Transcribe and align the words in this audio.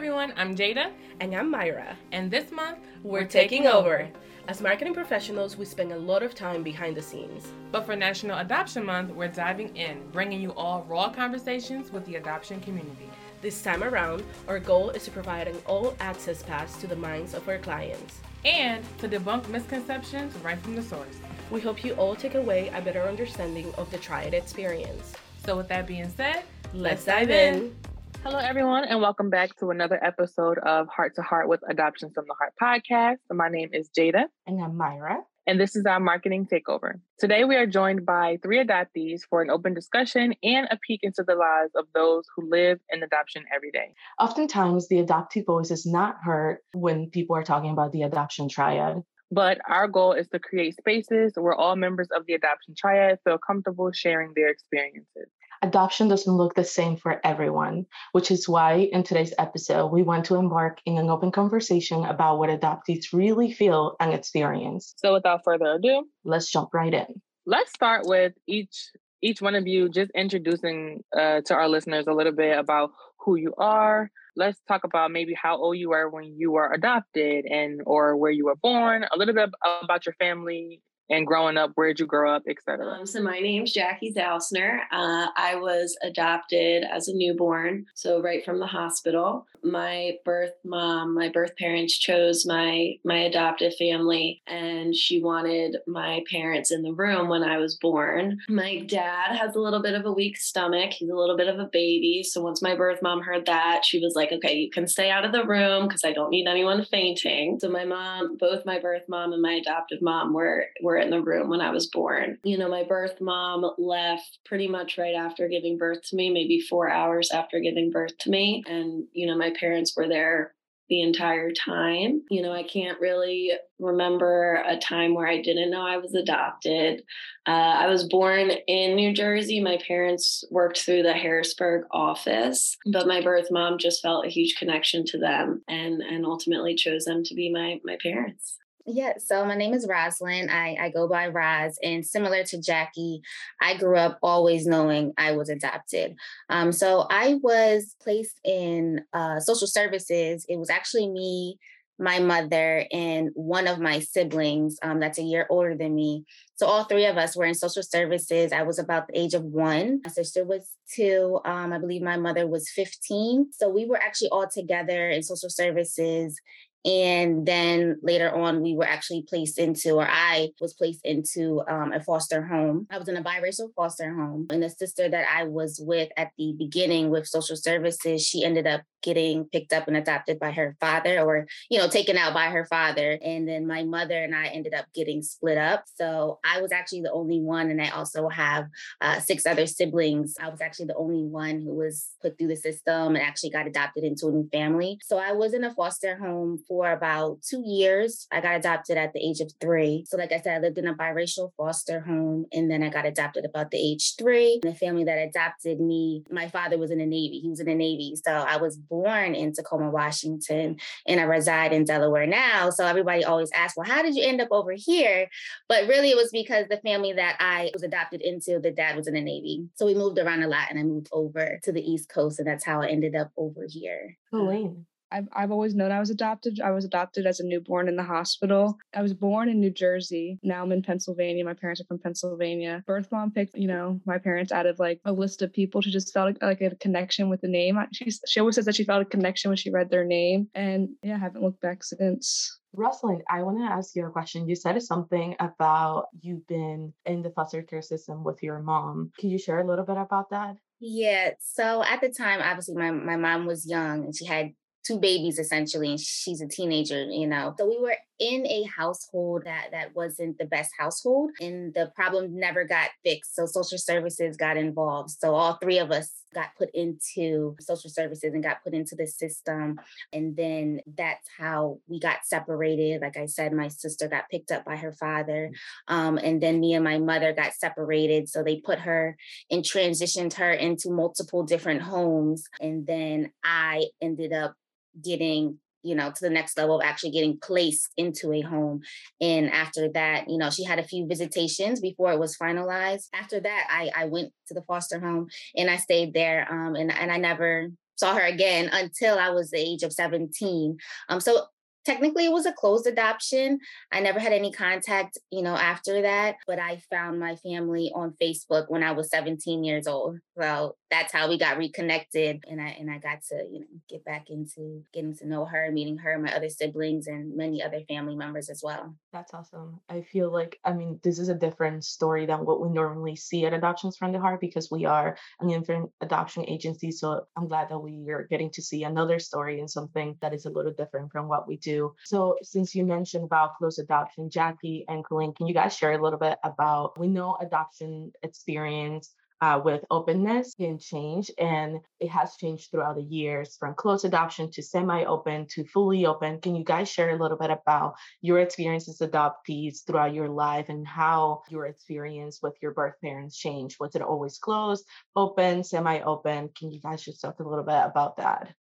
everyone, 0.00 0.32
I'm 0.38 0.56
Jada. 0.56 0.92
And 1.20 1.34
I'm 1.34 1.50
Myra. 1.50 1.94
And 2.10 2.30
this 2.30 2.50
month, 2.50 2.78
we're, 3.02 3.20
we're 3.20 3.26
taking, 3.26 3.64
taking 3.64 3.66
over. 3.66 4.00
over. 4.00 4.10
As 4.48 4.62
marketing 4.62 4.94
professionals, 4.94 5.58
we 5.58 5.66
spend 5.66 5.92
a 5.92 5.98
lot 5.98 6.22
of 6.22 6.34
time 6.34 6.62
behind 6.62 6.96
the 6.96 7.02
scenes. 7.02 7.48
But 7.70 7.84
for 7.84 7.94
National 7.94 8.38
Adoption 8.38 8.82
Month, 8.82 9.10
we're 9.10 9.28
diving 9.28 9.76
in, 9.76 10.00
bringing 10.10 10.40
you 10.40 10.52
all 10.52 10.86
raw 10.88 11.10
conversations 11.10 11.92
with 11.92 12.06
the 12.06 12.16
adoption 12.16 12.62
community. 12.62 13.10
This 13.42 13.60
time 13.60 13.84
around, 13.84 14.22
our 14.48 14.58
goal 14.58 14.88
is 14.88 15.04
to 15.04 15.10
provide 15.10 15.48
an 15.48 15.58
all 15.66 15.94
access 16.00 16.42
pass 16.42 16.80
to 16.80 16.86
the 16.86 16.96
minds 16.96 17.34
of 17.34 17.46
our 17.46 17.58
clients 17.58 18.20
and 18.46 18.82
to 19.00 19.06
debunk 19.06 19.48
misconceptions 19.48 20.34
right 20.36 20.58
from 20.60 20.76
the 20.76 20.82
source. 20.82 21.18
We 21.50 21.60
hope 21.60 21.84
you 21.84 21.92
all 21.96 22.16
take 22.16 22.36
away 22.36 22.70
a 22.70 22.80
better 22.80 23.02
understanding 23.02 23.70
of 23.76 23.90
the 23.90 23.98
Triad 23.98 24.32
experience. 24.32 25.12
So, 25.44 25.58
with 25.58 25.68
that 25.68 25.86
being 25.86 26.08
said, 26.08 26.44
let's, 26.72 26.74
let's 26.74 27.04
dive 27.04 27.28
in. 27.28 27.54
in. 27.54 27.76
Hello, 28.22 28.38
everyone, 28.38 28.84
and 28.84 29.00
welcome 29.00 29.30
back 29.30 29.56
to 29.56 29.70
another 29.70 29.98
episode 30.04 30.58
of 30.58 30.88
Heart 30.88 31.14
to 31.14 31.22
Heart 31.22 31.48
with 31.48 31.60
Adoption 31.66 32.10
from 32.14 32.26
the 32.28 32.34
Heart 32.34 32.52
podcast. 32.60 33.16
My 33.34 33.48
name 33.48 33.70
is 33.72 33.88
Jada. 33.98 34.24
And 34.46 34.62
I'm 34.62 34.76
Myra. 34.76 35.20
And 35.46 35.58
this 35.58 35.74
is 35.74 35.86
our 35.86 35.98
marketing 35.98 36.46
takeover. 36.46 37.00
Today, 37.18 37.44
we 37.44 37.56
are 37.56 37.64
joined 37.64 38.04
by 38.04 38.38
three 38.42 38.62
adoptees 38.62 39.22
for 39.28 39.40
an 39.40 39.48
open 39.48 39.72
discussion 39.72 40.34
and 40.42 40.68
a 40.70 40.78
peek 40.86 41.00
into 41.02 41.24
the 41.26 41.34
lives 41.34 41.72
of 41.74 41.86
those 41.94 42.24
who 42.36 42.46
live 42.50 42.78
in 42.90 43.02
adoption 43.02 43.44
every 43.56 43.70
day. 43.70 43.94
Oftentimes, 44.18 44.88
the 44.88 45.02
adoptee 45.02 45.44
voice 45.44 45.70
is 45.70 45.86
not 45.86 46.16
heard 46.22 46.58
when 46.74 47.08
people 47.08 47.36
are 47.36 47.42
talking 47.42 47.70
about 47.70 47.92
the 47.92 48.02
adoption 48.02 48.50
triad. 48.50 49.02
But 49.30 49.60
our 49.66 49.88
goal 49.88 50.12
is 50.12 50.28
to 50.28 50.38
create 50.38 50.76
spaces 50.76 51.32
where 51.36 51.54
all 51.54 51.74
members 51.74 52.08
of 52.14 52.26
the 52.26 52.34
adoption 52.34 52.74
triad 52.76 53.18
feel 53.24 53.38
comfortable 53.38 53.92
sharing 53.92 54.32
their 54.36 54.48
experiences 54.48 55.30
adoption 55.62 56.08
doesn't 56.08 56.32
look 56.32 56.54
the 56.54 56.64
same 56.64 56.96
for 56.96 57.20
everyone, 57.24 57.86
which 58.12 58.30
is 58.30 58.48
why 58.48 58.88
in 58.92 59.02
today's 59.02 59.34
episode, 59.38 59.88
we 59.88 60.02
want 60.02 60.24
to 60.26 60.36
embark 60.36 60.78
in 60.86 60.98
an 60.98 61.10
open 61.10 61.30
conversation 61.30 62.04
about 62.04 62.38
what 62.38 62.50
adoptees 62.50 63.12
really 63.12 63.52
feel 63.52 63.96
and 64.00 64.12
experience. 64.12 64.94
So 64.96 65.14
without 65.14 65.44
further 65.44 65.74
ado, 65.74 66.04
let's 66.24 66.50
jump 66.50 66.70
right 66.72 66.92
in. 66.92 67.20
Let's 67.46 67.72
start 67.72 68.06
with 68.06 68.32
each 68.46 68.90
each 69.22 69.42
one 69.42 69.54
of 69.54 69.66
you 69.66 69.90
just 69.90 70.10
introducing 70.14 71.04
uh, 71.14 71.42
to 71.44 71.54
our 71.54 71.68
listeners 71.68 72.06
a 72.08 72.12
little 72.12 72.32
bit 72.32 72.58
about 72.58 72.92
who 73.18 73.36
you 73.36 73.52
are. 73.58 74.10
Let's 74.34 74.58
talk 74.66 74.84
about 74.84 75.10
maybe 75.10 75.34
how 75.34 75.58
old 75.58 75.76
you 75.76 75.90
were 75.90 76.08
when 76.08 76.34
you 76.38 76.52
were 76.52 76.72
adopted 76.72 77.44
and 77.44 77.82
or 77.84 78.16
where 78.16 78.30
you 78.30 78.46
were 78.46 78.56
born, 78.56 79.04
a 79.04 79.18
little 79.18 79.34
bit 79.34 79.50
about 79.82 80.06
your 80.06 80.14
family 80.14 80.80
and 81.10 81.26
growing 81.26 81.58
up, 81.58 81.72
where'd 81.74 81.98
you 81.98 82.06
grow 82.06 82.34
up, 82.34 82.44
etc. 82.48 82.86
Um, 82.86 83.06
so 83.06 83.20
my 83.20 83.40
name's 83.40 83.72
Jackie 83.72 84.14
Zausner. 84.16 84.78
Uh, 84.92 85.26
I 85.36 85.56
was 85.56 85.96
adopted 86.02 86.84
as 86.84 87.08
a 87.08 87.14
newborn, 87.14 87.86
so 87.94 88.22
right 88.22 88.44
from 88.44 88.60
the 88.60 88.66
hospital. 88.66 89.46
My 89.62 90.12
birth 90.24 90.52
mom, 90.64 91.14
my 91.14 91.28
birth 91.28 91.56
parents 91.56 91.98
chose 91.98 92.46
my 92.46 92.94
my 93.04 93.18
adoptive 93.18 93.74
family, 93.76 94.40
and 94.46 94.94
she 94.94 95.20
wanted 95.20 95.76
my 95.86 96.22
parents 96.30 96.70
in 96.70 96.82
the 96.82 96.92
room 96.92 97.28
when 97.28 97.42
I 97.42 97.58
was 97.58 97.76
born. 97.76 98.38
My 98.48 98.78
dad 98.80 99.36
has 99.36 99.56
a 99.56 99.60
little 99.60 99.82
bit 99.82 99.94
of 99.94 100.06
a 100.06 100.12
weak 100.12 100.36
stomach. 100.36 100.92
He's 100.92 101.10
a 101.10 101.16
little 101.16 101.36
bit 101.36 101.48
of 101.48 101.58
a 101.58 101.68
baby, 101.72 102.22
so 102.22 102.40
once 102.40 102.62
my 102.62 102.76
birth 102.76 103.00
mom 103.02 103.20
heard 103.22 103.46
that, 103.46 103.84
she 103.84 103.98
was 103.98 104.14
like, 104.14 104.30
"Okay, 104.32 104.54
you 104.54 104.70
can 104.70 104.86
stay 104.86 105.10
out 105.10 105.24
of 105.24 105.32
the 105.32 105.44
room 105.44 105.88
because 105.88 106.04
I 106.04 106.12
don't 106.12 106.30
need 106.30 106.46
anyone 106.46 106.84
fainting." 106.84 107.58
So 107.60 107.68
my 107.68 107.84
mom, 107.84 108.36
both 108.36 108.64
my 108.64 108.78
birth 108.78 109.02
mom 109.08 109.32
and 109.32 109.42
my 109.42 109.54
adoptive 109.54 110.00
mom, 110.00 110.32
were 110.32 110.66
were 110.80 110.99
in 111.00 111.10
the 111.10 111.22
room 111.22 111.48
when 111.48 111.60
I 111.60 111.70
was 111.70 111.88
born. 111.88 112.38
You 112.44 112.58
know, 112.58 112.68
my 112.68 112.84
birth 112.84 113.20
mom 113.20 113.70
left 113.78 114.38
pretty 114.44 114.68
much 114.68 114.98
right 114.98 115.14
after 115.14 115.48
giving 115.48 115.78
birth 115.78 116.02
to 116.10 116.16
me, 116.16 116.30
maybe 116.30 116.60
four 116.60 116.90
hours 116.90 117.30
after 117.30 117.60
giving 117.60 117.90
birth 117.90 118.16
to 118.20 118.30
me. 118.30 118.62
And, 118.66 119.04
you 119.12 119.26
know, 119.26 119.36
my 119.36 119.52
parents 119.58 119.94
were 119.96 120.08
there 120.08 120.54
the 120.90 121.00
entire 121.02 121.52
time. 121.52 122.22
You 122.30 122.42
know, 122.42 122.52
I 122.52 122.64
can't 122.64 123.00
really 123.00 123.52
remember 123.78 124.62
a 124.66 124.76
time 124.76 125.14
where 125.14 125.28
I 125.28 125.40
didn't 125.40 125.70
know 125.70 125.86
I 125.86 125.96
was 125.96 126.14
adopted. 126.14 127.04
Uh, 127.46 127.50
I 127.50 127.86
was 127.86 128.08
born 128.08 128.50
in 128.66 128.96
New 128.96 129.14
Jersey. 129.14 129.60
My 129.60 129.78
parents 129.86 130.44
worked 130.50 130.80
through 130.80 131.04
the 131.04 131.12
Harrisburg 131.14 131.84
office, 131.92 132.76
but 132.92 133.06
my 133.06 133.22
birth 133.22 133.46
mom 133.50 133.78
just 133.78 134.02
felt 134.02 134.26
a 134.26 134.30
huge 134.30 134.56
connection 134.56 135.04
to 135.06 135.18
them 135.18 135.62
and 135.68 136.02
and 136.02 136.26
ultimately 136.26 136.74
chose 136.74 137.04
them 137.04 137.22
to 137.24 137.34
be 137.34 137.50
my 137.50 137.80
my 137.84 137.96
parents. 138.02 138.59
Yeah, 138.86 139.14
so 139.18 139.44
my 139.44 139.56
name 139.56 139.74
is 139.74 139.86
Roslyn. 139.86 140.48
I, 140.48 140.76
I 140.80 140.88
go 140.90 141.06
by 141.06 141.28
Roz, 141.28 141.78
and 141.82 142.04
similar 142.04 142.44
to 142.44 142.60
Jackie, 142.60 143.20
I 143.60 143.76
grew 143.76 143.96
up 143.96 144.18
always 144.22 144.66
knowing 144.66 145.12
I 145.18 145.32
was 145.32 145.48
adopted. 145.50 146.16
Um, 146.48 146.72
so 146.72 147.06
I 147.10 147.34
was 147.42 147.94
placed 148.02 148.40
in 148.42 149.02
uh, 149.12 149.40
social 149.40 149.66
services. 149.66 150.46
It 150.48 150.58
was 150.58 150.70
actually 150.70 151.08
me, 151.08 151.58
my 151.98 152.20
mother, 152.20 152.86
and 152.90 153.28
one 153.34 153.68
of 153.68 153.80
my 153.80 154.00
siblings 154.00 154.78
um, 154.82 154.98
that's 154.98 155.18
a 155.18 155.22
year 155.22 155.46
older 155.50 155.76
than 155.76 155.94
me. 155.94 156.24
So 156.56 156.66
all 156.66 156.84
three 156.84 157.06
of 157.06 157.18
us 157.18 157.36
were 157.36 157.44
in 157.44 157.54
social 157.54 157.82
services. 157.82 158.50
I 158.50 158.62
was 158.62 158.78
about 158.78 159.08
the 159.08 159.18
age 159.18 159.34
of 159.34 159.44
one. 159.44 160.00
My 160.04 160.10
sister 160.10 160.44
was 160.44 160.66
two. 160.94 161.38
Um, 161.44 161.72
I 161.74 161.78
believe 161.78 162.02
my 162.02 162.16
mother 162.16 162.46
was 162.46 162.70
15. 162.70 163.52
So 163.52 163.68
we 163.68 163.84
were 163.84 164.02
actually 164.02 164.30
all 164.30 164.48
together 164.48 165.10
in 165.10 165.22
social 165.22 165.50
services 165.50 166.40
and 166.84 167.46
then 167.46 167.98
later 168.02 168.34
on, 168.34 168.62
we 168.62 168.74
were 168.74 168.86
actually 168.86 169.22
placed 169.28 169.58
into, 169.58 169.94
or 169.94 170.08
I 170.08 170.50
was 170.60 170.72
placed 170.72 171.04
into 171.04 171.62
um, 171.68 171.92
a 171.92 172.00
foster 172.00 172.42
home. 172.42 172.86
I 172.90 172.98
was 172.98 173.08
in 173.08 173.16
a 173.16 173.22
biracial 173.22 173.74
foster 173.74 174.14
home. 174.14 174.46
And 174.50 174.62
the 174.62 174.70
sister 174.70 175.08
that 175.08 175.26
I 175.30 175.44
was 175.44 175.80
with 175.82 176.08
at 176.16 176.30
the 176.38 176.54
beginning 176.56 177.10
with 177.10 177.26
social 177.26 177.56
services, 177.56 178.26
she 178.26 178.44
ended 178.44 178.66
up 178.66 178.82
getting 179.02 179.44
picked 179.44 179.72
up 179.72 179.88
and 179.88 179.96
adopted 179.96 180.38
by 180.38 180.50
her 180.50 180.76
father 180.80 181.20
or 181.20 181.46
you 181.70 181.78
know 181.78 181.88
taken 181.88 182.16
out 182.16 182.34
by 182.34 182.46
her 182.46 182.66
father 182.66 183.18
and 183.22 183.48
then 183.48 183.66
my 183.66 183.82
mother 183.82 184.22
and 184.22 184.34
i 184.34 184.46
ended 184.48 184.74
up 184.74 184.86
getting 184.94 185.22
split 185.22 185.56
up 185.56 185.84
so 185.94 186.38
i 186.44 186.60
was 186.60 186.72
actually 186.72 187.00
the 187.00 187.12
only 187.12 187.40
one 187.40 187.70
and 187.70 187.80
i 187.80 187.88
also 187.90 188.28
have 188.28 188.66
uh, 189.00 189.18
six 189.18 189.46
other 189.46 189.66
siblings 189.66 190.34
i 190.40 190.48
was 190.48 190.60
actually 190.60 190.86
the 190.86 190.96
only 190.96 191.22
one 191.22 191.60
who 191.60 191.74
was 191.74 192.10
put 192.20 192.36
through 192.38 192.48
the 192.48 192.56
system 192.56 193.16
and 193.16 193.24
actually 193.24 193.50
got 193.50 193.66
adopted 193.66 194.04
into 194.04 194.28
a 194.28 194.32
new 194.32 194.48
family 194.52 194.98
so 195.02 195.18
i 195.18 195.32
was 195.32 195.54
in 195.54 195.64
a 195.64 195.74
foster 195.74 196.16
home 196.16 196.62
for 196.70 196.92
about 196.92 197.42
two 197.42 197.62
years 197.66 198.26
i 198.32 198.40
got 198.40 198.56
adopted 198.56 198.96
at 198.96 199.12
the 199.12 199.20
age 199.20 199.40
of 199.40 199.52
three 199.60 200.04
so 200.08 200.16
like 200.16 200.32
i 200.32 200.40
said 200.40 200.56
i 200.56 200.60
lived 200.60 200.78
in 200.78 200.86
a 200.86 200.94
biracial 200.94 201.50
foster 201.56 202.00
home 202.00 202.46
and 202.52 202.70
then 202.70 202.82
i 202.82 202.88
got 202.88 203.04
adopted 203.04 203.44
about 203.44 203.70
the 203.70 203.78
age 203.78 204.14
three 204.16 204.58
the 204.62 204.74
family 204.74 205.04
that 205.04 205.18
adopted 205.18 205.80
me 205.80 206.22
my 206.30 206.48
father 206.48 206.78
was 206.78 206.90
in 206.90 206.98
the 206.98 207.06
navy 207.06 207.40
he 207.40 207.50
was 207.50 207.60
in 207.60 207.66
the 207.66 207.74
navy 207.74 208.14
so 208.24 208.32
i 208.32 208.56
was 208.56 208.76
born 208.76 209.34
in 209.34 209.52
Tacoma, 209.52 209.90
Washington, 209.90 210.76
and 211.06 211.20
I 211.20 211.24
reside 211.24 211.72
in 211.72 211.84
Delaware 211.84 212.26
now. 212.26 212.70
So 212.70 212.86
everybody 212.86 213.24
always 213.24 213.50
asks, 213.54 213.76
well, 213.76 213.86
how 213.86 214.02
did 214.02 214.14
you 214.14 214.24
end 214.24 214.40
up 214.40 214.48
over 214.50 214.72
here? 214.72 215.28
But 215.68 215.88
really, 215.88 216.10
it 216.10 216.16
was 216.16 216.30
because 216.30 216.66
the 216.68 216.78
family 216.78 217.12
that 217.14 217.36
I 217.40 217.70
was 217.72 217.82
adopted 217.82 218.20
into, 218.22 218.58
the 218.60 218.70
dad 218.70 218.96
was 218.96 219.06
in 219.06 219.14
the 219.14 219.20
Navy. 219.20 219.68
So 219.74 219.86
we 219.86 219.94
moved 219.94 220.18
around 220.18 220.42
a 220.42 220.48
lot 220.48 220.68
and 220.70 220.78
I 220.78 220.82
moved 220.82 221.08
over 221.12 221.58
to 221.62 221.72
the 221.72 221.82
East 221.82 222.08
Coast. 222.08 222.38
And 222.38 222.48
that's 222.48 222.64
how 222.64 222.82
I 222.82 222.88
ended 222.88 223.14
up 223.14 223.30
over 223.36 223.66
here. 223.68 224.16
Oh, 224.32 224.38
Colleen. 224.38 224.86
I've 225.12 225.28
I've 225.32 225.50
always 225.50 225.74
known 225.74 225.92
I 225.92 226.00
was 226.00 226.10
adopted. 226.10 226.60
I 226.60 226.70
was 226.70 226.84
adopted 226.84 227.26
as 227.26 227.40
a 227.40 227.46
newborn 227.46 227.88
in 227.88 227.96
the 227.96 228.02
hospital. 228.02 228.76
I 228.94 229.02
was 229.02 229.14
born 229.14 229.48
in 229.48 229.60
New 229.60 229.70
Jersey. 229.70 230.38
Now 230.42 230.62
I'm 230.62 230.72
in 230.72 230.82
Pennsylvania. 230.82 231.44
My 231.44 231.54
parents 231.54 231.80
are 231.80 231.84
from 231.84 231.98
Pennsylvania. 231.98 232.82
Birth 232.86 233.08
mom 233.10 233.30
picked, 233.30 233.56
you 233.56 233.68
know, 233.68 234.00
my 234.06 234.18
parents 234.18 234.52
out 234.52 234.66
of 234.66 234.78
like 234.78 235.00
a 235.04 235.12
list 235.12 235.42
of 235.42 235.52
people. 235.52 235.80
She 235.80 235.90
just 235.90 236.12
felt 236.12 236.26
like, 236.26 236.42
like 236.42 236.60
a 236.60 236.76
connection 236.76 237.28
with 237.28 237.40
the 237.40 237.48
name. 237.48 237.78
She 237.92 238.10
she 238.26 238.40
always 238.40 238.54
says 238.54 238.64
that 238.66 238.76
she 238.76 238.84
felt 238.84 239.02
a 239.02 239.06
connection 239.06 239.50
when 239.50 239.56
she 239.56 239.70
read 239.70 239.90
their 239.90 240.04
name, 240.04 240.48
and 240.54 240.90
yeah, 241.02 241.16
I 241.16 241.18
haven't 241.18 241.42
looked 241.42 241.60
back 241.60 241.82
since. 241.84 242.58
Roslyn, 242.72 243.22
I 243.28 243.42
want 243.42 243.58
to 243.58 243.64
ask 243.64 243.96
you 243.96 244.06
a 244.06 244.10
question. 244.10 244.48
You 244.48 244.54
said 244.54 244.80
something 244.82 245.34
about 245.40 246.06
you've 246.20 246.46
been 246.46 246.92
in 247.04 247.22
the 247.22 247.30
foster 247.30 247.62
care 247.62 247.82
system 247.82 248.22
with 248.22 248.42
your 248.42 248.60
mom. 248.60 249.10
Can 249.18 249.30
you 249.30 249.38
share 249.38 249.58
a 249.58 249.66
little 249.66 249.84
bit 249.84 249.96
about 249.96 250.30
that? 250.30 250.56
Yeah. 250.80 251.30
So 251.40 251.82
at 251.82 252.00
the 252.00 252.08
time, 252.08 252.40
obviously, 252.42 252.74
my, 252.74 252.90
my 252.90 253.16
mom 253.16 253.46
was 253.46 253.68
young 253.68 254.04
and 254.04 254.16
she 254.16 254.24
had 254.24 254.52
two 254.84 254.98
babies 254.98 255.38
essentially 255.38 255.90
and 255.90 256.00
she's 256.00 256.40
a 256.40 256.48
teenager 256.48 257.04
you 257.04 257.26
know. 257.26 257.54
So 257.58 257.68
we 257.68 257.78
were 257.78 257.96
in 258.18 258.46
a 258.46 258.64
household 258.64 259.42
that 259.44 259.68
that 259.72 259.94
wasn't 259.94 260.38
the 260.38 260.44
best 260.44 260.70
household 260.78 261.30
and 261.40 261.72
the 261.74 261.90
problem 261.94 262.38
never 262.38 262.64
got 262.64 262.90
fixed 263.04 263.34
so 263.34 263.46
social 263.46 263.78
services 263.78 264.36
got 264.36 264.56
involved. 264.56 265.10
So 265.10 265.34
all 265.34 265.54
three 265.54 265.78
of 265.78 265.90
us 265.90 266.12
got 266.34 266.48
put 266.56 266.70
into 266.74 267.56
social 267.60 267.90
services 267.90 268.32
and 268.34 268.42
got 268.42 268.62
put 268.62 268.74
into 268.74 268.94
the 268.94 269.06
system 269.06 269.78
and 270.12 270.36
then 270.36 270.80
that's 270.96 271.28
how 271.38 271.78
we 271.88 271.98
got 272.00 272.18
separated. 272.24 273.00
Like 273.00 273.16
i 273.16 273.26
said 273.26 273.52
my 273.52 273.68
sister 273.68 274.08
got 274.08 274.28
picked 274.30 274.50
up 274.50 274.64
by 274.64 274.76
her 274.76 274.92
father 274.92 275.50
um, 275.88 276.18
and 276.18 276.42
then 276.42 276.60
me 276.60 276.74
and 276.74 276.84
my 276.84 276.98
mother 276.98 277.32
got 277.32 277.52
separated 277.54 278.28
so 278.28 278.42
they 278.42 278.60
put 278.60 278.78
her 278.80 279.16
and 279.50 279.62
transitioned 279.62 280.34
her 280.34 280.52
into 280.52 280.90
multiple 280.90 281.42
different 281.42 281.82
homes 281.82 282.44
and 282.60 282.86
then 282.86 283.30
i 283.44 283.86
ended 284.00 284.32
up 284.32 284.54
getting 285.02 285.58
you 285.82 285.94
know 285.94 286.10
to 286.10 286.20
the 286.20 286.30
next 286.30 286.56
level 286.56 286.80
of 286.80 286.84
actually 286.84 287.10
getting 287.10 287.38
placed 287.38 287.88
into 287.96 288.32
a 288.32 288.40
home 288.40 288.80
and 289.20 289.50
after 289.50 289.88
that 289.88 290.28
you 290.28 290.38
know 290.38 290.50
she 290.50 290.64
had 290.64 290.78
a 290.78 290.84
few 290.84 291.06
visitations 291.06 291.80
before 291.80 292.12
it 292.12 292.18
was 292.18 292.36
finalized 292.36 293.08
after 293.14 293.40
that 293.40 293.66
i 293.70 293.90
i 293.96 294.04
went 294.06 294.32
to 294.46 294.54
the 294.54 294.62
foster 294.62 295.00
home 295.00 295.28
and 295.56 295.70
i 295.70 295.76
stayed 295.76 296.12
there 296.14 296.46
um 296.50 296.74
and, 296.74 296.92
and 296.92 297.10
i 297.10 297.16
never 297.16 297.70
saw 298.00 298.14
her 298.14 298.22
again 298.22 298.70
until 298.72 299.18
I 299.18 299.28
was 299.28 299.50
the 299.50 299.58
age 299.58 299.82
of 299.84 299.92
17. 299.92 300.78
Um, 301.10 301.20
so 301.20 301.44
technically 301.84 302.24
it 302.24 302.32
was 302.32 302.46
a 302.46 302.52
closed 302.52 302.86
adoption. 302.86 303.60
I 303.92 304.00
never 304.00 304.18
had 304.18 304.32
any 304.32 304.50
contact, 304.50 305.18
you 305.30 305.42
know, 305.42 305.54
after 305.54 306.02
that, 306.02 306.36
but 306.46 306.58
I 306.58 306.80
found 306.90 307.20
my 307.20 307.36
family 307.36 307.92
on 307.94 308.16
Facebook 308.20 308.64
when 308.68 308.82
I 308.82 308.92
was 308.92 309.10
17 309.10 309.62
years 309.62 309.86
old. 309.86 310.18
So 310.36 310.76
that's 310.90 311.12
how 311.12 311.28
we 311.28 311.38
got 311.38 311.56
reconnected 311.56 312.44
and 312.48 312.60
I 312.60 312.76
and 312.78 312.90
I 312.90 312.98
got 312.98 313.22
to, 313.28 313.46
you 313.50 313.60
know, 313.60 313.66
get 313.88 314.04
back 314.04 314.28
into 314.28 314.82
getting 314.92 315.16
to 315.16 315.26
know 315.26 315.44
her, 315.44 315.70
meeting 315.70 315.96
her, 315.98 316.18
my 316.18 316.34
other 316.34 316.48
siblings 316.48 317.06
and 317.06 317.36
many 317.36 317.62
other 317.62 317.80
family 317.88 318.16
members 318.16 318.50
as 318.50 318.60
well. 318.62 318.96
That's 319.12 319.32
awesome. 319.32 319.80
I 319.88 320.02
feel 320.02 320.32
like 320.32 320.58
I 320.64 320.72
mean 320.72 320.98
this 321.04 321.18
is 321.18 321.28
a 321.28 321.34
different 321.34 321.84
story 321.84 322.26
than 322.26 322.44
what 322.44 322.60
we 322.60 322.70
normally 322.70 323.16
see 323.16 323.46
at 323.46 323.52
Adoptions 323.52 323.96
from 323.96 324.12
the 324.12 324.18
Heart 324.18 324.40
because 324.40 324.70
we 324.70 324.84
are 324.84 325.16
an 325.40 325.50
infant 325.50 325.90
adoption 326.00 326.44
agency. 326.48 326.90
So 326.90 327.26
I'm 327.36 327.46
glad 327.46 327.68
that 327.68 327.78
we 327.78 328.10
are 328.10 328.26
getting 328.28 328.50
to 328.52 328.62
see 328.62 328.82
another 328.82 329.18
story 329.18 329.60
and 329.60 329.70
something 329.70 330.16
that 330.20 330.34
is 330.34 330.46
a 330.46 330.50
little 330.50 330.72
different 330.72 331.12
from 331.12 331.28
what 331.28 331.46
we 331.46 331.56
do. 331.58 331.94
So 332.04 332.36
since 332.42 332.74
you 332.74 332.84
mentioned 332.84 333.24
about 333.24 333.56
close 333.56 333.78
adoption, 333.78 334.28
Jackie 334.28 334.84
and 334.88 335.04
Colleen, 335.04 335.34
can 335.34 335.46
you 335.46 335.54
guys 335.54 335.76
share 335.76 335.92
a 335.92 336.02
little 336.02 336.18
bit 336.18 336.38
about 336.42 336.98
we 336.98 337.06
know 337.06 337.36
adoption 337.40 338.12
experience 338.22 339.14
uh, 339.40 339.60
with 339.64 339.84
openness 339.90 340.54
can 340.54 340.78
change 340.78 341.30
and 341.38 341.80
it 341.98 342.08
has 342.08 342.36
changed 342.36 342.70
throughout 342.70 342.96
the 342.96 343.02
years 343.02 343.56
from 343.58 343.74
closed 343.74 344.04
adoption 344.04 344.50
to 344.50 344.62
semi-open 344.62 345.46
to 345.48 345.64
fully 345.64 346.06
open. 346.06 346.40
Can 346.40 346.54
you 346.54 346.64
guys 346.64 346.90
share 346.90 347.10
a 347.10 347.20
little 347.20 347.38
bit 347.38 347.50
about 347.50 347.94
your 348.20 348.38
experiences 348.40 349.00
as 349.00 349.08
adoptees 349.08 349.86
throughout 349.86 350.14
your 350.14 350.28
life 350.28 350.68
and 350.68 350.86
how 350.86 351.42
your 351.48 351.66
experience 351.66 352.40
with 352.42 352.54
your 352.60 352.72
birth 352.72 352.94
parents 353.02 353.36
changed? 353.36 353.76
Was 353.80 353.94
it 353.94 354.02
always 354.02 354.38
closed 354.38 354.84
open 355.16 355.64
semi-open? 355.64 356.50
Can 356.56 356.70
you 356.70 356.80
guys 356.80 357.02
just 357.02 357.20
talk 357.20 357.40
a 357.40 357.48
little 357.48 357.64
bit 357.64 357.82
about 357.84 358.18
that? 358.18 358.54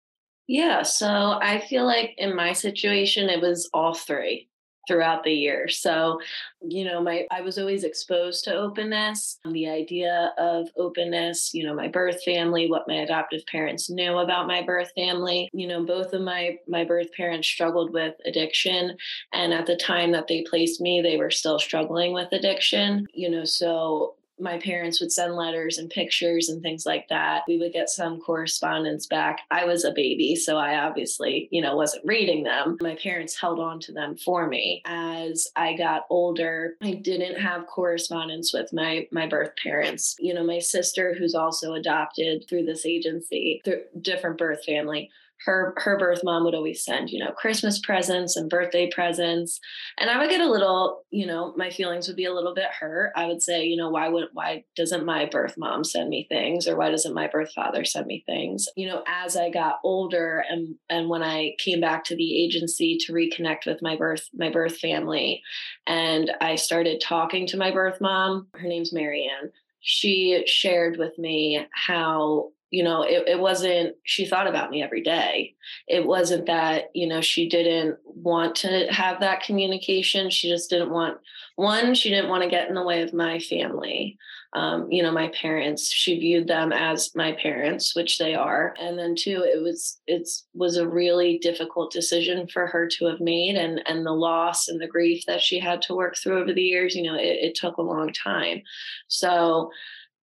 Yeah, 0.48 0.81
so 0.81 1.08
I 1.08 1.60
feel 1.60 1.86
like 1.86 2.16
in 2.18 2.36
my 2.36 2.54
situation, 2.54 3.30
it 3.30 3.40
was 3.40 3.70
all 3.72 3.94
three 3.94 4.50
throughout 4.88 5.24
the 5.24 5.31
year. 5.34 5.68
So, 5.68 6.20
you 6.62 6.86
know, 6.86 7.02
my 7.02 7.26
I 7.31 7.42
was 7.42 7.58
always 7.58 7.84
exposed 7.84 8.44
to 8.46 8.56
openness, 8.56 9.40
the 9.46 9.70
idea 9.70 10.34
of 10.38 10.70
openness, 10.78 11.54
you 11.54 11.64
know, 11.66 11.74
my 11.74 11.88
birth 11.88 12.24
family, 12.24 12.70
what 12.70 12.88
my 12.88 12.96
adoptive 12.96 13.46
parents 13.46 13.90
knew 13.90 14.18
about 14.18 14.48
my 14.48 14.62
birth 14.62 14.92
family. 14.96 15.50
You 15.54 15.68
know, 15.68 15.86
both 15.86 16.14
of 16.14 16.22
my 16.22 16.58
my 16.68 16.84
birth 16.84 17.12
parents 17.16 17.48
struggled 17.48 17.94
with 17.94 18.16
addiction 18.26 18.98
and 19.34 19.54
at 19.54 19.66
the 19.66 19.76
time 19.76 20.12
that 20.12 20.28
they 20.28 20.44
placed 20.50 20.81
me, 20.81 21.02
they 21.02 21.18
were 21.18 21.31
still 21.31 21.60
struggling 21.60 22.14
with 22.14 22.31
addiction. 22.31 23.08
You 23.14 23.30
know, 23.30 23.44
so 23.46 24.16
my 24.39 24.57
parents 24.59 25.00
would 25.00 25.12
send 25.12 25.36
letters 25.36 25.77
and 25.77 25.89
pictures 25.89 26.50
and 26.50 26.62
things 26.62 26.86
like 26.86 27.07
that. 27.09 27.44
We 27.47 27.57
would 27.57 27.74
get 27.74 27.89
some 27.89 28.19
correspondence 28.19 29.06
back. 29.06 29.41
I 29.51 29.65
was 29.65 29.83
a 29.83 29.91
baby, 29.91 30.36
so 30.36 30.57
I 30.57 30.80
obviously, 30.80 31.47
you 31.51 31.62
know, 31.62 31.75
wasn't 31.75 32.06
reading 32.06 32.44
them. 32.44 32.77
My 32.81 32.95
parents 32.95 33.39
held 33.39 33.59
on 33.59 33.80
to 33.81 33.91
them 33.91 34.15
for 34.18 34.47
me. 34.47 34.81
As 34.86 35.47
I 35.56 35.75
got 35.75 36.06
older, 36.09 36.75
I 36.81 36.94
didn't 36.94 37.39
have 37.39 37.68
correspondence 37.68 38.53
with 38.53 38.71
my 38.74 39.07
my 39.12 39.27
birth 39.27 39.51
parents. 39.62 40.15
You 40.19 40.33
know, 40.33 40.44
my 40.44 40.59
sister 40.59 41.15
who's 41.18 41.35
also 41.35 41.74
adopted 41.74 42.45
through 42.47 42.65
this 42.65 42.85
agency, 42.85 43.62
through 43.65 43.81
different 44.01 44.38
birth 44.38 44.63
family, 44.65 45.09
her 45.45 45.74
her 45.77 45.97
birth 45.97 46.21
mom 46.24 46.44
would 46.44 46.56
always 46.56 46.83
send 46.83 47.09
you 47.09 47.24
know 47.24 47.31
christmas 47.31 47.80
presents 47.80 48.36
and 48.36 48.50
birthday 48.50 48.89
presents. 48.89 49.59
And 49.97 50.09
i 50.09 50.18
would 50.18 50.30
get 50.30 50.41
a 50.41 50.50
little 50.50 51.03
you 51.12 51.25
know 51.25 51.53
my 51.56 51.69
feelings 51.69 52.07
would 52.07 52.18
be 52.18 52.25
a 52.25 52.33
little 52.33 52.53
bit 52.53 52.69
hurt. 52.80 53.12
I 53.15 53.27
would 53.27 53.41
say 53.41 53.63
you 53.65 53.77
know 53.77 53.89
why 53.89 54.09
would 54.09 54.30
why 54.33 54.63
doesn't 54.75 55.06
my 55.06 55.25
birth 55.25 55.56
mom 55.57 55.83
send 55.83 56.09
me 56.09 56.25
things 56.30 56.68
or 56.68 56.75
why 56.75 56.89
doesn't 56.89 57.13
my 57.13 57.27
birth 57.27 57.51
father 57.53 57.86
send 57.86 58.07
me 58.07 58.24
things? 58.25 58.68
You 58.75 58.88
know 58.88 59.03
as 59.07 59.36
i 59.36 59.50
got 59.50 59.80
older 59.83 60.44
and 60.50 60.75
and 60.89 61.09
when 61.09 61.24
i 61.24 61.51
came 61.57 61.81
back 61.81 62.03
to 62.06 62.15
the 62.15 62.44
agency 62.44 62.97
to 63.01 63.13
reconnect 63.13 63.65
with 63.65 63.81
my 63.81 63.95
birth 63.95 64.27
my 64.33 64.50
birth 64.50 64.77
family 64.77 65.42
and 65.88 66.31
i 66.42 66.56
started 66.56 67.01
talking 67.01 67.47
to 67.47 67.57
my 67.57 67.71
birth 67.71 68.00
mom 68.01 68.47
her 68.53 68.68
name's 68.68 68.94
marianne. 68.94 69.51
She 69.81 70.44
shared 70.45 70.97
with 70.97 71.18
me 71.18 71.65
how 71.71 72.51
you 72.71 72.83
know 72.83 73.01
it, 73.01 73.27
it 73.27 73.39
wasn't 73.39 73.95
she 74.04 74.25
thought 74.25 74.48
about 74.48 74.69
me 74.69 74.83
every 74.83 75.01
day. 75.01 75.56
It 75.88 76.06
wasn't 76.06 76.45
that 76.45 76.86
you 76.94 77.07
know 77.07 77.21
she 77.21 77.50
didn't 77.50 77.98
want 78.06 78.56
to 78.57 78.88
have 78.92 79.19
that 79.21 79.44
communication. 79.44 80.30
She 80.30 80.50
just 80.50 80.69
didn't 80.69 80.92
want 80.92 81.18
one 81.56 81.94
she 81.94 82.10
didn't 82.10 82.30
want 82.30 82.44
to 82.44 82.50
get 82.50 82.69
in 82.69 82.75
the 82.75 82.83
way 82.83 83.01
of 83.01 83.13
my 83.13 83.39
family. 83.39 84.18
Um, 84.54 84.92
you 84.92 85.04
know 85.04 85.12
my 85.12 85.27
parents 85.30 85.92
she 85.92 86.19
viewed 86.19 86.48
them 86.48 86.71
as 86.71 87.12
my 87.16 87.33
parents 87.33 87.95
which 87.95 88.18
they 88.18 88.36
are. 88.36 88.75
And 88.80 88.98
then 88.98 89.16
two 89.16 89.44
it 89.44 89.62
was 89.62 90.00
it 90.07 90.27
was 90.54 90.77
a 90.77 90.88
really 90.88 91.39
difficult 91.39 91.92
decision 91.92 92.48
for 92.48 92.68
her 92.68 92.88
to 92.88 93.06
have 93.06 93.19
made 93.19 93.56
and 93.56 93.81
and 93.88 94.06
the 94.06 94.12
loss 94.12 94.68
and 94.68 94.80
the 94.80 94.88
grief 94.88 95.25
that 95.27 95.42
she 95.42 95.60
had 95.60 95.81
to 95.83 95.95
work 95.95 96.16
through 96.18 96.42
over 96.42 96.54
the 96.54 96.62
years 96.62 96.95
you 96.95 97.04
know 97.04 97.16
it, 97.16 97.38
it 97.42 97.56
took 97.56 97.77
a 97.77 97.81
long 97.81 98.13
time. 98.13 98.62
So 99.07 99.71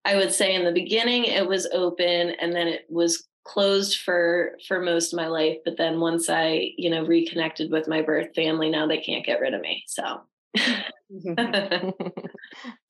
I 0.06 0.16
would 0.16 0.32
say 0.32 0.54
in 0.54 0.64
the 0.64 0.72
beginning 0.72 1.24
it 1.24 1.46
was 1.46 1.68
open 1.72 2.30
and 2.40 2.54
then 2.54 2.68
it 2.68 2.86
was 2.88 3.26
closed 3.44 3.98
for 4.00 4.52
for 4.66 4.80
most 4.80 5.12
of 5.12 5.16
my 5.16 5.26
life 5.26 5.58
but 5.64 5.76
then 5.76 6.00
once 6.00 6.28
I 6.28 6.72
you 6.76 6.90
know 6.90 7.04
reconnected 7.04 7.70
with 7.70 7.88
my 7.88 8.02
birth 8.02 8.34
family 8.34 8.70
now 8.70 8.86
they 8.86 8.98
can't 8.98 9.26
get 9.26 9.40
rid 9.40 9.54
of 9.54 9.60
me 9.60 9.84
so 9.86 10.22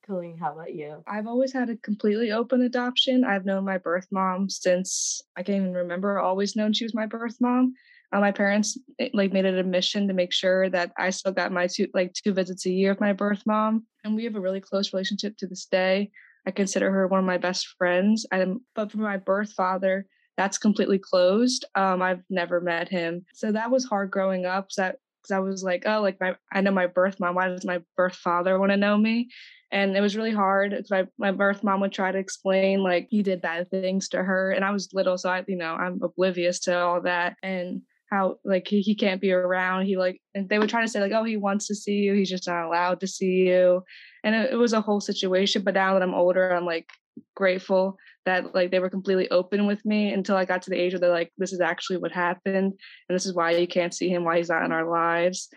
Colleen, 0.07 0.39
how 0.39 0.53
about 0.53 0.73
you? 0.73 1.03
I've 1.07 1.27
always 1.27 1.53
had 1.53 1.69
a 1.69 1.77
completely 1.79 2.31
open 2.31 2.63
adoption. 2.63 3.25
I've 3.25 3.45
known 3.45 3.65
my 3.65 3.79
birth 3.79 4.07
mom 4.13 4.49
since 4.49 5.21
I 5.37 5.43
can't 5.43 5.63
even 5.63 5.75
remember. 5.75 6.21
Always 6.21 6.55
known 6.55 6.73
she 6.73 6.85
was 6.85 6.95
my 6.95 7.07
birth 7.07 7.37
mom. 7.41 7.75
Uh, 8.13 8.21
my 8.21 8.31
parents 8.31 8.79
eh, 9.01 9.09
like 9.13 9.33
made 9.33 9.45
it 9.45 9.59
a 9.59 9.65
mission 9.65 10.07
to 10.07 10.15
make 10.15 10.33
sure 10.33 10.71
that 10.71 10.93
I 10.97 11.11
still 11.11 11.33
got 11.33 11.51
my 11.51 11.67
two 11.67 11.89
like 11.93 12.13
two 12.13 12.33
visits 12.33 12.67
a 12.67 12.71
year 12.71 12.93
with 12.93 13.01
my 13.01 13.13
birth 13.13 13.43
mom, 13.47 13.85
and 14.05 14.15
we 14.15 14.23
have 14.25 14.37
a 14.37 14.41
really 14.41 14.61
close 14.61 14.93
relationship 14.93 15.37
to 15.39 15.49
this 15.49 15.67
day. 15.67 16.13
I 16.47 16.51
consider 16.51 16.91
her 16.91 17.07
one 17.07 17.21
of 17.21 17.27
my 17.27 17.39
best 17.39 17.67
friends. 17.79 18.27
And 18.31 18.61
but 18.75 18.93
for 18.93 18.99
my 18.99 19.17
birth 19.17 19.53
father, 19.53 20.07
that's 20.37 20.59
completely 20.59 20.99
closed. 20.99 21.65
Um, 21.75 22.03
I've 22.03 22.23
never 22.31 22.61
met 22.61 22.89
him, 22.89 23.25
so 23.35 23.53
that 23.53 23.71
was 23.71 23.85
hard 23.85 24.11
growing 24.11 24.47
up. 24.47 24.71
That 24.77 24.97
because 25.23 25.33
I 25.33 25.41
was 25.41 25.65
like, 25.65 25.85
oh, 25.87 26.01
like 26.01 26.21
my 26.21 26.37
I 26.53 26.61
know 26.61 26.71
my 26.71 26.87
birth 26.87 27.19
mom. 27.19 27.35
Why 27.35 27.49
does 27.49 27.65
my 27.65 27.81
birth 27.97 28.17
father 28.17 28.59
want 28.59 28.71
to 28.71 28.77
know 28.77 28.97
me? 28.97 29.29
And 29.73 29.97
it 29.97 30.01
was 30.01 30.17
really 30.17 30.33
hard 30.33 30.71
because 30.71 30.91
my, 30.91 31.07
my 31.19 31.33
birth 31.33 31.65
mom 31.65 31.81
would 31.81 31.93
try 31.93 32.13
to 32.13 32.19
explain 32.19 32.83
like 32.83 33.09
he 33.11 33.23
did 33.23 33.43
bad 33.43 33.69
things 33.69 34.09
to 34.11 34.23
her, 34.23 34.53
and 34.53 34.65
I 34.65 34.71
was 34.71 34.95
little, 34.95 35.19
so 35.19 35.31
I 35.31 35.45
you 35.49 35.57
know 35.57 35.75
I'm 35.75 36.01
oblivious 36.03 36.61
to 36.61 36.79
all 36.79 37.01
that 37.03 37.37
and 37.43 37.83
how 38.11 38.37
like 38.45 38.69
he, 38.69 38.81
he 38.81 38.95
can't 38.95 39.21
be 39.21 39.33
around. 39.33 39.87
He 39.87 39.97
like 39.97 40.21
and 40.35 40.49
they 40.49 40.59
would 40.59 40.69
try 40.69 40.83
to 40.83 40.89
say 40.89 41.01
like, 41.01 41.13
oh, 41.13 41.25
he 41.25 41.37
wants 41.37 41.67
to 41.69 41.75
see 41.75 41.97
you. 41.97 42.15
He's 42.15 42.31
just 42.31 42.47
not 42.47 42.67
allowed 42.67 43.01
to 43.01 43.07
see 43.07 43.49
you 43.49 43.83
and 44.25 44.35
it, 44.35 44.53
it 44.53 44.57
was 44.57 44.73
a 44.73 44.81
whole 44.81 45.01
situation 45.01 45.63
but 45.63 45.75
now 45.75 45.95
that 45.95 46.03
i'm 46.03 46.15
older 46.15 46.51
i'm 46.51 46.67
like 46.67 46.89
grateful 47.35 47.97
that 48.27 48.55
like 48.55 48.71
they 48.71 48.79
were 48.79 48.91
completely 48.91 49.31
open 49.31 49.67
with 49.67 49.85
me 49.87 50.13
until 50.13 50.37
I 50.37 50.45
got 50.45 50.63
to 50.63 50.71
the 50.71 50.77
age 50.77 50.93
where 50.93 51.01
they're 51.01 51.11
like, 51.11 51.33
this 51.39 51.53
is 51.53 51.61
actually 51.61 51.99
what 51.99 52.13
happened, 52.13 52.75
and 53.09 53.17
this 53.17 53.25
is 53.25 53.35
why 53.35 53.53
you 53.53 53.67
can't 53.67 53.95
see 53.95 54.09
him, 54.09 54.25
why 54.25 54.37
he's 54.37 54.49
not 54.49 54.65
in 54.65 54.73
our 54.73 54.87
lives. 54.87 55.49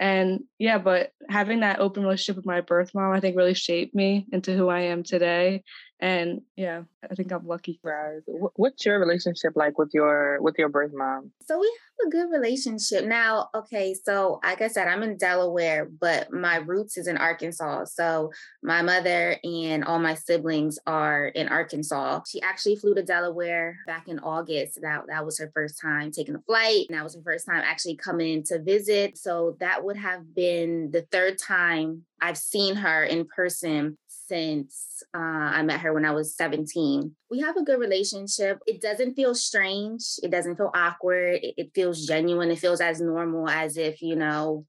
And 0.00 0.40
yeah, 0.58 0.78
but 0.78 1.12
having 1.28 1.60
that 1.60 1.80
open 1.80 2.02
relationship 2.02 2.36
with 2.36 2.46
my 2.46 2.60
birth 2.60 2.90
mom, 2.94 3.12
I 3.12 3.20
think 3.20 3.36
really 3.36 3.54
shaped 3.54 3.94
me 3.94 4.26
into 4.32 4.56
who 4.56 4.68
I 4.68 4.80
am 4.80 5.02
today. 5.02 5.62
And 6.00 6.42
yeah, 6.56 6.82
I 7.02 7.14
think 7.14 7.32
I'm 7.32 7.46
lucky. 7.46 7.80
Roz, 7.82 8.22
what's 8.26 8.86
your 8.86 9.00
relationship 9.00 9.54
like 9.56 9.78
with 9.78 9.90
your 9.92 10.40
with 10.40 10.54
your 10.56 10.68
birth 10.68 10.92
mom? 10.94 11.32
So 11.42 11.58
we 11.58 11.66
have 11.66 12.06
a 12.06 12.10
good 12.10 12.30
relationship 12.30 13.04
now. 13.04 13.48
Okay, 13.52 13.94
so 13.94 14.38
like 14.44 14.62
I 14.62 14.68
said, 14.68 14.86
I'm 14.86 15.02
in 15.02 15.16
Delaware, 15.16 15.88
but 16.00 16.32
my 16.32 16.56
roots 16.56 16.96
is 16.96 17.08
in 17.08 17.16
Arkansas. 17.16 17.86
So 17.86 18.30
my 18.62 18.80
mother 18.82 19.36
and 19.42 19.84
all 19.84 19.98
my 19.98 20.14
siblings 20.14 20.78
are 20.86 21.26
in 21.26 21.48
Arkansas. 21.48 22.20
She 22.28 22.40
actually 22.42 22.76
flew 22.76 22.94
to 22.94 23.02
Delaware 23.02 23.78
back 23.86 24.06
in 24.06 24.20
August. 24.20 24.78
That 24.82 25.02
that 25.08 25.24
was 25.24 25.38
her 25.38 25.50
first 25.52 25.80
time 25.80 26.12
taking 26.12 26.36
a 26.36 26.42
flight. 26.42 26.86
And 26.88 26.96
that 26.96 27.02
was 27.02 27.16
her 27.16 27.22
first 27.24 27.46
time 27.46 27.62
actually 27.64 27.96
coming 27.96 28.44
to 28.44 28.62
visit. 28.62 29.18
So 29.18 29.56
that 29.58 29.82
would 29.82 29.96
have 29.96 30.32
been 30.32 30.90
the 30.92 31.02
third 31.10 31.38
time 31.38 32.04
I've 32.20 32.38
seen 32.38 32.76
her 32.76 33.04
in 33.04 33.26
person 33.26 33.96
since 34.28 35.02
uh, 35.14 35.18
I 35.18 35.62
met 35.62 35.80
her 35.80 35.92
when 35.92 36.04
I 36.04 36.10
was 36.10 36.36
17. 36.36 37.14
We 37.30 37.40
have 37.40 37.56
a 37.56 37.64
good 37.64 37.80
relationship. 37.80 38.58
It 38.66 38.80
doesn't 38.80 39.14
feel 39.14 39.34
strange. 39.34 40.02
It 40.22 40.30
doesn't 40.30 40.56
feel 40.56 40.70
awkward. 40.74 41.40
It, 41.42 41.54
it 41.56 41.70
feels 41.74 42.06
genuine. 42.06 42.50
It 42.50 42.58
feels 42.58 42.80
as 42.80 43.00
normal 43.00 43.48
as 43.48 43.76
if, 43.76 44.02
you 44.02 44.16
know, 44.16 44.66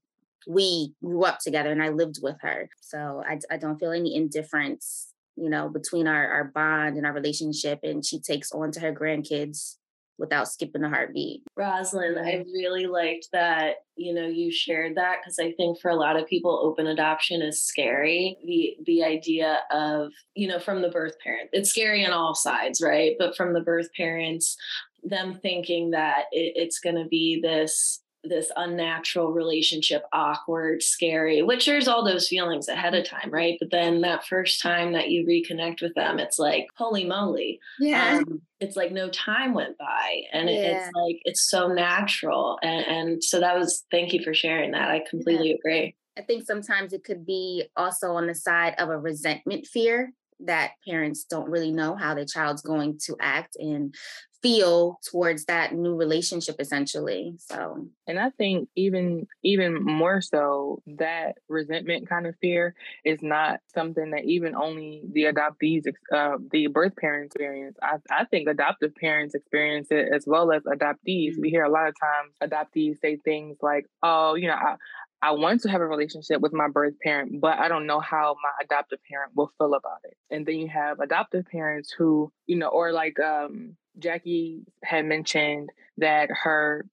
we 0.48 0.94
grew 1.04 1.24
up 1.24 1.38
together 1.38 1.70
and 1.70 1.82
I 1.82 1.90
lived 1.90 2.20
with 2.22 2.36
her. 2.40 2.70
So 2.80 3.22
I, 3.26 3.38
I 3.50 3.58
don't 3.58 3.78
feel 3.78 3.92
any 3.92 4.16
indifference, 4.16 5.08
you 5.36 5.50
know, 5.50 5.68
between 5.68 6.08
our, 6.08 6.26
our 6.28 6.44
bond 6.44 6.96
and 6.96 7.04
our 7.04 7.12
relationship. 7.12 7.80
And 7.82 8.04
she 8.04 8.18
takes 8.18 8.52
on 8.52 8.72
to 8.72 8.80
her 8.80 8.94
grandkids 8.94 9.76
without 10.20 10.48
skipping 10.48 10.84
a 10.84 10.88
heartbeat. 10.88 11.42
Roslyn, 11.56 12.18
I 12.18 12.34
mm-hmm. 12.34 12.52
really 12.52 12.86
liked 12.86 13.28
that, 13.32 13.76
you 13.96 14.14
know, 14.14 14.26
you 14.26 14.52
shared 14.52 14.96
that 14.96 15.16
because 15.20 15.38
I 15.38 15.52
think 15.52 15.80
for 15.80 15.90
a 15.90 15.96
lot 15.96 16.16
of 16.16 16.28
people 16.28 16.60
open 16.62 16.86
adoption 16.86 17.42
is 17.42 17.62
scary. 17.62 18.38
The 18.44 18.76
the 18.84 19.02
idea 19.02 19.60
of, 19.72 20.12
you 20.34 20.46
know, 20.46 20.60
from 20.60 20.82
the 20.82 20.90
birth 20.90 21.18
parent. 21.24 21.50
It's 21.52 21.70
scary 21.70 22.04
on 22.04 22.12
all 22.12 22.34
sides, 22.34 22.80
right? 22.80 23.16
But 23.18 23.36
from 23.36 23.54
the 23.54 23.60
birth 23.60 23.88
parents 23.96 24.56
them 25.02 25.38
thinking 25.40 25.90
that 25.90 26.24
it, 26.30 26.52
it's 26.56 26.78
going 26.78 26.96
to 26.96 27.06
be 27.08 27.40
this 27.40 28.02
this 28.22 28.50
unnatural 28.56 29.32
relationship, 29.32 30.02
awkward, 30.12 30.82
scary, 30.82 31.42
which 31.42 31.66
there's 31.66 31.88
all 31.88 32.04
those 32.04 32.28
feelings 32.28 32.68
ahead 32.68 32.94
of 32.94 33.06
time, 33.06 33.30
right? 33.30 33.56
But 33.58 33.70
then 33.70 34.02
that 34.02 34.26
first 34.26 34.60
time 34.60 34.92
that 34.92 35.08
you 35.10 35.26
reconnect 35.26 35.80
with 35.80 35.94
them, 35.94 36.18
it's 36.18 36.38
like, 36.38 36.66
holy 36.76 37.04
moly. 37.04 37.60
Yeah. 37.78 38.18
Um, 38.18 38.42
it's 38.60 38.76
like 38.76 38.92
no 38.92 39.08
time 39.08 39.54
went 39.54 39.78
by. 39.78 40.22
And 40.32 40.50
it, 40.50 40.62
Yeah. 40.62 40.86
it's 40.86 40.90
like, 40.94 41.22
it's 41.24 41.48
so 41.50 41.68
natural. 41.68 42.58
And, 42.62 42.86
and 42.86 43.24
so 43.24 43.40
that 43.40 43.56
was, 43.58 43.84
thank 43.90 44.12
you 44.12 44.22
for 44.22 44.34
sharing 44.34 44.72
that. 44.72 44.90
I 44.90 45.02
completely 45.08 45.52
agree. 45.52 45.96
I 46.18 46.22
think 46.22 46.44
sometimes 46.44 46.92
it 46.92 47.04
could 47.04 47.24
be 47.24 47.64
also 47.76 48.12
on 48.12 48.26
the 48.26 48.34
side 48.34 48.74
of 48.78 48.90
a 48.90 48.98
resentment 48.98 49.66
fear 49.66 50.12
that 50.46 50.72
parents 50.86 51.24
don't 51.24 51.50
really 51.50 51.72
know 51.72 51.96
how 51.96 52.14
their 52.14 52.24
child's 52.24 52.62
going 52.62 52.98
to 53.06 53.16
act 53.20 53.56
and 53.56 53.94
feel 54.42 54.98
towards 55.10 55.44
that 55.44 55.74
new 55.74 55.94
relationship 55.94 56.56
essentially. 56.58 57.34
So 57.38 57.86
And 58.06 58.18
I 58.18 58.30
think 58.30 58.68
even 58.74 59.26
even 59.42 59.82
more 59.84 60.22
so 60.22 60.82
that 60.98 61.34
resentment 61.48 62.08
kind 62.08 62.26
of 62.26 62.34
fear 62.40 62.74
is 63.04 63.18
not 63.22 63.60
something 63.74 64.12
that 64.12 64.24
even 64.24 64.54
only 64.54 65.02
the 65.12 65.24
adoptees, 65.24 65.84
uh, 66.14 66.38
the 66.50 66.68
birth 66.68 66.96
parents 66.96 67.34
experience. 67.34 67.76
I, 67.82 67.96
I 68.10 68.24
think 68.24 68.48
adoptive 68.48 68.94
parents 68.94 69.34
experience 69.34 69.88
it 69.90 70.08
as 70.12 70.24
well 70.26 70.52
as 70.52 70.62
adoptees. 70.62 71.34
We 71.38 71.50
hear 71.50 71.64
a 71.64 71.70
lot 71.70 71.88
of 71.88 71.94
times 72.00 72.34
adoptees 72.42 72.98
say 73.00 73.16
things 73.16 73.58
like, 73.60 73.86
"Oh, 74.02 74.34
you 74.36 74.48
know, 74.48 74.54
I, 74.54 74.76
I 75.22 75.32
want 75.32 75.60
to 75.62 75.70
have 75.70 75.80
a 75.80 75.86
relationship 75.86 76.40
with 76.40 76.52
my 76.52 76.68
birth 76.68 76.94
parent, 77.02 77.40
but 77.40 77.58
I 77.58 77.68
don't 77.68 77.86
know 77.86 78.00
how 78.00 78.36
my 78.42 78.50
adoptive 78.64 79.00
parent 79.08 79.32
will 79.34 79.50
feel 79.58 79.74
about 79.74 79.98
it." 80.04 80.16
And 80.30 80.46
then 80.46 80.56
you 80.56 80.68
have 80.68 81.00
adoptive 81.00 81.46
parents 81.46 81.90
who, 81.96 82.32
you 82.46 82.56
know, 82.56 82.68
or 82.68 82.92
like 82.92 83.18
um, 83.20 83.76
Jackie 83.98 84.62
had 84.84 85.04
mentioned 85.06 85.70
that 85.98 86.30
her 86.42 86.86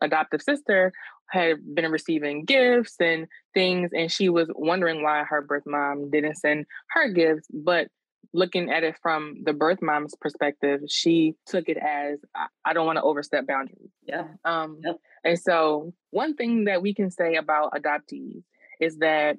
adoptive 0.00 0.42
sister 0.42 0.92
had 1.30 1.58
been 1.74 1.90
receiving 1.90 2.44
gifts 2.44 2.96
and 3.00 3.26
things, 3.54 3.90
and 3.94 4.10
she 4.10 4.28
was 4.28 4.48
wondering 4.54 5.02
why 5.02 5.22
her 5.24 5.42
birth 5.42 5.62
mom 5.66 6.10
didn't 6.10 6.36
send 6.36 6.66
her 6.90 7.08
gifts. 7.08 7.46
But 7.52 7.88
looking 8.32 8.70
at 8.70 8.84
it 8.84 8.96
from 9.02 9.36
the 9.44 9.52
birth 9.52 9.80
mom's 9.82 10.14
perspective, 10.20 10.80
she 10.88 11.34
took 11.46 11.68
it 11.68 11.76
as 11.76 12.18
I, 12.64 12.72
don't 12.72 12.86
want 12.86 12.96
to 12.96 13.02
overstep 13.02 13.46
boundaries. 13.46 13.90
Yeah. 14.04 14.28
Um, 14.44 14.80
Yep. 14.84 14.96
And 15.24 15.38
so, 15.38 15.92
one 16.10 16.34
thing 16.34 16.64
that 16.64 16.82
we 16.82 16.94
can 16.94 17.10
say 17.10 17.36
about 17.36 17.72
adoptees 17.72 18.42
is 18.80 18.98
that 18.98 19.36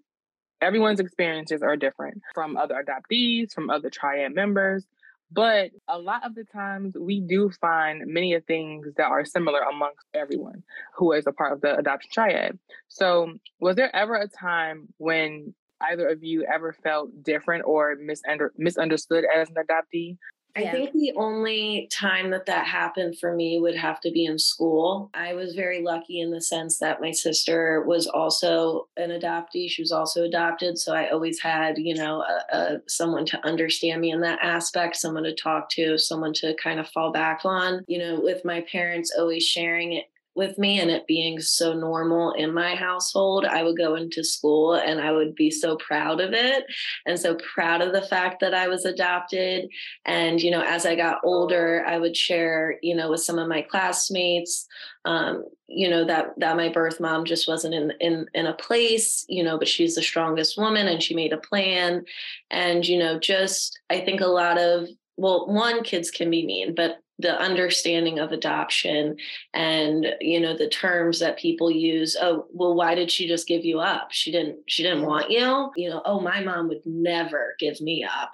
everyone's 0.61 0.99
experiences 0.99 1.63
are 1.63 1.75
different 1.75 2.21
from 2.33 2.55
other 2.55 2.83
adoptees, 2.83 3.51
from 3.53 3.69
other 3.69 3.89
triad 3.89 4.35
members. 4.35 4.85
But 5.33 5.71
a 5.87 5.97
lot 5.97 6.25
of 6.25 6.35
the 6.35 6.43
times, 6.43 6.93
we 6.99 7.21
do 7.21 7.49
find 7.61 8.03
many 8.05 8.33
of 8.33 8.43
things 8.45 8.87
that 8.97 9.05
are 9.05 9.23
similar 9.23 9.61
amongst 9.61 10.05
everyone 10.13 10.63
who 10.95 11.13
is 11.13 11.25
a 11.25 11.31
part 11.31 11.53
of 11.53 11.61
the 11.61 11.77
adoption 11.77 12.11
triad. 12.13 12.59
So, 12.89 13.33
was 13.59 13.77
there 13.77 13.95
ever 13.95 14.15
a 14.15 14.27
time 14.27 14.89
when 14.97 15.53
either 15.81 16.09
of 16.09 16.23
you 16.23 16.45
ever 16.53 16.73
felt 16.73 17.23
different 17.23 17.63
or 17.65 17.95
misunder- 17.95 18.51
misunderstood 18.57 19.25
as 19.33 19.49
an 19.49 19.55
adoptee? 19.55 20.17
I 20.55 20.63
Yeah. 20.63 20.71
think 20.71 20.91
the 20.91 21.13
only 21.15 21.87
time 21.91 22.31
that 22.31 22.45
that 22.47 22.65
happened 22.67 23.17
for 23.17 23.33
me 23.33 23.59
would 23.59 23.75
have 23.75 24.01
to 24.01 24.11
be 24.11 24.25
in 24.25 24.37
school. 24.37 25.09
I 25.13 25.33
was 25.33 25.55
very 25.55 25.81
lucky 25.81 26.19
in 26.19 26.31
the 26.31 26.41
sense 26.41 26.79
that 26.79 26.99
my 26.99 27.11
sister 27.11 27.83
was 27.87 28.05
also 28.07 28.89
an 28.97 29.11
adoptee. 29.11 29.69
She 29.69 29.81
was 29.81 29.93
also 29.93 30.23
adopted, 30.23 30.77
so 30.77 30.93
I 30.93 31.09
always 31.09 31.39
had, 31.39 31.77
you 31.77 31.95
know, 31.95 32.21
a, 32.23 32.57
a, 32.57 32.81
someone 32.87 33.25
to 33.27 33.45
understand 33.47 34.01
me 34.01 34.11
in 34.11 34.21
that 34.21 34.39
aspect, 34.41 34.97
someone 34.97 35.23
to 35.23 35.33
talk 35.33 35.69
to, 35.71 35.97
someone 35.97 36.33
to 36.33 36.53
kind 36.55 36.79
of 36.79 36.89
fall 36.89 37.11
back 37.13 37.41
on. 37.45 37.83
You 37.87 37.99
know, 37.99 38.19
with 38.21 38.43
my 38.43 38.61
parents 38.71 39.13
always 39.17 39.43
sharing 39.45 39.93
it 39.93 40.05
with 40.35 40.57
me 40.57 40.79
and 40.79 40.89
it 40.89 41.07
being 41.07 41.39
so 41.39 41.73
normal 41.73 42.33
in 42.33 42.53
my 42.53 42.75
household, 42.75 43.45
I 43.45 43.63
would 43.63 43.77
go 43.77 43.95
into 43.95 44.23
school 44.23 44.75
and 44.75 44.99
I 44.99 45.11
would 45.11 45.35
be 45.35 45.49
so 45.51 45.77
proud 45.77 46.19
of 46.19 46.33
it 46.33 46.65
and 47.05 47.19
so 47.19 47.35
proud 47.35 47.81
of 47.81 47.93
the 47.93 48.01
fact 48.01 48.39
that 48.41 48.53
I 48.53 48.67
was 48.67 48.85
adopted. 48.85 49.69
And 50.05 50.41
you 50.41 50.51
know 50.51 50.61
as 50.61 50.85
i 50.85 50.95
got 50.95 51.19
older 51.23 51.83
i 51.87 51.97
would 51.97 52.15
share 52.15 52.77
you 52.81 52.95
know 52.95 53.09
with 53.09 53.21
some 53.21 53.39
of 53.39 53.47
my 53.47 53.61
classmates 53.61 54.67
um, 55.05 55.43
you 55.67 55.89
know 55.89 56.05
that 56.05 56.33
that 56.37 56.57
my 56.57 56.69
birth 56.69 56.99
mom 56.99 57.25
just 57.25 57.47
wasn't 57.47 57.73
in 57.73 57.91
in 57.99 58.25
in 58.33 58.45
a 58.45 58.53
place 58.53 59.25
you 59.27 59.43
know 59.43 59.57
but 59.57 59.67
she's 59.67 59.95
the 59.95 60.01
strongest 60.01 60.57
woman 60.57 60.87
and 60.87 61.01
she 61.01 61.15
made 61.15 61.33
a 61.33 61.37
plan. 61.37 62.03
And 62.49 62.87
you 62.87 62.99
know 62.99 63.19
just 63.19 63.79
i 63.89 63.99
think 63.99 64.21
a 64.21 64.27
lot 64.27 64.57
of 64.57 64.87
well 65.17 65.47
one 65.47 65.83
kids 65.83 66.11
can 66.11 66.29
be 66.29 66.45
mean 66.45 66.75
but 66.75 66.97
the 67.21 67.39
understanding 67.39 68.19
of 68.19 68.31
adoption 68.31 69.17
and 69.53 70.07
you 70.19 70.39
know 70.39 70.55
the 70.55 70.69
terms 70.69 71.19
that 71.19 71.37
people 71.37 71.69
use 71.71 72.15
oh 72.21 72.45
well 72.51 72.73
why 72.73 72.95
did 72.95 73.11
she 73.11 73.27
just 73.27 73.47
give 73.47 73.63
you 73.65 73.79
up? 73.79 74.11
She 74.11 74.31
didn't 74.31 74.59
she 74.67 74.83
didn't 74.83 75.05
want 75.05 75.29
you. 75.29 75.71
You 75.75 75.89
know 75.89 76.01
oh 76.05 76.19
my 76.19 76.43
mom 76.43 76.67
would 76.69 76.85
never 76.85 77.55
give 77.59 77.79
me 77.81 78.03
up 78.03 78.31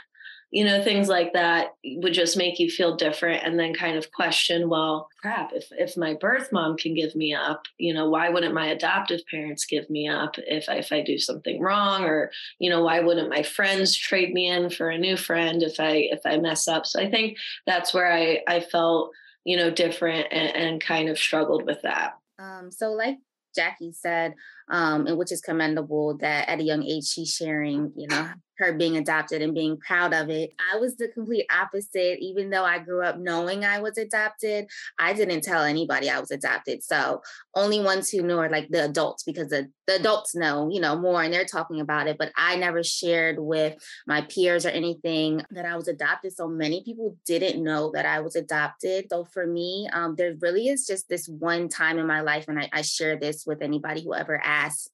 you 0.51 0.63
know 0.63 0.83
things 0.83 1.07
like 1.09 1.33
that 1.33 1.75
would 1.97 2.13
just 2.13 2.37
make 2.37 2.59
you 2.59 2.69
feel 2.69 2.95
different 2.95 3.43
and 3.43 3.59
then 3.59 3.73
kind 3.73 3.97
of 3.97 4.11
question 4.11 4.69
well 4.69 5.07
crap 5.21 5.51
if 5.53 5.67
if 5.71 5.97
my 5.97 6.13
birth 6.13 6.51
mom 6.51 6.77
can 6.77 6.93
give 6.93 7.15
me 7.15 7.33
up 7.33 7.63
you 7.77 7.93
know 7.93 8.09
why 8.09 8.29
wouldn't 8.29 8.53
my 8.53 8.67
adoptive 8.67 9.21
parents 9.29 9.65
give 9.65 9.89
me 9.89 10.07
up 10.07 10.35
if 10.37 10.69
I, 10.69 10.75
if 10.75 10.91
I 10.91 11.01
do 11.01 11.17
something 11.17 11.61
wrong? 11.61 12.03
Or 12.03 12.31
you 12.59 12.69
know 12.69 12.83
why 12.83 12.99
wouldn't 12.99 13.29
my 13.29 13.43
friends 13.43 13.95
trade 13.95 14.33
me 14.33 14.47
in 14.47 14.69
for 14.69 14.89
a 14.89 14.97
new 14.97 15.17
friend 15.17 15.61
if 15.63 15.79
I 15.79 16.07
if 16.11 16.21
I 16.25 16.37
mess 16.37 16.67
up? 16.67 16.85
So 16.85 16.99
I 17.01 17.09
think 17.09 17.37
that's 17.65 17.93
where 17.93 18.11
I 18.11 18.41
I 18.47 18.59
felt 18.59 19.11
you 19.43 19.57
know 19.57 19.69
different 19.69 20.27
and, 20.31 20.55
and 20.55 20.81
kind 20.81 21.09
of 21.09 21.17
struggled 21.17 21.65
with 21.65 21.81
that. 21.83 22.13
Um, 22.39 22.71
so 22.71 22.91
like 22.91 23.17
Jackie 23.55 23.91
said, 23.91 24.35
um, 24.69 25.07
and 25.07 25.17
which 25.17 25.31
is 25.31 25.41
commendable 25.41 26.17
that 26.17 26.50
at 26.50 26.59
a 26.59 26.63
young 26.63 26.83
age 26.83 27.05
she's 27.05 27.33
sharing, 27.33 27.91
you 27.95 28.07
know, 28.07 28.29
her 28.57 28.74
being 28.74 28.97
adopted 28.97 29.41
and 29.41 29.53
being 29.53 29.77
proud 29.77 30.13
of 30.13 30.29
it. 30.29 30.51
I 30.74 30.77
was 30.77 30.95
the 30.95 31.07
complete 31.09 31.45
opposite. 31.51 32.19
Even 32.19 32.50
though 32.50 32.63
I 32.63 32.79
grew 32.79 33.03
up 33.03 33.19
knowing 33.19 33.63
I 33.63 33.79
was 33.79 33.97
adopted, 33.97 34.67
I 35.00 35.13
didn't 35.13 35.41
tell 35.41 35.63
anybody 35.63 36.09
I 36.09 36.19
was 36.19 36.31
adopted. 36.31 36.83
So 36.83 37.21
only 37.55 37.79
ones 37.79 38.09
who 38.09 38.24
knew 38.24 38.38
are 38.38 38.50
like 38.50 38.69
the 38.69 38.86
adults 38.86 39.24
because 39.24 39.50
the, 39.50 39.69
the 39.86 39.95
adults 39.95 40.36
know, 40.36 40.69
you 40.71 40.81
know, 40.81 40.97
more 40.97 41.21
and 41.21 41.33
they're 41.33 41.45
talking 41.45 41.79
about 41.79 42.07
it. 42.07 42.17
But 42.17 42.31
I 42.36 42.55
never 42.55 42.83
shared 42.83 43.38
with 43.39 43.75
my 44.07 44.21
peers 44.21 44.65
or 44.65 44.69
anything 44.69 45.43
that 45.51 45.65
I 45.65 45.75
was 45.75 45.88
adopted. 45.88 46.33
So 46.36 46.47
many 46.47 46.83
people 46.83 47.15
didn't 47.25 47.63
know 47.63 47.91
that 47.93 48.05
I 48.05 48.21
was 48.21 48.36
adopted. 48.36 49.05
So 49.09 49.24
for 49.24 49.45
me, 49.45 49.88
um, 49.93 50.15
there 50.15 50.33
really 50.41 50.67
is 50.67 50.88
just 50.88 51.07
this 51.09 51.27
one 51.27 51.69
time 51.69 52.00
in 52.00 52.07
my 52.07 52.21
life, 52.21 52.45
and 52.47 52.59
I, 52.59 52.69
I 52.74 52.81
share 52.81 53.17
this 53.17 53.45
with 53.45 53.62
anybody 53.62 54.03
who 54.03 54.13
ever 54.13 54.41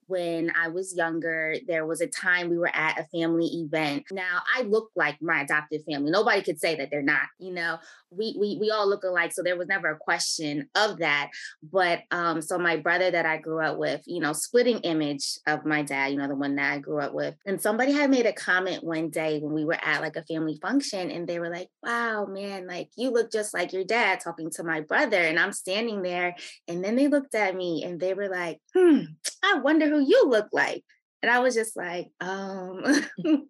When 0.08 0.51
I 0.55 0.67
was 0.67 0.96
younger, 0.96 1.55
there 1.67 1.86
was 1.86 2.01
a 2.01 2.08
time 2.08 2.50
we 2.50 2.58
were 2.58 2.74
at 2.74 3.00
a 3.00 3.03
family 3.05 3.46
event. 3.46 4.05
Now 4.12 4.41
I 4.55 4.62
look 4.63 4.91
like 4.96 5.22
my 5.22 5.41
adopted 5.41 5.84
family. 5.89 6.12
Nobody 6.12 6.41
could 6.41 6.60
say 6.60 6.75
that 6.75 6.89
they're 6.91 7.01
not. 7.01 7.27
You 7.39 7.53
know, 7.53 7.77
we 8.12 8.36
we 8.39 8.58
we 8.60 8.70
all 8.70 8.88
look 8.88 9.03
alike, 9.03 9.32
so 9.32 9.41
there 9.41 9.58
was 9.58 9.67
never 9.67 9.89
a 9.89 9.98
question 9.98 10.70
of 10.75 11.00
that. 11.00 11.32
But 11.63 12.01
um, 12.12 12.41
so 12.41 12.58
my 12.58 12.77
brother 12.77 13.10
that 13.10 13.25
I 13.25 13.38
grew 13.38 13.63
up 13.63 13.77
with, 13.77 14.01
you 14.05 14.20
know, 14.20 14.34
splitting 14.34 14.79
image 14.79 15.39
of 15.48 15.65
my 15.65 15.82
dad, 15.82 16.12
you 16.12 16.17
know, 16.17 16.27
the 16.27 16.36
one 16.36 16.55
that 16.55 16.74
I 16.74 16.79
grew 16.79 17.00
up 17.00 17.13
with, 17.13 17.36
and 17.46 17.62
somebody 17.62 17.93
had 17.93 18.10
made 18.10 18.25
a 18.25 18.34
comment 18.34 18.84
one 18.84 19.10
day 19.10 19.39
when 19.39 19.53
we 19.53 19.65
were 19.65 19.79
at 19.82 20.01
like 20.01 20.15
a 20.15 20.24
family 20.24 20.60
function, 20.62 21.10
and 21.10 21.27
they 21.27 21.39
were 21.39 21.50
like, 21.50 21.70
"Wow, 21.82 22.25
man, 22.25 22.67
like 22.67 22.89
you 22.96 23.10
look 23.12 23.32
just 23.32 23.53
like 23.53 23.74
your 23.74 23.84
dad," 23.84 24.20
talking 24.20 24.50
to 24.51 24.63
my 24.63 24.82
brother, 24.82 25.17
and 25.17 25.39
I'm 25.39 25.53
standing 25.53 26.01
there, 26.01 26.36
and 26.67 26.84
then 26.84 26.96
they 26.96 27.08
looked 27.08 27.36
at 27.36 27.55
me 27.55 27.84
and 27.84 28.00
they 28.00 28.13
were 28.13 28.29
like, 28.29 28.60
"Hmm, 28.74 29.00
I 29.43 29.52
wonder 29.55 29.88
who 29.88 30.00
you 30.00 30.27
look 30.27 30.48
like," 30.51 30.83
and 31.22 31.31
I 31.31 31.39
was 31.39 31.55
just 31.55 31.75
like, 31.75 32.10
um. 32.22 32.83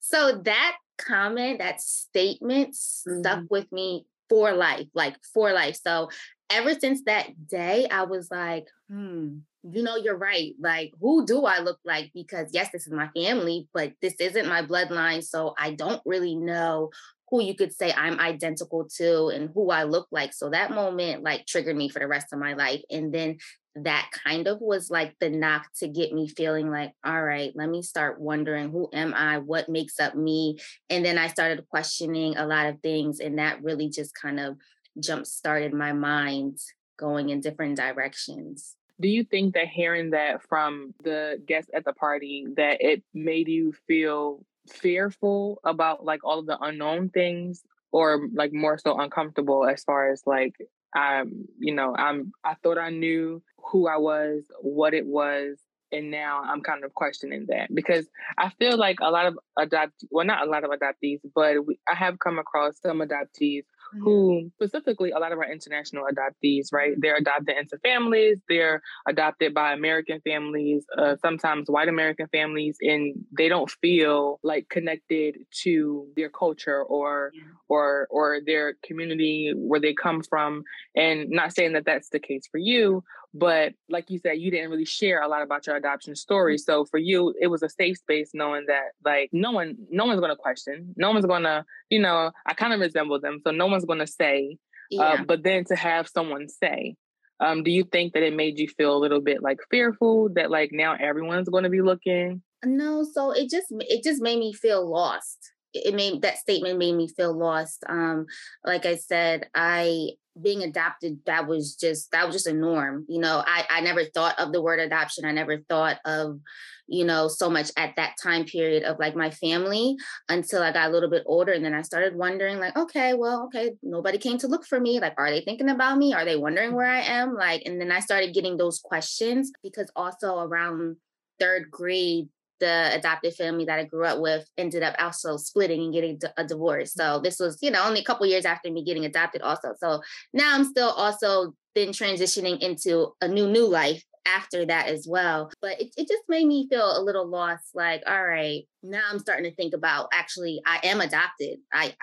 so 0.00 0.40
that 0.44 0.76
comment, 0.98 1.58
that 1.58 1.80
statement 1.80 2.74
stuck 2.74 3.44
with 3.50 3.70
me 3.72 4.06
for 4.28 4.52
life, 4.52 4.86
like 4.94 5.16
for 5.34 5.52
life. 5.52 5.78
So 5.82 6.08
ever 6.50 6.74
since 6.74 7.02
that 7.04 7.48
day, 7.48 7.86
I 7.90 8.04
was 8.04 8.30
like, 8.30 8.66
hmm, 8.88 9.38
you 9.62 9.82
know, 9.82 9.96
you're 9.96 10.16
right. 10.16 10.54
Like, 10.60 10.92
who 11.00 11.24
do 11.26 11.44
I 11.44 11.60
look 11.60 11.78
like? 11.84 12.10
Because 12.14 12.50
yes, 12.52 12.70
this 12.72 12.86
is 12.86 12.92
my 12.92 13.08
family, 13.14 13.68
but 13.72 13.92
this 14.00 14.14
isn't 14.18 14.48
my 14.48 14.62
bloodline. 14.62 15.22
So 15.22 15.54
I 15.58 15.72
don't 15.72 16.02
really 16.04 16.34
know 16.34 16.90
who 17.30 17.42
you 17.42 17.54
could 17.54 17.74
say 17.74 17.92
I'm 17.92 18.20
identical 18.20 18.86
to 18.96 19.28
and 19.28 19.50
who 19.54 19.70
I 19.70 19.84
look 19.84 20.08
like. 20.10 20.34
So 20.34 20.50
that 20.50 20.70
moment 20.70 21.22
like 21.22 21.46
triggered 21.46 21.76
me 21.76 21.88
for 21.88 21.98
the 21.98 22.06
rest 22.06 22.32
of 22.32 22.38
my 22.38 22.54
life. 22.54 22.82
And 22.90 23.12
then 23.12 23.38
that 23.74 24.10
kind 24.24 24.46
of 24.46 24.60
was 24.60 24.90
like 24.90 25.14
the 25.18 25.30
knock 25.30 25.66
to 25.78 25.88
get 25.88 26.12
me 26.12 26.28
feeling 26.28 26.70
like, 26.70 26.92
all 27.04 27.22
right, 27.22 27.52
let 27.54 27.68
me 27.68 27.82
start 27.82 28.20
wondering 28.20 28.70
who 28.70 28.88
am 28.92 29.14
I? 29.14 29.38
What 29.38 29.68
makes 29.68 29.98
up 29.98 30.14
me? 30.14 30.58
And 30.90 31.04
then 31.04 31.18
I 31.18 31.28
started 31.28 31.66
questioning 31.68 32.36
a 32.36 32.46
lot 32.46 32.66
of 32.66 32.80
things. 32.80 33.20
And 33.20 33.38
that 33.38 33.62
really 33.62 33.88
just 33.88 34.14
kind 34.14 34.38
of 34.38 34.56
jump 35.00 35.26
started 35.26 35.72
my 35.72 35.92
mind 35.92 36.58
going 36.98 37.30
in 37.30 37.40
different 37.40 37.76
directions. 37.76 38.76
Do 39.00 39.08
you 39.08 39.24
think 39.24 39.54
that 39.54 39.68
hearing 39.68 40.10
that 40.10 40.42
from 40.48 40.94
the 41.02 41.42
guests 41.46 41.70
at 41.74 41.84
the 41.84 41.94
party 41.94 42.46
that 42.56 42.78
it 42.80 43.02
made 43.14 43.48
you 43.48 43.72
feel 43.88 44.44
fearful 44.68 45.60
about 45.64 46.04
like 46.04 46.20
all 46.24 46.38
of 46.38 46.46
the 46.46 46.58
unknown 46.60 47.08
things 47.08 47.62
or 47.90 48.28
like 48.34 48.52
more 48.52 48.78
so 48.78 48.98
uncomfortable 48.98 49.66
as 49.66 49.82
far 49.82 50.12
as 50.12 50.22
like 50.26 50.54
I'm, 50.94 51.48
you 51.58 51.74
know, 51.74 51.94
I'm 51.96 52.32
I 52.44 52.54
thought 52.62 52.78
I 52.78 52.90
knew 52.90 53.42
who 53.70 53.88
I 53.88 53.96
was, 53.96 54.44
what 54.60 54.94
it 54.94 55.06
was, 55.06 55.58
and 55.90 56.10
now 56.10 56.42
I'm 56.44 56.62
kind 56.62 56.84
of 56.84 56.94
questioning 56.94 57.46
that 57.48 57.74
because 57.74 58.08
I 58.38 58.50
feel 58.58 58.76
like 58.76 58.98
a 59.00 59.10
lot 59.10 59.26
of 59.26 59.38
adopt 59.58 60.04
well 60.10 60.26
not 60.26 60.46
a 60.46 60.50
lot 60.50 60.64
of 60.64 60.70
adoptees, 60.70 61.20
but 61.34 61.66
we, 61.66 61.78
I 61.90 61.94
have 61.94 62.18
come 62.18 62.38
across 62.38 62.80
some 62.80 63.00
adoptees. 63.00 63.64
Who 64.00 64.50
specifically 64.54 65.10
a 65.10 65.18
lot 65.18 65.32
of 65.32 65.38
our 65.38 65.50
international 65.50 66.04
adoptees, 66.10 66.72
right? 66.72 66.92
They're 66.98 67.16
adopted 67.16 67.56
into 67.56 67.78
families, 67.78 68.38
they're 68.48 68.82
adopted 69.08 69.54
by 69.54 69.72
American 69.72 70.20
families, 70.20 70.84
uh, 70.96 71.16
sometimes 71.20 71.68
white 71.68 71.88
American 71.88 72.28
families, 72.28 72.76
and 72.80 73.14
they 73.36 73.48
don't 73.48 73.70
feel 73.70 74.40
like 74.42 74.68
connected 74.68 75.38
to 75.62 76.06
their 76.16 76.30
culture 76.30 76.82
or 76.82 77.32
yeah. 77.34 77.42
or 77.68 78.06
or 78.10 78.40
their 78.44 78.74
community 78.84 79.52
where 79.54 79.80
they 79.80 79.94
come 79.94 80.22
from. 80.22 80.64
And 80.94 81.30
not 81.30 81.54
saying 81.54 81.72
that 81.74 81.84
that's 81.84 82.08
the 82.10 82.20
case 82.20 82.46
for 82.50 82.58
you, 82.58 83.02
but 83.34 83.72
like 83.88 84.10
you 84.10 84.18
said, 84.18 84.38
you 84.38 84.50
didn't 84.50 84.70
really 84.70 84.84
share 84.84 85.22
a 85.22 85.28
lot 85.28 85.42
about 85.42 85.66
your 85.66 85.76
adoption 85.76 86.14
story. 86.14 86.58
So 86.58 86.84
for 86.84 86.98
you, 86.98 87.34
it 87.40 87.46
was 87.46 87.62
a 87.62 87.68
safe 87.68 87.98
space 87.98 88.30
knowing 88.34 88.66
that 88.66 88.92
like 89.04 89.30
no 89.32 89.52
one, 89.52 89.76
no 89.90 90.04
one's 90.04 90.20
gonna 90.20 90.36
question, 90.36 90.94
no 90.96 91.10
one's 91.10 91.26
gonna, 91.26 91.64
you 91.90 91.98
know, 91.98 92.30
I 92.46 92.54
kind 92.54 92.72
of 92.72 92.80
resemble 92.80 93.20
them, 93.20 93.40
so 93.44 93.50
no 93.50 93.66
one's 93.66 93.84
gonna 93.84 94.06
say. 94.06 94.58
Uh, 94.92 94.96
yeah. 94.96 95.02
Uh, 95.02 95.24
but 95.24 95.42
then 95.42 95.64
to 95.64 95.76
have 95.76 96.06
someone 96.08 96.48
say, 96.48 96.96
um, 97.42 97.64
do 97.64 97.70
you 97.72 97.82
think 97.82 98.12
that 98.12 98.22
it 98.22 98.34
made 98.34 98.58
you 98.58 98.68
feel 98.68 98.96
a 98.96 98.98
little 98.98 99.20
bit 99.20 99.42
like 99.42 99.58
fearful 99.68 100.28
that 100.34 100.50
like 100.50 100.70
now 100.72 100.94
everyone's 100.98 101.48
going 101.48 101.64
to 101.64 101.70
be 101.70 101.82
looking? 101.82 102.40
No, 102.64 103.04
so 103.04 103.32
it 103.32 103.50
just 103.50 103.66
it 103.70 104.04
just 104.04 104.22
made 104.22 104.38
me 104.38 104.52
feel 104.52 104.88
lost. 104.88 105.38
It 105.74 105.94
made 105.94 106.22
that 106.22 106.38
statement 106.38 106.78
made 106.78 106.94
me 106.94 107.08
feel 107.08 107.36
lost. 107.36 107.82
Um, 107.88 108.26
like 108.64 108.86
I 108.86 108.94
said, 108.94 109.48
I 109.54 110.10
being 110.40 110.62
adopted 110.62 111.18
that 111.26 111.46
was 111.46 111.74
just 111.74 112.10
that 112.12 112.26
was 112.26 112.34
just 112.34 112.46
a 112.46 112.52
norm 112.52 113.04
you 113.08 113.20
know? 113.20 113.42
I 113.46 113.64
i 113.70 113.80
never 113.80 114.04
thought 114.04 114.38
of 114.38 114.52
the 114.52 114.62
word 114.62 114.80
adoption. 114.80 115.24
I 115.24 115.32
never 115.32 115.58
thought 115.68 115.98
of 116.04 116.40
you 116.86 117.04
know 117.04 117.28
so 117.28 117.48
much 117.48 117.70
at 117.76 117.96
that 117.96 118.14
time 118.22 118.44
period 118.44 118.82
of 118.82 118.98
like 118.98 119.14
my 119.14 119.30
family 119.30 119.96
until 120.28 120.62
i 120.62 120.72
got 120.72 120.90
a 120.90 120.92
little 120.92 121.08
bit 121.08 121.22
older 121.26 121.52
and 121.52 121.64
then 121.64 121.74
i 121.74 121.80
started 121.82 122.14
wondering 122.14 122.58
like 122.58 122.76
okay 122.76 123.14
well 123.14 123.44
okay 123.44 123.72
nobody 123.82 124.18
came 124.18 124.36
to 124.38 124.48
look 124.48 124.66
for 124.66 124.80
me. 124.80 125.00
Like 125.00 125.14
are 125.16 125.30
they 125.30 125.40
thinking 125.42 125.70
about 125.70 125.98
me? 125.98 126.12
Are 126.12 126.24
they 126.24 126.36
wondering 126.36 126.74
where 126.74 126.86
i 126.86 127.00
am? 127.00 127.34
Like 127.34 127.62
and 127.64 127.80
then 127.80 127.92
i 127.92 128.00
started 128.00 128.34
getting 128.34 128.56
those 128.56 128.78
questions 128.78 129.52
because 129.62 129.90
also 129.96 130.38
around 130.38 130.96
third 131.38 131.70
grade 131.70 132.28
the 132.62 132.94
adopted 132.94 133.34
family 133.34 133.64
that 133.64 133.80
I 133.80 133.84
grew 133.84 134.06
up 134.06 134.20
with 134.20 134.48
ended 134.56 134.84
up 134.84 134.94
also 135.00 135.36
splitting 135.36 135.82
and 135.82 135.92
getting 135.92 136.20
a 136.36 136.44
divorce. 136.44 136.94
So 136.94 137.18
this 137.18 137.40
was, 137.40 137.58
you 137.60 137.72
know, 137.72 137.84
only 137.84 138.00
a 138.00 138.04
couple 138.04 138.24
years 138.24 138.44
after 138.44 138.70
me 138.70 138.84
getting 138.84 139.04
adopted 139.04 139.42
also. 139.42 139.74
So 139.78 140.00
now 140.32 140.54
I'm 140.54 140.64
still 140.64 140.90
also 140.90 141.54
then 141.74 141.88
transitioning 141.88 142.60
into 142.60 143.08
a 143.20 143.26
new 143.26 143.48
new 143.48 143.66
life 143.66 144.04
after 144.26 144.64
that 144.64 144.86
as 144.86 145.08
well. 145.08 145.50
But 145.60 145.80
it, 145.80 145.92
it 145.96 146.06
just 146.06 146.22
made 146.28 146.46
me 146.46 146.68
feel 146.70 146.96
a 146.96 147.02
little 147.02 147.26
lost 147.26 147.64
like, 147.74 148.04
all 148.06 148.24
right, 148.24 148.62
now 148.84 149.02
I'm 149.10 149.18
starting 149.18 149.50
to 149.50 149.56
think 149.56 149.74
about 149.74 150.08
actually 150.12 150.62
I 150.64 150.78
am 150.84 151.00
adopted. 151.00 151.58
I 151.72 151.96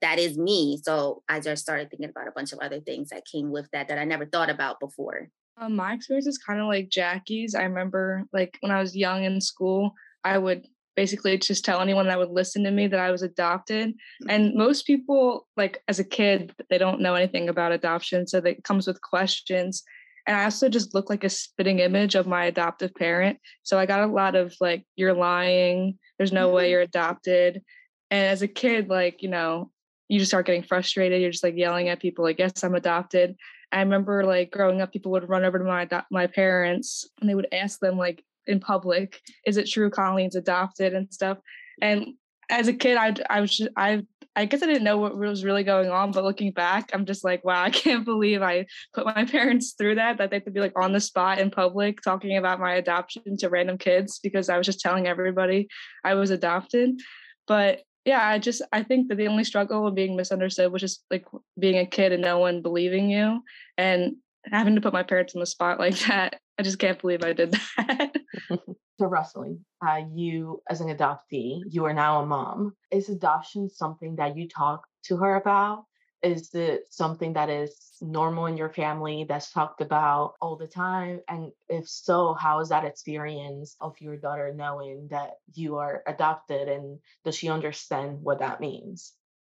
that 0.00 0.18
is 0.18 0.38
me. 0.38 0.80
So 0.82 1.22
I 1.28 1.40
just 1.40 1.62
started 1.62 1.90
thinking 1.90 2.08
about 2.08 2.28
a 2.28 2.32
bunch 2.34 2.54
of 2.54 2.60
other 2.60 2.80
things 2.80 3.10
that 3.10 3.26
came 3.30 3.50
with 3.50 3.68
that 3.72 3.88
that 3.88 3.98
I 3.98 4.04
never 4.04 4.24
thought 4.24 4.48
about 4.48 4.80
before. 4.80 5.28
Um, 5.58 5.76
my 5.76 5.94
experience 5.94 6.26
is 6.26 6.38
kind 6.38 6.60
of 6.60 6.66
like 6.66 6.90
Jackie's. 6.90 7.54
I 7.54 7.62
remember 7.62 8.24
like 8.32 8.58
when 8.60 8.72
I 8.72 8.80
was 8.80 8.96
young 8.96 9.24
in 9.24 9.40
school, 9.40 9.92
I 10.26 10.38
would 10.38 10.66
basically 10.96 11.38
just 11.38 11.64
tell 11.64 11.80
anyone 11.80 12.06
that 12.06 12.18
would 12.18 12.30
listen 12.30 12.64
to 12.64 12.70
me 12.70 12.88
that 12.88 12.98
I 12.98 13.10
was 13.10 13.22
adopted. 13.22 13.94
And 14.28 14.54
most 14.54 14.86
people, 14.86 15.46
like 15.56 15.82
as 15.86 16.00
a 16.00 16.04
kid, 16.04 16.52
they 16.68 16.78
don't 16.78 17.00
know 17.00 17.14
anything 17.14 17.48
about 17.48 17.70
adoption. 17.70 18.26
So 18.26 18.40
that 18.40 18.64
comes 18.64 18.86
with 18.86 19.00
questions. 19.02 19.84
And 20.26 20.36
I 20.36 20.44
also 20.44 20.68
just 20.68 20.94
look 20.94 21.08
like 21.08 21.22
a 21.22 21.28
spitting 21.28 21.78
image 21.78 22.16
of 22.16 22.26
my 22.26 22.46
adoptive 22.46 22.92
parent. 22.94 23.38
So 23.62 23.78
I 23.78 23.86
got 23.86 24.00
a 24.00 24.06
lot 24.06 24.34
of 24.34 24.54
like, 24.60 24.84
you're 24.96 25.12
lying. 25.12 25.98
There's 26.18 26.32
no 26.32 26.50
way 26.50 26.64
mm-hmm. 26.64 26.70
you're 26.72 26.80
adopted. 26.80 27.62
And 28.10 28.26
as 28.26 28.42
a 28.42 28.48
kid, 28.48 28.88
like, 28.88 29.22
you 29.22 29.28
know, 29.28 29.70
you 30.08 30.18
just 30.18 30.30
start 30.30 30.46
getting 30.46 30.64
frustrated. 30.64 31.20
You're 31.20 31.30
just 31.30 31.44
like 31.44 31.56
yelling 31.56 31.88
at 31.88 32.00
people, 32.00 32.24
like, 32.24 32.38
yes, 32.38 32.64
I'm 32.64 32.74
adopted. 32.74 33.36
I 33.70 33.80
remember 33.80 34.24
like 34.24 34.50
growing 34.50 34.80
up, 34.80 34.92
people 34.92 35.12
would 35.12 35.28
run 35.28 35.44
over 35.44 35.58
to 35.58 35.64
my 35.64 35.86
my 36.10 36.26
parents 36.26 37.08
and 37.20 37.28
they 37.28 37.34
would 37.34 37.48
ask 37.52 37.78
them 37.80 37.98
like, 37.98 38.24
in 38.46 38.60
public. 38.60 39.20
Is 39.46 39.56
it 39.56 39.68
true 39.68 39.90
Colleen's 39.90 40.36
adopted 40.36 40.94
and 40.94 41.12
stuff? 41.12 41.38
And 41.80 42.14
as 42.50 42.68
a 42.68 42.72
kid, 42.72 42.96
I 42.96 43.14
I 43.28 43.40
was 43.40 43.56
just, 43.56 43.70
I 43.76 44.02
I 44.36 44.44
guess 44.44 44.62
I 44.62 44.66
didn't 44.66 44.84
know 44.84 44.98
what 44.98 45.16
was 45.16 45.44
really 45.44 45.64
going 45.64 45.88
on, 45.88 46.12
but 46.12 46.22
looking 46.22 46.52
back, 46.52 46.90
I'm 46.92 47.06
just 47.06 47.24
like, 47.24 47.42
wow, 47.42 47.62
I 47.62 47.70
can't 47.82 48.04
believe 48.04 48.42
I 48.42 48.66
put 48.94 49.06
my 49.06 49.24
parents 49.24 49.72
through 49.72 49.96
that. 49.96 50.18
That 50.18 50.30
they 50.30 50.40
could 50.40 50.54
be 50.54 50.60
like 50.60 50.78
on 50.78 50.92
the 50.92 51.00
spot 51.00 51.38
in 51.38 51.50
public 51.50 52.02
talking 52.02 52.36
about 52.36 52.60
my 52.60 52.74
adoption 52.74 53.36
to 53.38 53.48
random 53.48 53.78
kids 53.78 54.20
because 54.22 54.48
I 54.48 54.58
was 54.58 54.66
just 54.66 54.80
telling 54.80 55.06
everybody 55.06 55.68
I 56.04 56.14
was 56.14 56.30
adopted. 56.30 57.00
But 57.46 57.80
yeah, 58.04 58.26
I 58.26 58.38
just 58.38 58.62
I 58.72 58.82
think 58.82 59.08
that 59.08 59.16
the 59.16 59.26
only 59.26 59.42
struggle 59.42 59.86
of 59.86 59.94
being 59.94 60.16
misunderstood 60.16 60.70
was 60.70 60.80
just 60.82 61.02
like 61.10 61.24
being 61.58 61.78
a 61.78 61.86
kid 61.86 62.12
and 62.12 62.22
no 62.22 62.38
one 62.38 62.62
believing 62.62 63.10
you 63.10 63.42
and 63.76 64.16
having 64.50 64.74
to 64.74 64.80
put 64.80 64.92
my 64.92 65.02
parents 65.02 65.34
on 65.34 65.40
the 65.40 65.46
spot 65.46 65.78
like 65.78 65.98
that 66.06 66.40
I 66.58 66.62
just 66.62 66.78
can't 66.78 67.00
believe 67.00 67.22
I 67.22 67.32
did 67.32 67.52
that. 67.52 68.16
so, 68.98 69.06
Roslyn, 69.06 69.64
uh, 69.86 70.02
you 70.14 70.62
as 70.68 70.80
an 70.80 70.88
adoptee, 70.88 71.62
you 71.68 71.84
are 71.84 71.92
now 71.92 72.22
a 72.22 72.26
mom. 72.26 72.74
Is 72.90 73.08
adoption 73.08 73.68
something 73.68 74.16
that 74.16 74.36
you 74.36 74.48
talk 74.48 74.86
to 75.04 75.18
her 75.18 75.36
about? 75.36 75.84
Is 76.22 76.54
it 76.54 76.86
something 76.90 77.34
that 77.34 77.50
is 77.50 77.76
normal 78.00 78.46
in 78.46 78.56
your 78.56 78.70
family 78.70 79.26
that's 79.28 79.52
talked 79.52 79.82
about 79.82 80.34
all 80.40 80.56
the 80.56 80.66
time? 80.66 81.20
And 81.28 81.52
if 81.68 81.86
so, 81.86 82.32
how 82.32 82.60
is 82.60 82.70
that 82.70 82.86
experience 82.86 83.76
of 83.80 84.00
your 84.00 84.16
daughter 84.16 84.52
knowing 84.54 85.08
that 85.10 85.34
you 85.54 85.76
are 85.76 86.02
adopted 86.06 86.68
and 86.68 86.98
does 87.24 87.36
she 87.36 87.50
understand 87.50 88.22
what 88.22 88.38
that 88.38 88.60
means? 88.60 89.12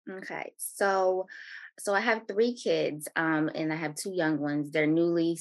Okay. 0.09 0.53
So 0.57 1.27
so 1.83 1.93
I 1.93 1.99
have 1.99 2.27
three 2.27 2.53
kids, 2.53 3.07
um, 3.15 3.49
and 3.55 3.73
I 3.73 3.75
have 3.75 3.95
two 3.95 4.11
young 4.13 4.39
ones. 4.39 4.71
They're 4.71 4.87
newly 4.87 5.37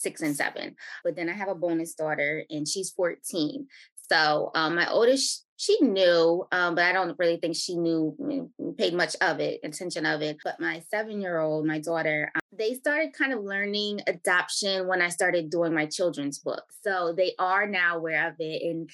six 0.00 0.22
and 0.22 0.34
seven. 0.34 0.76
But 1.04 1.16
then 1.16 1.28
I 1.28 1.34
have 1.34 1.48
a 1.48 1.54
bonus 1.54 1.94
daughter 1.94 2.44
and 2.50 2.66
she's 2.66 2.90
14. 2.90 3.66
So 4.10 4.50
um, 4.54 4.74
my 4.74 4.90
oldest, 4.90 5.44
she 5.56 5.78
knew, 5.82 6.46
um, 6.50 6.74
but 6.74 6.84
I 6.84 6.92
don't 6.92 7.18
really 7.18 7.36
think 7.36 7.54
she 7.54 7.76
knew, 7.76 8.50
paid 8.78 8.94
much 8.94 9.14
of 9.20 9.40
it, 9.40 9.60
attention 9.62 10.06
of 10.06 10.22
it. 10.22 10.38
But 10.42 10.58
my 10.58 10.82
seven 10.90 11.20
year 11.20 11.38
old, 11.38 11.66
my 11.66 11.78
daughter, 11.78 12.32
um, 12.34 12.40
they 12.58 12.74
started 12.74 13.12
kind 13.12 13.32
of 13.32 13.44
learning 13.44 14.00
adoption 14.06 14.88
when 14.88 15.02
I 15.02 15.10
started 15.10 15.50
doing 15.50 15.74
my 15.74 15.86
children's 15.86 16.38
book. 16.38 16.64
So 16.82 17.14
they 17.16 17.34
are 17.38 17.66
now 17.66 17.98
aware 17.98 18.28
of 18.28 18.34
it. 18.38 18.62
And 18.62 18.90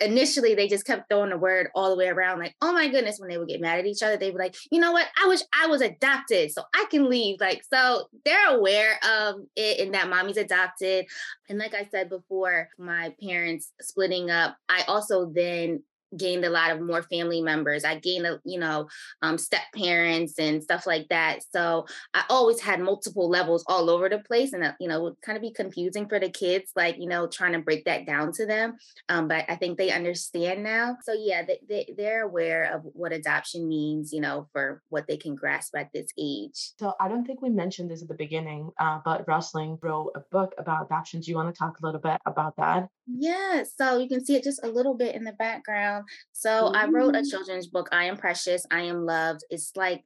initially 0.00 0.54
they 0.54 0.68
just 0.68 0.86
kept 0.86 1.08
throwing 1.08 1.30
the 1.30 1.36
word 1.36 1.68
all 1.74 1.90
the 1.90 1.96
way 1.96 2.08
around 2.08 2.38
like 2.38 2.54
oh 2.62 2.72
my 2.72 2.88
goodness 2.88 3.18
when 3.18 3.28
they 3.28 3.38
would 3.38 3.48
get 3.48 3.60
mad 3.60 3.78
at 3.78 3.86
each 3.86 4.02
other 4.02 4.16
they 4.16 4.30
were 4.30 4.38
like 4.38 4.54
you 4.70 4.80
know 4.80 4.92
what? 4.92 5.06
I 5.22 5.26
wish 5.26 5.40
i 5.60 5.66
was 5.66 5.80
adopted 5.80 6.50
so 6.52 6.62
i 6.74 6.84
can 6.90 7.08
leave. 7.08 7.40
Like 7.40 7.62
so 7.72 8.08
they're 8.24 8.56
aware 8.56 8.98
of 9.04 9.36
it 9.56 9.80
and 9.80 9.94
that 9.94 10.08
mommy's 10.08 10.36
adopted. 10.36 11.06
And 11.48 11.58
like 11.58 11.74
i 11.74 11.86
said 11.90 12.08
before 12.08 12.68
my 12.78 13.14
parents 13.22 13.72
splitting 13.80 14.30
up 14.30 14.56
i 14.68 14.82
also 14.86 15.26
then 15.26 15.82
gained 16.16 16.44
a 16.44 16.50
lot 16.50 16.70
of 16.70 16.80
more 16.80 17.02
family 17.02 17.42
members. 17.42 17.84
I 17.84 17.98
gained, 17.98 18.26
a, 18.26 18.40
you 18.44 18.58
know, 18.58 18.88
um, 19.22 19.38
step 19.38 19.62
parents 19.74 20.38
and 20.38 20.62
stuff 20.62 20.86
like 20.86 21.08
that. 21.08 21.40
So 21.52 21.86
I 22.14 22.24
always 22.30 22.60
had 22.60 22.80
multiple 22.80 23.28
levels 23.28 23.64
all 23.66 23.90
over 23.90 24.08
the 24.08 24.18
place, 24.18 24.52
and 24.52 24.64
uh, 24.64 24.72
you 24.80 24.88
know, 24.88 25.02
would 25.02 25.20
kind 25.22 25.36
of 25.36 25.42
be 25.42 25.52
confusing 25.52 26.08
for 26.08 26.18
the 26.18 26.30
kids, 26.30 26.72
like 26.76 26.96
you 26.98 27.08
know, 27.08 27.26
trying 27.26 27.52
to 27.52 27.58
break 27.58 27.84
that 27.84 28.06
down 28.06 28.32
to 28.32 28.46
them. 28.46 28.76
Um, 29.08 29.28
but 29.28 29.44
I 29.48 29.56
think 29.56 29.78
they 29.78 29.90
understand 29.90 30.62
now. 30.62 30.96
So 31.02 31.12
yeah, 31.12 31.42
they, 31.44 31.58
they 31.68 31.94
they're 31.96 32.22
aware 32.22 32.74
of 32.74 32.82
what 32.92 33.12
adoption 33.12 33.68
means, 33.68 34.12
you 34.12 34.20
know, 34.20 34.48
for 34.52 34.82
what 34.88 35.06
they 35.06 35.16
can 35.16 35.34
grasp 35.34 35.76
at 35.76 35.92
this 35.92 36.08
age. 36.18 36.72
So 36.78 36.94
I 37.00 37.08
don't 37.08 37.24
think 37.24 37.42
we 37.42 37.50
mentioned 37.50 37.90
this 37.90 38.02
at 38.02 38.08
the 38.08 38.14
beginning, 38.14 38.70
uh, 38.78 39.00
but 39.04 39.26
Roslyn 39.26 39.78
wrote 39.82 40.12
a 40.14 40.20
book 40.30 40.54
about 40.58 40.86
adoption. 40.86 41.20
Do 41.20 41.30
you 41.30 41.36
want 41.36 41.54
to 41.54 41.58
talk 41.58 41.78
a 41.80 41.86
little 41.86 42.00
bit 42.00 42.20
about 42.26 42.56
that? 42.56 42.88
Yeah, 43.10 43.62
so 43.76 43.98
you 43.98 44.08
can 44.08 44.24
see 44.24 44.36
it 44.36 44.44
just 44.44 44.62
a 44.62 44.68
little 44.68 44.94
bit 44.94 45.14
in 45.14 45.24
the 45.24 45.32
background. 45.32 46.04
So 46.32 46.68
Ooh. 46.68 46.72
I 46.72 46.86
wrote 46.86 47.14
a 47.14 47.20
mm. 47.20 47.30
children's 47.30 47.66
book, 47.66 47.88
I 47.90 48.04
Am 48.04 48.16
Precious, 48.16 48.66
I 48.70 48.82
Am 48.82 49.06
Loved. 49.06 49.44
It's 49.50 49.72
like 49.76 50.04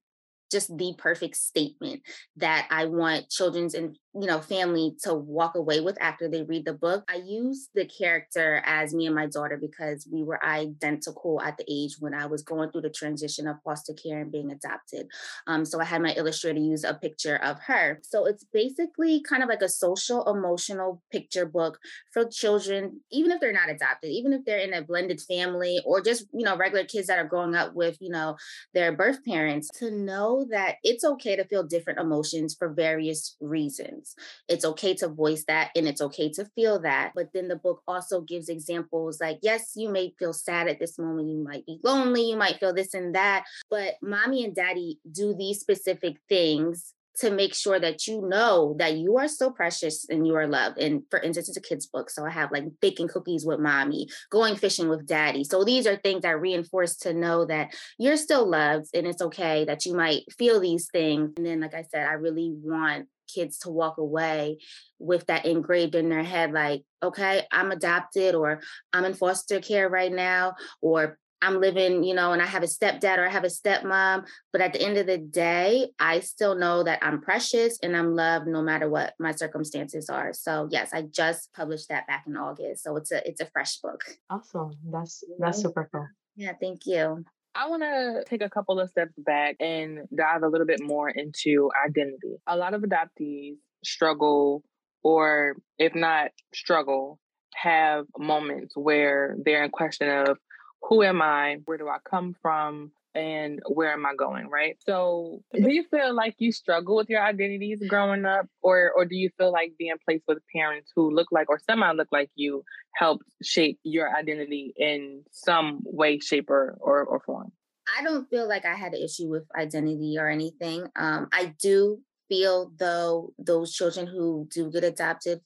just 0.53 0.77
the 0.77 0.95
perfect 0.99 1.37
statement 1.37 2.03
that 2.37 2.69
I 2.71 2.85
want 2.85 3.29
children's 3.31 3.75
and 3.75 3.97
you 4.15 4.27
know, 4.27 4.41
family 4.41 4.95
to 5.03 5.15
walk 5.15 5.55
away 5.55 5.81
with 5.81 5.97
after 6.01 6.29
they 6.29 6.43
read 6.43 6.67
the 6.67 6.73
book. 6.75 7.05
I 7.09 7.17
use 7.17 7.71
the 7.75 7.87
character 7.87 8.63
as 8.67 8.93
me 8.93 9.07
and 9.07 9.15
my 9.15 9.27
daughter 9.27 9.57
because 9.57 10.07
we 10.11 10.23
were 10.23 10.45
identical 10.45 11.41
at 11.41 11.57
the 11.57 11.65
age 11.69 11.97
when 11.99 12.13
I 12.13 12.27
was 12.27 12.43
going 12.43 12.71
through 12.71 12.83
the 12.83 12.91
transition 12.91 13.47
of 13.47 13.57
foster 13.65 13.95
care 13.95 14.21
and 14.21 14.31
being 14.31 14.51
adopted. 14.51 15.07
Um, 15.47 15.65
so 15.65 15.81
I 15.81 15.85
had 15.85 16.03
my 16.03 16.13
illustrator 16.13 16.59
use 16.59 16.85
a 16.85 16.95
picture 16.95 17.37
of 17.37 17.59
her. 17.61 18.01
So 18.03 18.27
it's 18.27 18.45
basically 18.53 19.23
kind 19.23 19.43
of 19.43 19.49
like 19.49 19.63
a 19.63 19.69
social 19.69 20.29
emotional 20.29 21.01
picture 21.11 21.47
book 21.47 21.79
for 22.13 22.27
children, 22.27 23.01
even 23.11 23.31
if 23.31 23.41
they're 23.41 23.53
not 23.53 23.71
adopted, 23.71 24.11
even 24.11 24.35
if 24.35 24.45
they're 24.45 24.59
in 24.59 24.75
a 24.75 24.83
blended 24.83 25.23
family 25.23 25.81
or 25.87 26.03
just, 26.03 26.27
you 26.35 26.45
know, 26.45 26.57
regular 26.57 26.85
kids 26.85 27.07
that 27.07 27.19
are 27.19 27.27
growing 27.27 27.55
up 27.55 27.75
with, 27.75 27.97
you 28.01 28.11
know, 28.11 28.37
their 28.75 28.93
birth 28.93 29.25
parents 29.25 29.71
to 29.79 29.91
know 29.91 30.47
that 30.51 30.77
it's 30.83 31.05
okay 31.05 31.35
to 31.35 31.45
feel 31.45 31.63
different 31.63 31.99
emotions 31.99 32.55
for 32.55 32.69
various 32.69 33.37
reasons. 33.41 34.02
It's 34.49 34.65
okay 34.65 34.95
to 34.95 35.09
voice 35.09 35.45
that 35.49 35.71
and 35.77 35.87
it's 35.87 36.01
okay 36.01 36.31
to 36.33 36.45
feel 36.55 36.81
that. 36.81 37.13
But 37.15 37.29
then 37.33 37.49
the 37.49 37.57
book 37.57 37.83
also 37.87 38.21
gives 38.21 38.49
examples 38.49 39.21
like, 39.21 39.39
yes, 39.43 39.73
you 39.75 39.89
may 39.89 40.15
feel 40.19 40.33
sad 40.33 40.69
at 40.69 40.79
this 40.79 40.99
moment, 40.99 41.29
you 41.29 41.43
might 41.43 41.67
be 41.67 41.79
lonely, 41.83 42.31
you 42.31 42.37
might 42.37 42.59
feel 42.59 42.75
this 42.75 42.95
and 42.95 43.15
that, 43.15 43.45
but 43.71 43.95
mommy 44.03 44.45
and 44.45 44.55
daddy 44.55 44.99
do 45.11 45.35
these 45.35 45.61
specific 45.61 46.17
things 46.29 46.95
to 47.19 47.31
make 47.31 47.55
sure 47.55 47.79
that 47.79 48.07
you 48.07 48.27
know 48.27 48.75
that 48.79 48.97
you 48.97 49.19
are 49.19 49.29
so 49.29 49.51
precious 49.51 50.07
and 50.09 50.27
you 50.27 50.35
are 50.35 50.47
loved. 50.47 50.79
And 50.79 51.03
for 51.11 51.21
instance, 51.21 51.49
it's 51.49 51.59
a 51.59 51.61
kid's 51.61 51.87
book. 51.87 52.11
So 52.11 52.25
I 52.25 52.31
have 52.31 52.51
like 52.51 52.65
baking 52.81 53.09
cookies 53.09 53.45
with 53.45 53.61
mommy, 53.61 54.09
going 54.31 54.57
fishing 54.57 54.89
with 54.89 55.07
daddy. 55.07 55.45
So 55.45 55.65
these 55.65 55.87
are 55.87 55.97
things 55.97 56.23
that 56.23 56.41
reinforce 56.41 56.97
to 56.99 57.13
know 57.13 57.45
that 57.47 57.75
you're 57.99 58.17
still 58.17 58.49
loved 58.49 58.89
and 58.95 59.07
it's 59.07 59.23
okay 59.23 59.65
that 59.67 59.85
you 59.85 59.95
might 59.95 60.23
feel 60.33 60.61
these 60.61 60.89
things. 60.91 61.33
And 61.37 61.47
then, 61.47 61.61
like 61.61 61.75
I 61.75 61.85
said, 61.91 62.07
I 62.07 62.15
really 62.15 62.51
want 62.55 63.09
kids 63.33 63.59
to 63.59 63.71
walk 63.71 63.99
away 63.99 64.59
with 64.99 65.27
that 65.27 65.47
engraved 65.47 65.95
in 65.95 66.09
their 66.09 66.23
head 66.23 66.53
like 66.53 66.83
okay 67.03 67.43
i'm 67.51 67.73
adopted 67.73 68.35
or 68.35 68.61
i'm 68.93 69.05
in 69.05 69.15
foster 69.15 69.61
care 69.61 69.89
right 69.89 70.13
now 70.13 70.55
or 70.81 71.19
I'm 71.43 71.61
living, 71.61 72.05
you 72.05 72.15
know, 72.15 72.33
and 72.33 72.41
I 72.41 72.47
have 72.47 72.63
a 72.63 72.67
stepdad 72.67 73.19
or 73.19 73.27
I 73.27 73.31
have 73.31 73.43
a 73.43 73.49
stepmom. 73.49 74.25
But 74.53 74.61
at 74.61 74.73
the 74.73 74.81
end 74.81 74.97
of 74.97 75.07
the 75.07 75.19
day, 75.19 75.89
I 75.99 76.21
still 76.21 76.55
know 76.55 76.85
that 76.85 77.01
I'm 77.03 77.21
precious 77.21 77.81
and 77.83 77.97
I'm 77.97 78.15
loved 78.15 78.47
no 78.47 78.63
matter 78.63 78.89
what 78.89 79.15
my 79.19 79.33
circumstances 79.33 80.09
are. 80.09 80.33
So 80.33 80.69
yes, 80.71 80.91
I 80.95 81.03
just 81.03 81.53
published 81.53 81.89
that 81.89 82.07
back 82.07 82.25
in 82.29 82.37
August. 82.37 82.85
So 82.85 82.97
it's 82.97 83.11
a 83.11 83.29
it's 83.29 83.41
a 83.41 83.47
fresh 83.47 83.79
book. 83.79 84.05
Awesome. 84.31 84.77
That's 84.85 85.25
that's 85.41 85.61
super 85.61 85.89
cool. 85.93 86.07
Yeah, 86.37 86.53
thank 86.61 86.87
you. 86.87 87.25
I 87.55 87.69
want 87.69 87.83
to 87.83 88.25
take 88.27 88.43
a 88.43 88.49
couple 88.49 88.81
of 88.81 88.89
steps 88.89 89.13
back 89.19 89.57
and 89.61 90.01
dive 90.17 90.43
a 90.43 90.49
little 90.49 90.67
bit 90.67 90.81
more 90.83 91.09
into 91.11 91.71
identity. 91.87 92.37
A 92.47 92.57
lot 92.57 92.75
of 92.75 92.83
adoptees 92.83 93.57
struggle, 93.85 94.63
or 95.03 95.57
if 95.79 95.95
not 95.95 96.31
struggle, 96.55 97.19
have 97.55 98.07
moments 98.19 98.75
where 98.77 99.37
they're 99.45 99.65
in 99.65 99.71
question 99.71 100.09
of 100.09 100.39
who 100.83 101.03
am 101.03 101.21
I? 101.21 101.59
Where 101.67 101.79
do 101.79 101.89
I 101.89 101.99
come 102.09 102.35
from? 102.41 102.93
And 103.15 103.61
where 103.67 103.93
am 103.93 104.07
I 104.07 104.15
going? 104.15 104.49
Right. 104.49 104.77
So, 104.87 105.43
do 105.53 105.71
you 105.71 105.85
feel 105.91 106.15
like 106.15 106.35
you 106.39 106.51
struggle 106.51 106.97
with 106.97 107.11
your 107.11 107.23
identities 107.23 107.83
growing 107.87 108.25
up, 108.25 108.47
or 108.63 108.91
or 108.97 109.05
do 109.05 109.17
you 109.17 109.31
feel 109.37 109.53
like 109.53 109.73
being 109.79 109.95
placed 110.05 110.25
with 110.27 110.39
parents 110.55 110.93
who 110.97 111.15
look 111.15 111.29
like 111.31 111.51
or 111.51 111.59
semi 111.59 111.93
look 111.93 112.09
like 112.11 112.31
you 112.35 112.65
helped 112.95 113.25
shape 113.43 113.79
your 113.83 114.15
identity 114.15 114.73
in 114.77 115.25
some 115.31 115.81
way, 115.85 116.21
shape, 116.21 116.49
or 116.49 116.79
or, 116.81 117.05
or 117.05 117.21
form? 117.21 117.53
I 117.99 118.03
don't 118.03 118.29
feel 118.31 118.49
like 118.49 118.65
I 118.65 118.75
had 118.75 118.95
an 118.95 119.03
issue 119.03 119.29
with 119.29 119.45
identity 119.59 120.17
or 120.19 120.29
anything. 120.29 120.87
Um, 120.97 121.29
I 121.33 121.55
do 121.61 122.01
feel 122.29 122.73
though 122.79 123.33
those 123.39 123.75
children 123.75 124.07
who 124.07 124.49
do 124.51 124.71
get 124.71 124.85
adopted, 124.85 125.41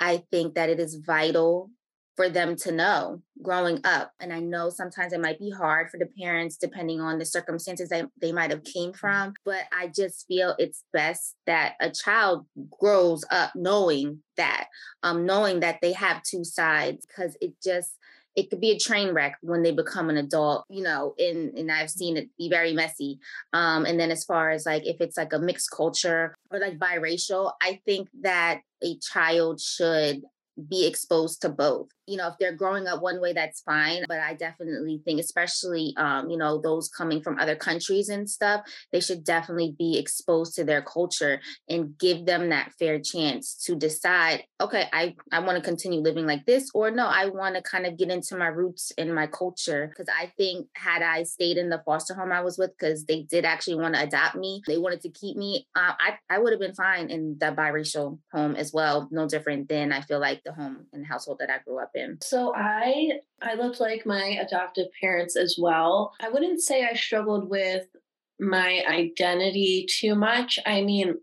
I 0.00 0.24
think 0.32 0.54
that 0.54 0.70
it 0.70 0.80
is 0.80 0.96
vital 0.96 1.70
for 2.16 2.28
them 2.28 2.56
to 2.56 2.72
know 2.72 3.20
growing 3.42 3.80
up 3.84 4.12
and 4.20 4.32
i 4.32 4.40
know 4.40 4.70
sometimes 4.70 5.12
it 5.12 5.20
might 5.20 5.38
be 5.38 5.50
hard 5.50 5.90
for 5.90 5.98
the 5.98 6.08
parents 6.20 6.56
depending 6.56 7.00
on 7.00 7.18
the 7.18 7.24
circumstances 7.24 7.88
that 7.88 8.08
they 8.20 8.32
might 8.32 8.50
have 8.50 8.64
came 8.64 8.90
mm-hmm. 8.90 8.98
from 8.98 9.34
but 9.44 9.64
i 9.72 9.86
just 9.88 10.26
feel 10.26 10.54
it's 10.58 10.84
best 10.92 11.36
that 11.46 11.74
a 11.80 11.90
child 11.90 12.46
grows 12.80 13.24
up 13.30 13.50
knowing 13.54 14.20
that 14.36 14.66
um 15.02 15.26
knowing 15.26 15.60
that 15.60 15.78
they 15.82 15.92
have 15.92 16.22
two 16.22 16.44
sides 16.44 17.06
because 17.06 17.36
it 17.40 17.52
just 17.62 17.96
it 18.36 18.50
could 18.50 18.60
be 18.60 18.72
a 18.72 18.78
train 18.78 19.14
wreck 19.14 19.36
when 19.42 19.62
they 19.62 19.70
become 19.70 20.10
an 20.10 20.16
adult, 20.16 20.64
you 20.68 20.82
know, 20.82 21.14
and, 21.18 21.56
and 21.56 21.70
I've 21.70 21.90
seen 21.90 22.16
it 22.16 22.28
be 22.36 22.48
very 22.48 22.72
messy. 22.72 23.18
Um, 23.52 23.84
and 23.86 23.98
then 23.98 24.10
as 24.10 24.24
far 24.24 24.50
as 24.50 24.66
like 24.66 24.84
if 24.86 25.00
it's 25.00 25.16
like 25.16 25.32
a 25.32 25.38
mixed 25.38 25.70
culture 25.70 26.34
or 26.50 26.58
like 26.58 26.78
biracial, 26.78 27.52
I 27.62 27.80
think 27.86 28.08
that 28.22 28.60
a 28.82 28.98
child 28.98 29.60
should 29.60 30.22
be 30.68 30.86
exposed 30.86 31.42
to 31.42 31.48
both. 31.48 31.88
You 32.06 32.18
know 32.18 32.28
if 32.28 32.34
they're 32.38 32.54
growing 32.54 32.86
up 32.86 33.00
one 33.00 33.20
way 33.20 33.32
that's 33.32 33.62
fine 33.62 34.04
but 34.08 34.20
i 34.20 34.34
definitely 34.34 35.00
think 35.04 35.20
especially 35.20 35.94
um, 35.96 36.28
you 36.28 36.36
know 36.36 36.60
those 36.60 36.88
coming 36.88 37.22
from 37.22 37.38
other 37.38 37.56
countries 37.56 38.08
and 38.08 38.28
stuff 38.28 38.62
they 38.92 39.00
should 39.00 39.24
definitely 39.24 39.74
be 39.78 39.98
exposed 39.98 40.54
to 40.56 40.64
their 40.64 40.82
culture 40.82 41.40
and 41.68 41.98
give 41.98 42.26
them 42.26 42.50
that 42.50 42.72
fair 42.78 43.00
chance 43.00 43.54
to 43.64 43.74
decide 43.74 44.44
okay 44.60 44.84
i 44.92 45.14
i 45.32 45.40
want 45.40 45.56
to 45.56 45.64
continue 45.64 46.00
living 46.00 46.26
like 46.26 46.44
this 46.44 46.70
or 46.74 46.90
no 46.90 47.06
i 47.06 47.26
want 47.26 47.54
to 47.54 47.62
kind 47.62 47.86
of 47.86 47.96
get 47.96 48.10
into 48.10 48.36
my 48.36 48.48
roots 48.48 48.92
and 48.98 49.14
my 49.14 49.26
culture. 49.26 49.88
Because 49.88 50.12
i 50.20 50.32
think 50.36 50.66
had 50.74 51.02
i 51.02 51.22
stayed 51.22 51.56
in 51.56 51.68
the 51.68 51.82
foster 51.84 52.14
home 52.14 52.32
i 52.32 52.42
was 52.42 52.58
with 52.58 52.72
because 52.78 53.04
they 53.06 53.22
did 53.22 53.44
actually 53.44 53.76
want 53.76 53.94
to 53.94 54.02
adopt 54.02 54.36
me 54.36 54.60
they 54.66 54.78
wanted 54.78 55.00
to 55.00 55.10
keep 55.10 55.36
me 55.36 55.66
uh, 55.74 55.92
i 55.98 56.14
i 56.28 56.38
would 56.38 56.52
have 56.52 56.60
been 56.60 56.74
fine 56.74 57.08
in 57.08 57.36
the 57.40 57.46
biracial 57.46 58.18
home 58.32 58.54
as 58.56 58.72
well 58.72 59.08
no 59.10 59.26
different 59.26 59.68
than 59.68 59.92
i 59.92 60.00
feel 60.02 60.20
like 60.20 60.42
the 60.44 60.52
home 60.52 60.86
and 60.92 61.06
household 61.06 61.38
that 61.40 61.50
i 61.50 61.58
grew 61.58 61.78
up 61.78 61.90
in? 61.94 62.18
So 62.22 62.54
I 62.54 63.20
I 63.42 63.54
looked 63.54 63.80
like 63.80 64.06
my 64.06 64.38
adoptive 64.40 64.86
parents 65.00 65.36
as 65.36 65.56
well. 65.58 66.14
I 66.20 66.28
wouldn't 66.28 66.60
say 66.60 66.84
I 66.84 66.94
struggled 66.94 67.48
with 67.48 67.86
my 68.40 68.84
identity 68.88 69.86
too 69.88 70.14
much. 70.14 70.58
I 70.66 70.82
mean, 70.82 71.14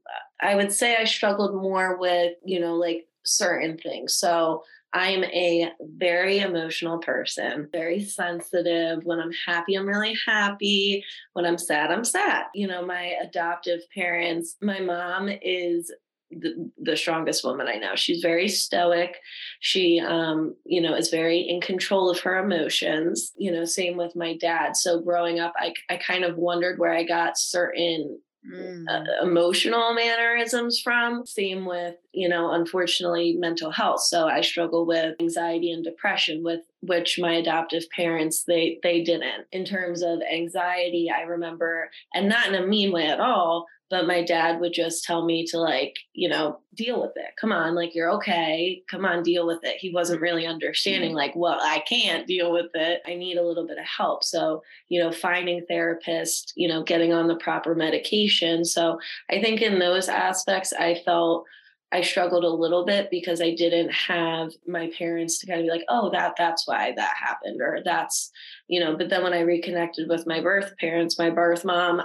I 0.41 0.55
would 0.55 0.71
say 0.71 0.95
I 0.95 1.03
struggled 1.03 1.55
more 1.55 1.97
with, 1.97 2.33
you 2.45 2.59
know, 2.59 2.75
like 2.75 3.07
certain 3.23 3.77
things. 3.77 4.15
So 4.15 4.63
I'm 4.93 5.23
a 5.23 5.71
very 5.81 6.39
emotional 6.39 6.97
person, 6.99 7.69
very 7.71 8.03
sensitive. 8.03 9.03
When 9.03 9.19
I'm 9.19 9.31
happy, 9.45 9.75
I'm 9.75 9.87
really 9.87 10.17
happy. 10.25 11.03
When 11.33 11.45
I'm 11.45 11.57
sad, 11.57 11.91
I'm 11.91 12.03
sad. 12.03 12.45
You 12.53 12.67
know, 12.67 12.85
my 12.85 13.15
adoptive 13.21 13.81
parents, 13.93 14.57
my 14.61 14.79
mom 14.79 15.29
is 15.41 15.91
the, 16.31 16.71
the 16.81 16.97
strongest 16.97 17.43
woman 17.43 17.67
I 17.67 17.75
know. 17.75 17.95
She's 17.95 18.21
very 18.21 18.47
stoic. 18.47 19.17
She, 19.59 19.99
um, 19.99 20.55
you 20.65 20.81
know, 20.81 20.95
is 20.95 21.09
very 21.09 21.39
in 21.39 21.61
control 21.61 22.09
of 22.09 22.19
her 22.21 22.37
emotions. 22.37 23.31
You 23.37 23.51
know, 23.51 23.65
same 23.65 23.97
with 23.97 24.15
my 24.15 24.37
dad. 24.37 24.75
So 24.75 25.01
growing 25.01 25.39
up, 25.39 25.53
I, 25.57 25.73
I 25.89 25.97
kind 25.97 26.23
of 26.23 26.37
wondered 26.37 26.79
where 26.79 26.93
I 26.93 27.03
got 27.03 27.37
certain 27.37 28.19
Mm. 28.49 28.85
Uh, 28.89 29.23
emotional 29.23 29.93
mannerisms 29.93 30.81
from. 30.81 31.25
Same 31.27 31.63
with, 31.65 31.95
you 32.11 32.27
know, 32.27 32.53
unfortunately, 32.53 33.35
mental 33.37 33.69
health. 33.69 34.01
So 34.01 34.27
I 34.27 34.41
struggle 34.41 34.87
with 34.87 35.15
anxiety 35.19 35.71
and 35.71 35.83
depression, 35.83 36.43
with 36.43 36.61
which 36.81 37.19
my 37.19 37.33
adoptive 37.33 37.83
parents 37.95 38.43
they 38.45 38.79
they 38.81 39.03
didn't. 39.03 39.45
In 39.51 39.63
terms 39.63 40.01
of 40.01 40.21
anxiety, 40.23 41.11
I 41.15 41.21
remember, 41.21 41.91
and 42.15 42.27
not 42.27 42.47
in 42.47 42.55
a 42.55 42.65
mean 42.65 42.91
way 42.91 43.05
at 43.05 43.19
all, 43.19 43.67
but 43.91 44.07
my 44.07 44.23
dad 44.23 44.59
would 44.59 44.73
just 44.73 45.03
tell 45.03 45.23
me 45.23 45.45
to 45.45 45.59
like 45.59 45.95
you 46.13 46.27
know 46.27 46.59
deal 46.73 47.01
with 47.01 47.11
it. 47.15 47.31
Come 47.39 47.51
on 47.51 47.75
like 47.75 47.93
you're 47.93 48.09
okay. 48.11 48.81
Come 48.89 49.05
on 49.05 49.21
deal 49.21 49.45
with 49.45 49.59
it. 49.63 49.77
He 49.77 49.91
wasn't 49.91 50.21
really 50.21 50.47
understanding 50.47 51.09
mm-hmm. 51.09 51.17
like 51.17 51.35
well 51.35 51.59
i 51.61 51.83
can't 51.87 52.25
deal 52.25 52.51
with 52.51 52.71
it. 52.73 53.01
I 53.05 53.13
need 53.13 53.37
a 53.37 53.45
little 53.45 53.67
bit 53.67 53.77
of 53.77 53.85
help. 53.85 54.23
So 54.23 54.63
you 54.89 54.99
know 54.99 55.11
finding 55.11 55.65
therapists 55.69 56.53
you 56.55 56.67
know 56.67 56.81
getting 56.81 57.13
on 57.13 57.27
the 57.27 57.35
proper 57.35 57.75
medication. 57.75 58.65
So 58.65 58.99
i 59.29 59.39
think 59.39 59.61
in 59.61 59.77
those 59.77 60.09
aspects 60.09 60.73
i 60.73 60.95
felt 61.05 61.45
I 61.93 62.01
struggled 62.01 62.45
a 62.45 62.49
little 62.49 62.85
bit 62.85 63.09
because 63.11 63.41
I 63.41 63.53
didn't 63.53 63.91
have 63.91 64.53
my 64.65 64.89
parents 64.97 65.39
to 65.39 65.47
kind 65.47 65.59
of 65.59 65.65
be 65.65 65.71
like, 65.71 65.83
oh, 65.89 66.09
that 66.11 66.35
that's 66.37 66.65
why 66.65 66.93
that 66.95 67.13
happened, 67.17 67.61
or 67.61 67.79
that's, 67.83 68.31
you 68.67 68.79
know. 68.79 68.95
But 68.95 69.09
then 69.09 69.23
when 69.23 69.33
I 69.33 69.41
reconnected 69.41 70.07
with 70.07 70.25
my 70.25 70.39
birth 70.39 70.73
parents, 70.79 71.19
my 71.19 71.29
birth 71.29 71.65
mom, 71.65 72.01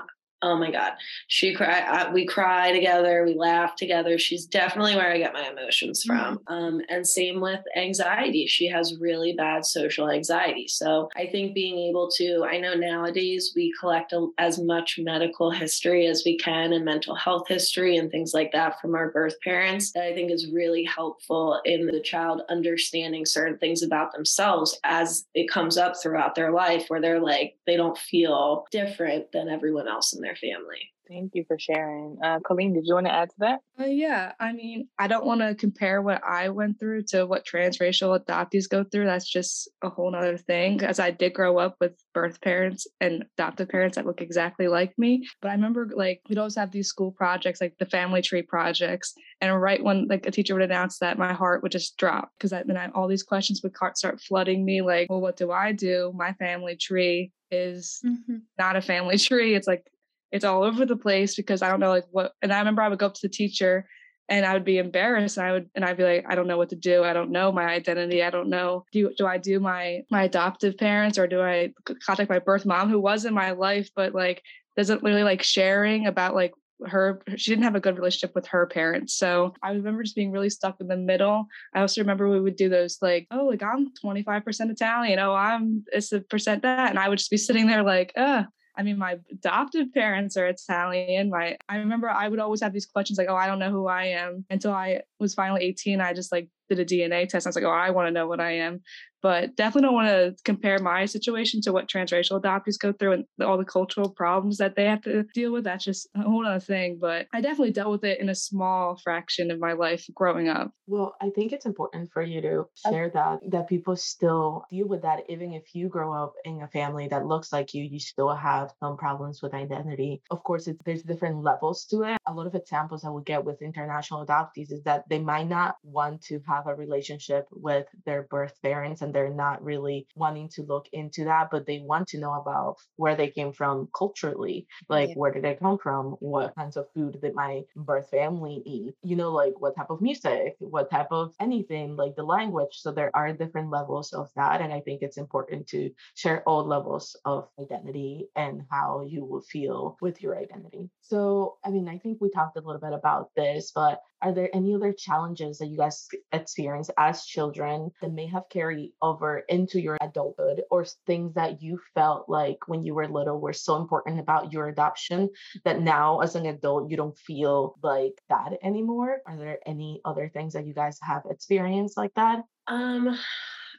Oh 0.46 0.56
my 0.56 0.70
God. 0.70 0.92
She 1.26 1.52
cried. 1.54 2.12
We 2.12 2.24
cry 2.24 2.70
together. 2.70 3.24
We 3.26 3.34
laugh 3.34 3.74
together. 3.74 4.16
She's 4.16 4.46
definitely 4.46 4.94
where 4.94 5.10
I 5.10 5.18
get 5.18 5.32
my 5.32 5.48
emotions 5.48 6.04
from. 6.04 6.38
Mm-hmm. 6.38 6.54
Um, 6.54 6.80
and 6.88 7.04
same 7.04 7.40
with 7.40 7.58
anxiety. 7.74 8.46
She 8.46 8.68
has 8.68 8.96
really 9.00 9.32
bad 9.32 9.66
social 9.66 10.08
anxiety. 10.08 10.68
So 10.68 11.08
I 11.16 11.26
think 11.26 11.52
being 11.52 11.78
able 11.88 12.08
to, 12.12 12.46
I 12.48 12.58
know 12.58 12.74
nowadays 12.74 13.54
we 13.56 13.74
collect 13.80 14.12
a, 14.12 14.28
as 14.38 14.60
much 14.60 15.00
medical 15.02 15.50
history 15.50 16.06
as 16.06 16.22
we 16.24 16.38
can 16.38 16.72
and 16.72 16.84
mental 16.84 17.16
health 17.16 17.48
history 17.48 17.96
and 17.96 18.08
things 18.08 18.32
like 18.32 18.52
that 18.52 18.80
from 18.80 18.94
our 18.94 19.10
birth 19.10 19.34
parents 19.42 19.90
that 19.92 20.04
I 20.04 20.14
think 20.14 20.30
is 20.30 20.52
really 20.52 20.84
helpful 20.84 21.60
in 21.64 21.86
the 21.86 22.00
child 22.00 22.42
understanding 22.48 23.26
certain 23.26 23.58
things 23.58 23.82
about 23.82 24.12
themselves 24.12 24.78
as 24.84 25.24
it 25.34 25.50
comes 25.50 25.76
up 25.76 25.94
throughout 26.00 26.36
their 26.36 26.52
life 26.52 26.84
where 26.86 27.00
they're 27.00 27.20
like, 27.20 27.56
they 27.66 27.76
don't 27.76 27.98
feel 27.98 28.66
different 28.70 29.32
than 29.32 29.48
everyone 29.48 29.88
else 29.88 30.12
in 30.12 30.22
their 30.22 30.35
family. 30.36 30.92
Thank 31.08 31.32
you 31.34 31.44
for 31.46 31.58
sharing. 31.58 32.18
Uh, 32.22 32.40
Colleen, 32.40 32.72
did 32.74 32.84
you 32.86 32.94
want 32.94 33.06
to 33.06 33.14
add 33.14 33.30
to 33.30 33.36
that? 33.38 33.60
Uh, 33.78 33.84
yeah, 33.84 34.32
I 34.40 34.52
mean, 34.52 34.88
I 34.98 35.06
don't 35.06 35.24
want 35.24 35.40
to 35.40 35.54
compare 35.54 36.02
what 36.02 36.22
I 36.24 36.48
went 36.48 36.80
through 36.80 37.04
to 37.08 37.26
what 37.26 37.46
transracial 37.46 38.18
adoptees 38.18 38.68
go 38.68 38.84
through. 38.84 39.06
That's 39.06 39.30
just 39.30 39.68
a 39.82 39.88
whole 39.88 40.10
nother 40.10 40.36
thing. 40.36 40.82
As 40.82 40.98
I 40.98 41.12
did 41.12 41.34
grow 41.34 41.58
up 41.58 41.76
with 41.80 41.92
birth 42.12 42.40
parents 42.40 42.86
and 43.00 43.24
adoptive 43.38 43.68
parents 43.68 43.96
that 43.96 44.06
look 44.06 44.20
exactly 44.20 44.68
like 44.68 44.98
me. 44.98 45.28
But 45.40 45.48
I 45.48 45.54
remember 45.54 45.88
like 45.94 46.22
we'd 46.28 46.38
always 46.38 46.56
have 46.56 46.72
these 46.72 46.88
school 46.88 47.12
projects, 47.12 47.60
like 47.60 47.76
the 47.78 47.86
family 47.86 48.22
tree 48.22 48.42
projects. 48.42 49.14
And 49.40 49.60
right 49.60 49.82
when 49.82 50.08
like 50.08 50.26
a 50.26 50.30
teacher 50.30 50.54
would 50.54 50.62
announce 50.62 50.98
that, 50.98 51.18
my 51.18 51.32
heart 51.32 51.62
would 51.62 51.72
just 51.72 51.96
drop 51.98 52.30
because 52.36 52.50
then 52.50 52.76
I, 52.76 52.88
all 52.88 53.06
these 53.06 53.22
questions 53.22 53.62
would 53.62 53.74
start 53.94 54.20
flooding 54.20 54.64
me. 54.64 54.82
Like, 54.82 55.08
well, 55.08 55.20
what 55.20 55.36
do 55.36 55.52
I 55.52 55.72
do? 55.72 56.12
My 56.16 56.32
family 56.34 56.76
tree 56.76 57.32
is 57.50 58.00
mm-hmm. 58.04 58.38
not 58.58 58.76
a 58.76 58.82
family 58.82 59.18
tree. 59.18 59.54
It's 59.54 59.68
like 59.68 59.86
it's 60.32 60.44
all 60.44 60.62
over 60.62 60.84
the 60.84 60.96
place 60.96 61.34
because 61.34 61.62
I 61.62 61.70
don't 61.70 61.80
know 61.80 61.90
like 61.90 62.06
what 62.10 62.32
and 62.42 62.52
I 62.52 62.58
remember 62.58 62.82
I 62.82 62.88
would 62.88 62.98
go 62.98 63.06
up 63.06 63.14
to 63.14 63.22
the 63.22 63.28
teacher 63.28 63.88
and 64.28 64.44
I 64.44 64.54
would 64.54 64.64
be 64.64 64.78
embarrassed 64.78 65.36
and 65.36 65.46
I 65.46 65.52
would 65.52 65.70
and 65.74 65.84
I'd 65.84 65.96
be 65.96 66.04
like 66.04 66.26
I 66.28 66.34
don't 66.34 66.48
know 66.48 66.58
what 66.58 66.70
to 66.70 66.76
do. 66.76 67.04
I 67.04 67.12
don't 67.12 67.30
know 67.30 67.52
my 67.52 67.64
identity. 67.64 68.22
I 68.22 68.30
don't 68.30 68.48
know. 68.48 68.84
Do 68.92 69.12
do 69.16 69.26
I 69.26 69.38
do 69.38 69.60
my 69.60 70.02
my 70.10 70.24
adoptive 70.24 70.76
parents 70.76 71.18
or 71.18 71.26
do 71.26 71.40
I 71.40 71.72
contact 72.04 72.30
my 72.30 72.38
birth 72.38 72.66
mom 72.66 72.90
who 72.90 73.00
was 73.00 73.24
in 73.24 73.34
my 73.34 73.52
life 73.52 73.90
but 73.94 74.14
like 74.14 74.42
doesn't 74.76 75.02
really 75.02 75.22
like 75.22 75.42
sharing 75.42 76.06
about 76.06 76.34
like 76.34 76.52
her 76.86 77.22
she 77.36 77.50
didn't 77.50 77.64
have 77.64 77.74
a 77.74 77.80
good 77.80 77.96
relationship 77.96 78.34
with 78.34 78.46
her 78.48 78.66
parents. 78.66 79.14
So 79.14 79.54
i 79.62 79.70
remember 79.70 80.02
just 80.02 80.16
being 80.16 80.32
really 80.32 80.50
stuck 80.50 80.76
in 80.80 80.88
the 80.88 80.96
middle. 80.96 81.46
I 81.74 81.80
also 81.80 82.00
remember 82.00 82.28
we 82.28 82.40
would 82.40 82.56
do 82.56 82.68
those 82.68 82.98
like 83.00 83.26
oh 83.30 83.46
like 83.46 83.62
i'm 83.62 83.92
25% 84.04 84.70
italian. 84.70 85.18
Oh 85.18 85.34
i'm 85.34 85.84
it's 85.92 86.12
a 86.12 86.20
percent 86.20 86.62
that. 86.62 86.90
And 86.90 86.98
i 86.98 87.08
would 87.08 87.18
just 87.18 87.30
be 87.30 87.36
sitting 87.36 87.66
there 87.66 87.82
like 87.82 88.12
uh 88.16 88.42
I 88.76 88.82
mean, 88.82 88.98
my 88.98 89.18
adoptive 89.30 89.92
parents 89.94 90.36
are 90.36 90.46
Italian. 90.46 91.30
My 91.30 91.56
I 91.68 91.76
remember 91.76 92.08
I 92.08 92.28
would 92.28 92.38
always 92.38 92.60
have 92.60 92.72
these 92.72 92.86
questions 92.86 93.18
like, 93.18 93.28
oh, 93.28 93.36
I 93.36 93.46
don't 93.46 93.58
know 93.58 93.70
who 93.70 93.86
I 93.86 94.04
am 94.06 94.44
until 94.50 94.72
I 94.72 95.02
was 95.18 95.34
finally 95.34 95.64
18. 95.64 96.00
I 96.00 96.12
just 96.12 96.32
like 96.32 96.48
did 96.68 96.78
a 96.78 96.84
DNA 96.84 97.28
test. 97.28 97.46
I 97.46 97.48
was 97.48 97.56
like, 97.56 97.64
oh, 97.64 97.70
I 97.70 97.90
want 97.90 98.08
to 98.08 98.12
know 98.12 98.26
what 98.26 98.40
I 98.40 98.52
am 98.58 98.82
but 99.26 99.56
definitely 99.56 99.82
don't 99.82 99.94
want 99.94 100.08
to 100.08 100.36
compare 100.44 100.78
my 100.78 101.04
situation 101.04 101.60
to 101.60 101.72
what 101.72 101.88
transracial 101.88 102.40
adoptees 102.40 102.78
go 102.78 102.92
through 102.92 103.12
and 103.12 103.24
all 103.44 103.58
the 103.58 103.64
cultural 103.64 104.08
problems 104.08 104.56
that 104.58 104.76
they 104.76 104.84
have 104.84 105.00
to 105.02 105.24
deal 105.34 105.52
with. 105.52 105.64
That's 105.64 105.84
just 105.84 106.08
a 106.14 106.22
whole 106.22 106.46
other 106.46 106.60
thing. 106.60 106.98
But 107.00 107.26
I 107.34 107.40
definitely 107.40 107.72
dealt 107.72 107.90
with 107.90 108.04
it 108.04 108.20
in 108.20 108.28
a 108.28 108.36
small 108.36 109.00
fraction 109.02 109.50
of 109.50 109.58
my 109.58 109.72
life 109.72 110.06
growing 110.14 110.48
up. 110.48 110.70
Well, 110.86 111.16
I 111.20 111.30
think 111.30 111.52
it's 111.52 111.66
important 111.66 112.12
for 112.12 112.22
you 112.22 112.40
to 112.42 112.66
share 112.88 113.10
that 113.10 113.40
that 113.50 113.68
people 113.68 113.96
still 113.96 114.64
deal 114.70 114.86
with 114.86 115.02
that 115.02 115.24
even 115.28 115.52
if 115.52 115.74
you 115.74 115.88
grow 115.88 116.12
up 116.12 116.34
in 116.44 116.62
a 116.62 116.68
family 116.68 117.08
that 117.08 117.26
looks 117.26 117.52
like 117.52 117.74
you, 117.74 117.82
you 117.82 117.98
still 117.98 118.32
have 118.32 118.72
some 118.78 118.96
problems 118.96 119.42
with 119.42 119.54
identity. 119.54 120.22
Of 120.30 120.44
course, 120.44 120.68
there's 120.84 121.02
different 121.02 121.42
levels 121.42 121.84
to 121.86 122.02
it. 122.02 122.18
A 122.28 122.32
lot 122.32 122.46
of 122.46 122.54
examples 122.54 123.04
I 123.04 123.10
would 123.10 123.26
get 123.26 123.44
with 123.44 123.60
international 123.60 124.24
adoptees 124.24 124.70
is 124.70 124.84
that 124.84 125.05
they 125.08 125.18
might 125.18 125.48
not 125.48 125.76
want 125.82 126.22
to 126.22 126.40
have 126.46 126.66
a 126.66 126.74
relationship 126.74 127.46
with 127.50 127.86
their 128.04 128.22
birth 128.24 128.54
parents 128.62 129.02
and 129.02 129.14
they're 129.14 129.30
not 129.30 129.62
really 129.62 130.06
wanting 130.14 130.48
to 130.50 130.62
look 130.62 130.88
into 130.92 131.24
that, 131.24 131.48
but 131.50 131.66
they 131.66 131.80
want 131.80 132.08
to 132.08 132.18
know 132.18 132.34
about 132.34 132.76
where 132.96 133.16
they 133.16 133.28
came 133.28 133.52
from 133.52 133.88
culturally. 133.96 134.66
Like, 134.88 135.10
yeah. 135.10 135.14
where 135.14 135.32
did 135.32 135.44
they 135.44 135.54
come 135.54 135.78
from? 135.78 136.16
What 136.20 136.54
kinds 136.54 136.76
of 136.76 136.86
food 136.92 137.20
did 137.20 137.34
my 137.34 137.62
birth 137.74 138.10
family 138.10 138.62
eat? 138.64 138.94
You 139.02 139.16
know, 139.16 139.32
like 139.32 139.60
what 139.60 139.76
type 139.76 139.90
of 139.90 140.00
music, 140.00 140.56
what 140.58 140.90
type 140.90 141.08
of 141.10 141.34
anything, 141.40 141.96
like 141.96 142.16
the 142.16 142.22
language. 142.22 142.72
So 142.72 142.92
there 142.92 143.10
are 143.14 143.32
different 143.32 143.70
levels 143.70 144.12
of 144.12 144.30
that. 144.36 144.60
And 144.60 144.72
I 144.72 144.80
think 144.80 145.02
it's 145.02 145.18
important 145.18 145.66
to 145.68 145.90
share 146.14 146.42
all 146.42 146.64
levels 146.64 147.16
of 147.24 147.48
identity 147.60 148.28
and 148.36 148.62
how 148.70 149.02
you 149.06 149.24
will 149.24 149.42
feel 149.42 149.96
with 150.00 150.22
your 150.22 150.38
identity. 150.38 150.90
So, 151.02 151.56
I 151.64 151.70
mean, 151.70 151.88
I 151.88 151.98
think 151.98 152.18
we 152.20 152.30
talked 152.30 152.56
a 152.56 152.60
little 152.60 152.80
bit 152.80 152.92
about 152.92 153.30
this, 153.36 153.72
but 153.74 154.00
are 154.22 154.32
there 154.32 154.48
any 154.54 154.74
other 154.74 154.92
challenges 154.92 155.58
that 155.58 155.66
you 155.66 155.76
guys 155.76 156.08
experience 156.32 156.90
as 156.98 157.24
children 157.24 157.90
that 158.00 158.12
may 158.12 158.26
have 158.26 158.48
carried 158.50 158.92
over 159.02 159.38
into 159.48 159.80
your 159.80 159.96
adulthood 160.00 160.62
or 160.70 160.84
things 161.06 161.34
that 161.34 161.62
you 161.62 161.80
felt 161.94 162.28
like 162.28 162.58
when 162.66 162.82
you 162.82 162.94
were 162.94 163.08
little 163.08 163.40
were 163.40 163.52
so 163.52 163.76
important 163.76 164.18
about 164.20 164.52
your 164.52 164.68
adoption 164.68 165.28
that 165.64 165.80
now 165.80 166.20
as 166.20 166.34
an 166.34 166.46
adult 166.46 166.90
you 166.90 166.96
don't 166.96 167.18
feel 167.18 167.76
like 167.82 168.20
that 168.28 168.52
anymore? 168.62 169.20
Are 169.26 169.36
there 169.36 169.58
any 169.66 170.00
other 170.04 170.30
things 170.32 170.54
that 170.54 170.66
you 170.66 170.74
guys 170.74 170.98
have 171.02 171.22
experienced 171.28 171.96
like 171.96 172.14
that? 172.14 172.42
Um 172.66 173.16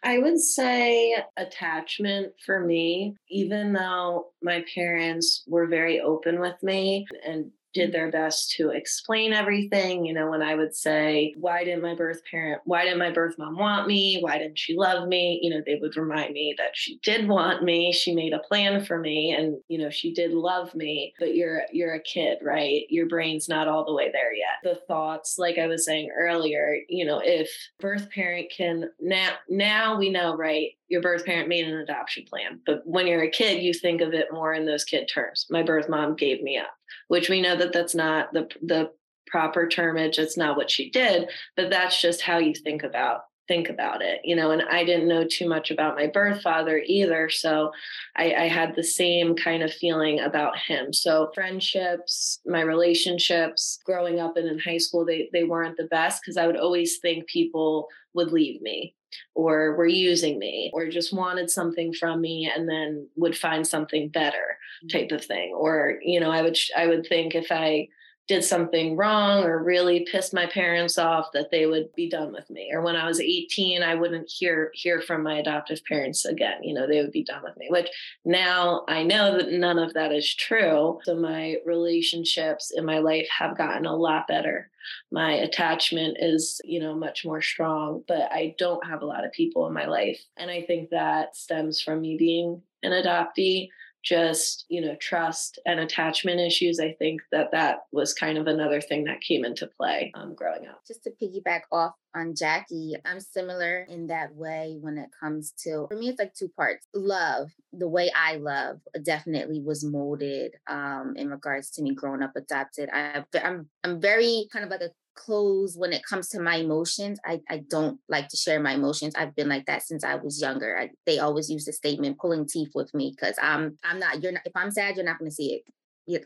I 0.03 0.19
would 0.19 0.39
say 0.39 1.15
attachment 1.37 2.33
for 2.45 2.59
me, 2.59 3.15
even 3.29 3.73
though 3.73 4.27
my 4.43 4.63
parents 4.73 5.43
were 5.47 5.65
very 5.65 5.99
open 5.99 6.39
with 6.39 6.61
me 6.61 7.07
and 7.25 7.51
did 7.73 7.91
their 7.91 8.11
best 8.11 8.51
to 8.51 8.69
explain 8.69 9.33
everything. 9.33 10.05
You 10.05 10.13
know, 10.13 10.29
when 10.29 10.41
I 10.41 10.55
would 10.55 10.75
say, 10.75 11.33
why 11.37 11.63
didn't 11.63 11.81
my 11.81 11.95
birth 11.95 12.21
parent, 12.29 12.61
why 12.65 12.83
didn't 12.83 12.99
my 12.99 13.11
birth 13.11 13.35
mom 13.37 13.57
want 13.57 13.87
me? 13.87 14.19
Why 14.19 14.37
didn't 14.37 14.59
she 14.59 14.75
love 14.75 15.07
me? 15.07 15.39
You 15.41 15.51
know, 15.51 15.61
they 15.65 15.75
would 15.81 15.95
remind 15.95 16.33
me 16.33 16.55
that 16.57 16.71
she 16.73 16.99
did 17.03 17.27
want 17.27 17.63
me. 17.63 17.91
She 17.93 18.15
made 18.15 18.33
a 18.33 18.39
plan 18.39 18.83
for 18.83 18.97
me 18.97 19.31
and, 19.31 19.57
you 19.67 19.77
know, 19.77 19.89
she 19.89 20.13
did 20.13 20.31
love 20.31 20.73
me, 20.75 21.13
but 21.19 21.35
you're, 21.35 21.63
you're 21.71 21.93
a 21.93 22.01
kid, 22.01 22.39
right? 22.41 22.83
Your 22.89 23.07
brain's 23.07 23.49
not 23.49 23.67
all 23.67 23.85
the 23.85 23.93
way 23.93 24.11
there 24.11 24.33
yet. 24.33 24.57
The 24.63 24.81
thoughts, 24.87 25.37
like 25.37 25.57
I 25.57 25.67
was 25.67 25.85
saying 25.85 26.09
earlier, 26.17 26.77
you 26.89 27.05
know, 27.05 27.21
if 27.23 27.49
birth 27.79 28.09
parent 28.09 28.51
can 28.55 28.89
now, 28.99 29.33
now 29.49 29.97
we 29.97 30.09
know, 30.09 30.35
right? 30.35 30.71
your 30.89 31.01
birth 31.01 31.25
parent 31.25 31.49
made 31.49 31.67
an 31.67 31.77
adoption 31.77 32.23
plan. 32.27 32.59
But 32.65 32.81
when 32.85 33.07
you're 33.07 33.23
a 33.23 33.29
kid, 33.29 33.61
you 33.61 33.73
think 33.73 34.01
of 34.01 34.13
it 34.13 34.31
more 34.31 34.53
in 34.53 34.65
those 34.65 34.83
kid 34.83 35.09
terms. 35.13 35.45
My 35.49 35.63
birth 35.63 35.89
mom 35.89 36.15
gave 36.15 36.41
me 36.41 36.57
up, 36.57 36.73
which 37.07 37.29
we 37.29 37.41
know 37.41 37.55
that 37.55 37.73
that's 37.73 37.95
not 37.95 38.33
the 38.33 38.47
the 38.61 38.91
proper 39.27 39.67
termage. 39.67 40.17
It's 40.17 40.37
not 40.37 40.57
what 40.57 40.71
she 40.71 40.89
did, 40.89 41.29
but 41.55 41.69
that's 41.69 42.01
just 42.01 42.21
how 42.21 42.37
you 42.37 42.53
think 42.53 42.83
about 42.83 43.21
think 43.47 43.69
about 43.69 44.01
it, 44.01 44.19
you 44.25 44.35
know. 44.35 44.51
And 44.51 44.61
I 44.63 44.83
didn't 44.83 45.07
know 45.07 45.25
too 45.25 45.47
much 45.47 45.71
about 45.71 45.95
my 45.95 46.07
birth 46.07 46.41
father 46.41 46.81
either, 46.85 47.29
so 47.29 47.71
I, 48.15 48.33
I 48.33 48.47
had 48.47 48.75
the 48.75 48.83
same 48.83 49.35
kind 49.35 49.63
of 49.63 49.73
feeling 49.73 50.19
about 50.19 50.57
him. 50.57 50.91
So 50.91 51.31
friendships, 51.33 52.41
my 52.45 52.61
relationships, 52.61 53.79
growing 53.85 54.19
up 54.19 54.35
and 54.35 54.47
in 54.47 54.59
high 54.59 54.79
school, 54.79 55.05
they 55.05 55.29
they 55.31 55.45
weren't 55.45 55.77
the 55.77 55.85
best 55.85 56.21
because 56.21 56.37
I 56.37 56.45
would 56.45 56.57
always 56.57 56.97
think 56.97 57.27
people 57.27 57.87
would 58.13 58.31
leave 58.31 58.61
me 58.61 58.95
or 59.35 59.75
were 59.75 59.87
using 59.87 60.39
me 60.39 60.71
or 60.73 60.89
just 60.89 61.13
wanted 61.13 61.49
something 61.49 61.93
from 61.93 62.21
me 62.21 62.51
and 62.53 62.67
then 62.67 63.07
would 63.15 63.37
find 63.37 63.65
something 63.65 64.09
better 64.09 64.57
mm. 64.85 64.91
type 64.91 65.11
of 65.11 65.23
thing 65.23 65.53
or 65.55 65.99
you 66.01 66.19
know 66.19 66.31
i 66.31 66.41
would 66.41 66.57
i 66.75 66.87
would 66.87 67.05
think 67.07 67.35
if 67.35 67.51
i 67.51 67.87
did 68.27 68.43
something 68.43 68.97
wrong 68.97 69.43
or 69.43 69.63
really 69.63 70.05
pissed 70.11 70.33
my 70.33 70.45
parents 70.45 70.97
off 70.97 71.31
that 71.33 71.49
they 71.49 71.65
would 71.65 71.93
be 71.95 72.09
done 72.09 72.33
with 72.33 72.49
me. 72.49 72.69
Or 72.73 72.81
when 72.81 72.95
i 72.95 73.07
was 73.07 73.19
18 73.19 73.83
i 73.83 73.95
wouldn't 73.95 74.29
hear 74.29 74.71
hear 74.73 75.01
from 75.01 75.23
my 75.23 75.37
adoptive 75.39 75.83
parents 75.85 76.25
again 76.25 76.63
you 76.63 76.73
know 76.73 76.87
they 76.87 77.01
would 77.01 77.11
be 77.11 77.23
done 77.23 77.41
with 77.43 77.55
me 77.57 77.67
which 77.69 77.89
now 78.25 78.83
i 78.87 79.03
know 79.03 79.37
that 79.37 79.51
none 79.51 79.79
of 79.79 79.93
that 79.93 80.11
is 80.11 80.33
true. 80.35 80.99
So 81.03 81.15
my 81.15 81.57
relationships 81.65 82.71
in 82.75 82.85
my 82.85 82.99
life 82.99 83.27
have 83.37 83.57
gotten 83.57 83.85
a 83.85 83.95
lot 83.95 84.27
better. 84.27 84.69
My 85.11 85.33
attachment 85.33 86.17
is 86.19 86.61
you 86.63 86.79
know 86.79 86.95
much 86.95 87.25
more 87.25 87.41
strong 87.41 88.03
but 88.07 88.31
i 88.31 88.55
don't 88.57 88.85
have 88.85 89.01
a 89.01 89.05
lot 89.05 89.25
of 89.25 89.31
people 89.31 89.67
in 89.67 89.73
my 89.73 89.85
life. 89.85 90.21
And 90.37 90.51
i 90.51 90.61
think 90.61 90.89
that 90.89 91.35
stems 91.35 91.81
from 91.81 92.01
me 92.01 92.17
being 92.17 92.61
an 92.83 92.91
adoptee 92.91 93.69
just 94.03 94.65
you 94.69 94.81
know 94.81 94.95
trust 95.01 95.59
and 95.65 95.79
attachment 95.79 96.39
issues 96.39 96.79
i 96.79 96.93
think 96.99 97.21
that 97.31 97.51
that 97.51 97.79
was 97.91 98.13
kind 98.13 98.37
of 98.37 98.47
another 98.47 98.79
thing 98.79 99.03
that 99.03 99.21
came 99.21 99.43
into 99.43 99.67
play 99.77 100.11
um, 100.15 100.33
growing 100.33 100.67
up. 100.67 100.81
Just 100.87 101.03
to 101.03 101.11
piggyback 101.21 101.61
off 101.71 101.93
on 102.15 102.33
jackie 102.35 102.95
i'm 103.05 103.19
similar 103.19 103.85
in 103.89 104.07
that 104.07 104.33
way 104.33 104.77
when 104.79 104.97
it 104.97 105.09
comes 105.19 105.53
to 105.63 105.85
for 105.89 105.97
me 105.97 106.09
it's 106.09 106.19
like 106.19 106.33
two 106.33 106.49
parts. 106.49 106.87
Love 106.93 107.49
the 107.73 107.87
way 107.87 108.11
i 108.15 108.35
love 108.35 108.79
definitely 109.03 109.61
was 109.61 109.83
molded 109.83 110.53
um, 110.67 111.13
in 111.15 111.29
regards 111.29 111.69
to 111.71 111.81
me 111.81 111.93
growing 111.93 112.23
up 112.23 112.31
adopted. 112.35 112.89
I, 112.93 113.23
i'm 113.43 113.69
i'm 113.83 113.99
very 113.99 114.47
kind 114.51 114.63
of 114.63 114.71
like 114.71 114.81
a 114.81 114.91
close 115.17 115.75
when 115.77 115.91
it 115.91 116.05
comes 116.05 116.29
to 116.29 116.39
my 116.39 116.55
emotions. 116.57 117.19
I, 117.25 117.41
I 117.49 117.63
don't 117.69 117.99
like 118.07 118.29
to 118.29 118.37
share 118.37 118.61
my 118.61 118.73
emotions. 118.73 119.15
I've 119.15 119.35
been 119.35 119.49
like 119.49 119.65
that 119.65 119.83
since 119.83 120.03
I 120.03 120.15
was 120.15 120.41
younger. 120.41 120.77
I, 120.77 120.91
they 121.05 121.19
always 121.19 121.49
use 121.49 121.65
the 121.65 121.73
statement 121.73 122.19
pulling 122.19 122.47
teeth 122.47 122.71
with 122.73 122.93
me 122.93 123.13
because 123.15 123.35
I'm 123.41 123.77
I'm 123.83 123.99
not 123.99 124.23
you're 124.23 124.31
not 124.31 124.43
if 124.45 124.55
I'm 124.55 124.71
sad, 124.71 124.95
you're 124.95 125.05
not 125.05 125.19
gonna 125.19 125.31
see 125.31 125.55
it 125.55 125.63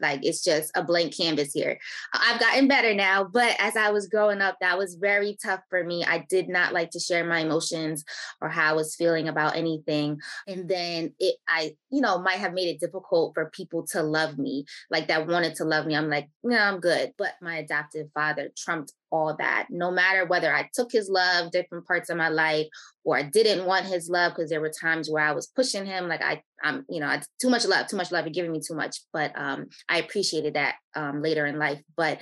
like 0.01 0.21
it's 0.23 0.43
just 0.43 0.71
a 0.75 0.83
blank 0.83 1.15
canvas 1.15 1.53
here. 1.53 1.79
I've 2.13 2.39
gotten 2.39 2.67
better 2.67 2.93
now, 2.93 3.23
but 3.23 3.55
as 3.59 3.75
I 3.75 3.91
was 3.91 4.07
growing 4.07 4.41
up, 4.41 4.57
that 4.61 4.77
was 4.77 4.95
very 4.95 5.37
tough 5.43 5.61
for 5.69 5.83
me. 5.83 6.03
I 6.03 6.25
did 6.29 6.49
not 6.49 6.73
like 6.73 6.91
to 6.91 6.99
share 6.99 7.25
my 7.25 7.39
emotions 7.39 8.03
or 8.41 8.49
how 8.49 8.71
I 8.71 8.73
was 8.73 8.95
feeling 8.95 9.27
about 9.27 9.55
anything. 9.55 10.19
And 10.47 10.69
then 10.69 11.13
it 11.19 11.35
I 11.47 11.75
you 11.91 12.01
know, 12.01 12.19
might 12.19 12.39
have 12.39 12.53
made 12.53 12.69
it 12.69 12.79
difficult 12.79 13.33
for 13.33 13.49
people 13.49 13.85
to 13.87 14.01
love 14.01 14.37
me, 14.37 14.65
like 14.89 15.07
that 15.09 15.27
wanted 15.27 15.55
to 15.55 15.65
love 15.65 15.85
me. 15.85 15.95
I'm 15.95 16.09
like, 16.09 16.29
no, 16.43 16.57
I'm 16.57 16.79
good. 16.79 17.11
But 17.17 17.33
my 17.41 17.57
adoptive 17.57 18.07
father 18.13 18.49
trumped 18.57 18.93
all 19.11 19.35
that. 19.37 19.67
No 19.69 19.91
matter 19.91 20.25
whether 20.25 20.53
I 20.53 20.69
took 20.73 20.91
his 20.91 21.09
love 21.09 21.51
different 21.51 21.85
parts 21.85 22.09
of 22.09 22.17
my 22.17 22.29
life 22.29 22.67
or 23.03 23.17
I 23.17 23.23
didn't 23.23 23.65
want 23.65 23.85
his 23.85 24.09
love 24.09 24.33
because 24.35 24.49
there 24.49 24.61
were 24.61 24.71
times 24.71 25.09
where 25.09 25.23
I 25.23 25.33
was 25.33 25.47
pushing 25.47 25.85
him 25.85 26.07
like 26.07 26.21
I 26.21 26.41
I'm 26.63 26.85
you 26.89 26.99
know, 26.99 27.09
it's 27.11 27.27
too 27.41 27.49
much 27.49 27.65
love, 27.65 27.87
too 27.87 27.97
much 27.97 28.11
love, 28.11 28.25
you're 28.25 28.33
giving 28.33 28.51
me 28.51 28.61
too 28.65 28.75
much, 28.75 28.97
but 29.13 29.31
um 29.35 29.67
I 29.89 29.99
appreciated 29.99 30.55
that 30.55 30.75
um 30.95 31.21
later 31.21 31.45
in 31.45 31.59
life, 31.59 31.81
but 31.95 32.21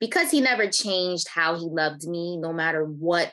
because 0.00 0.30
he 0.30 0.40
never 0.40 0.66
changed 0.68 1.28
how 1.28 1.56
he 1.56 1.66
loved 1.66 2.08
me 2.08 2.36
no 2.36 2.52
matter 2.52 2.84
what 2.84 3.32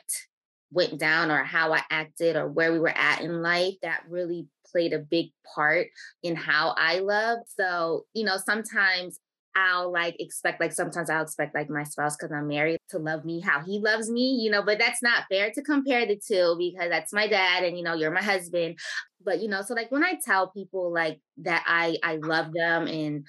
went 0.70 0.98
down 0.98 1.30
or 1.30 1.42
how 1.42 1.72
I 1.72 1.82
acted 1.90 2.36
or 2.36 2.48
where 2.48 2.72
we 2.72 2.78
were 2.78 2.96
at 2.96 3.22
in 3.22 3.42
life, 3.42 3.74
that 3.82 4.04
really 4.08 4.46
played 4.70 4.92
a 4.92 4.98
big 4.98 5.30
part 5.54 5.88
in 6.22 6.36
how 6.36 6.74
I 6.78 7.00
love. 7.00 7.38
So, 7.58 8.04
you 8.14 8.24
know, 8.24 8.36
sometimes 8.36 9.18
I'll 9.54 9.92
like 9.92 10.16
expect 10.18 10.60
like 10.60 10.72
sometimes 10.72 11.10
I'll 11.10 11.22
expect 11.22 11.54
like 11.54 11.68
my 11.70 11.82
spouse 11.84 12.16
because 12.16 12.32
I'm 12.32 12.48
married 12.48 12.78
to 12.90 12.98
love 12.98 13.24
me 13.24 13.40
how 13.40 13.60
he 13.60 13.78
loves 13.80 14.10
me, 14.10 14.38
you 14.42 14.50
know, 14.50 14.62
but 14.62 14.78
that's 14.78 15.02
not 15.02 15.24
fair 15.30 15.50
to 15.52 15.62
compare 15.62 16.06
the 16.06 16.20
two 16.26 16.56
because 16.58 16.88
that's 16.90 17.12
my 17.12 17.26
dad 17.26 17.64
and 17.64 17.76
you 17.76 17.84
know 17.84 17.94
you're 17.94 18.10
my 18.10 18.22
husband. 18.22 18.78
But 19.24 19.40
you 19.40 19.48
know, 19.48 19.62
so 19.62 19.74
like 19.74 19.90
when 19.90 20.04
I 20.04 20.18
tell 20.24 20.50
people 20.50 20.92
like 20.92 21.20
that 21.38 21.64
I 21.66 21.98
I 22.02 22.16
love 22.16 22.52
them 22.52 22.86
and 22.86 23.26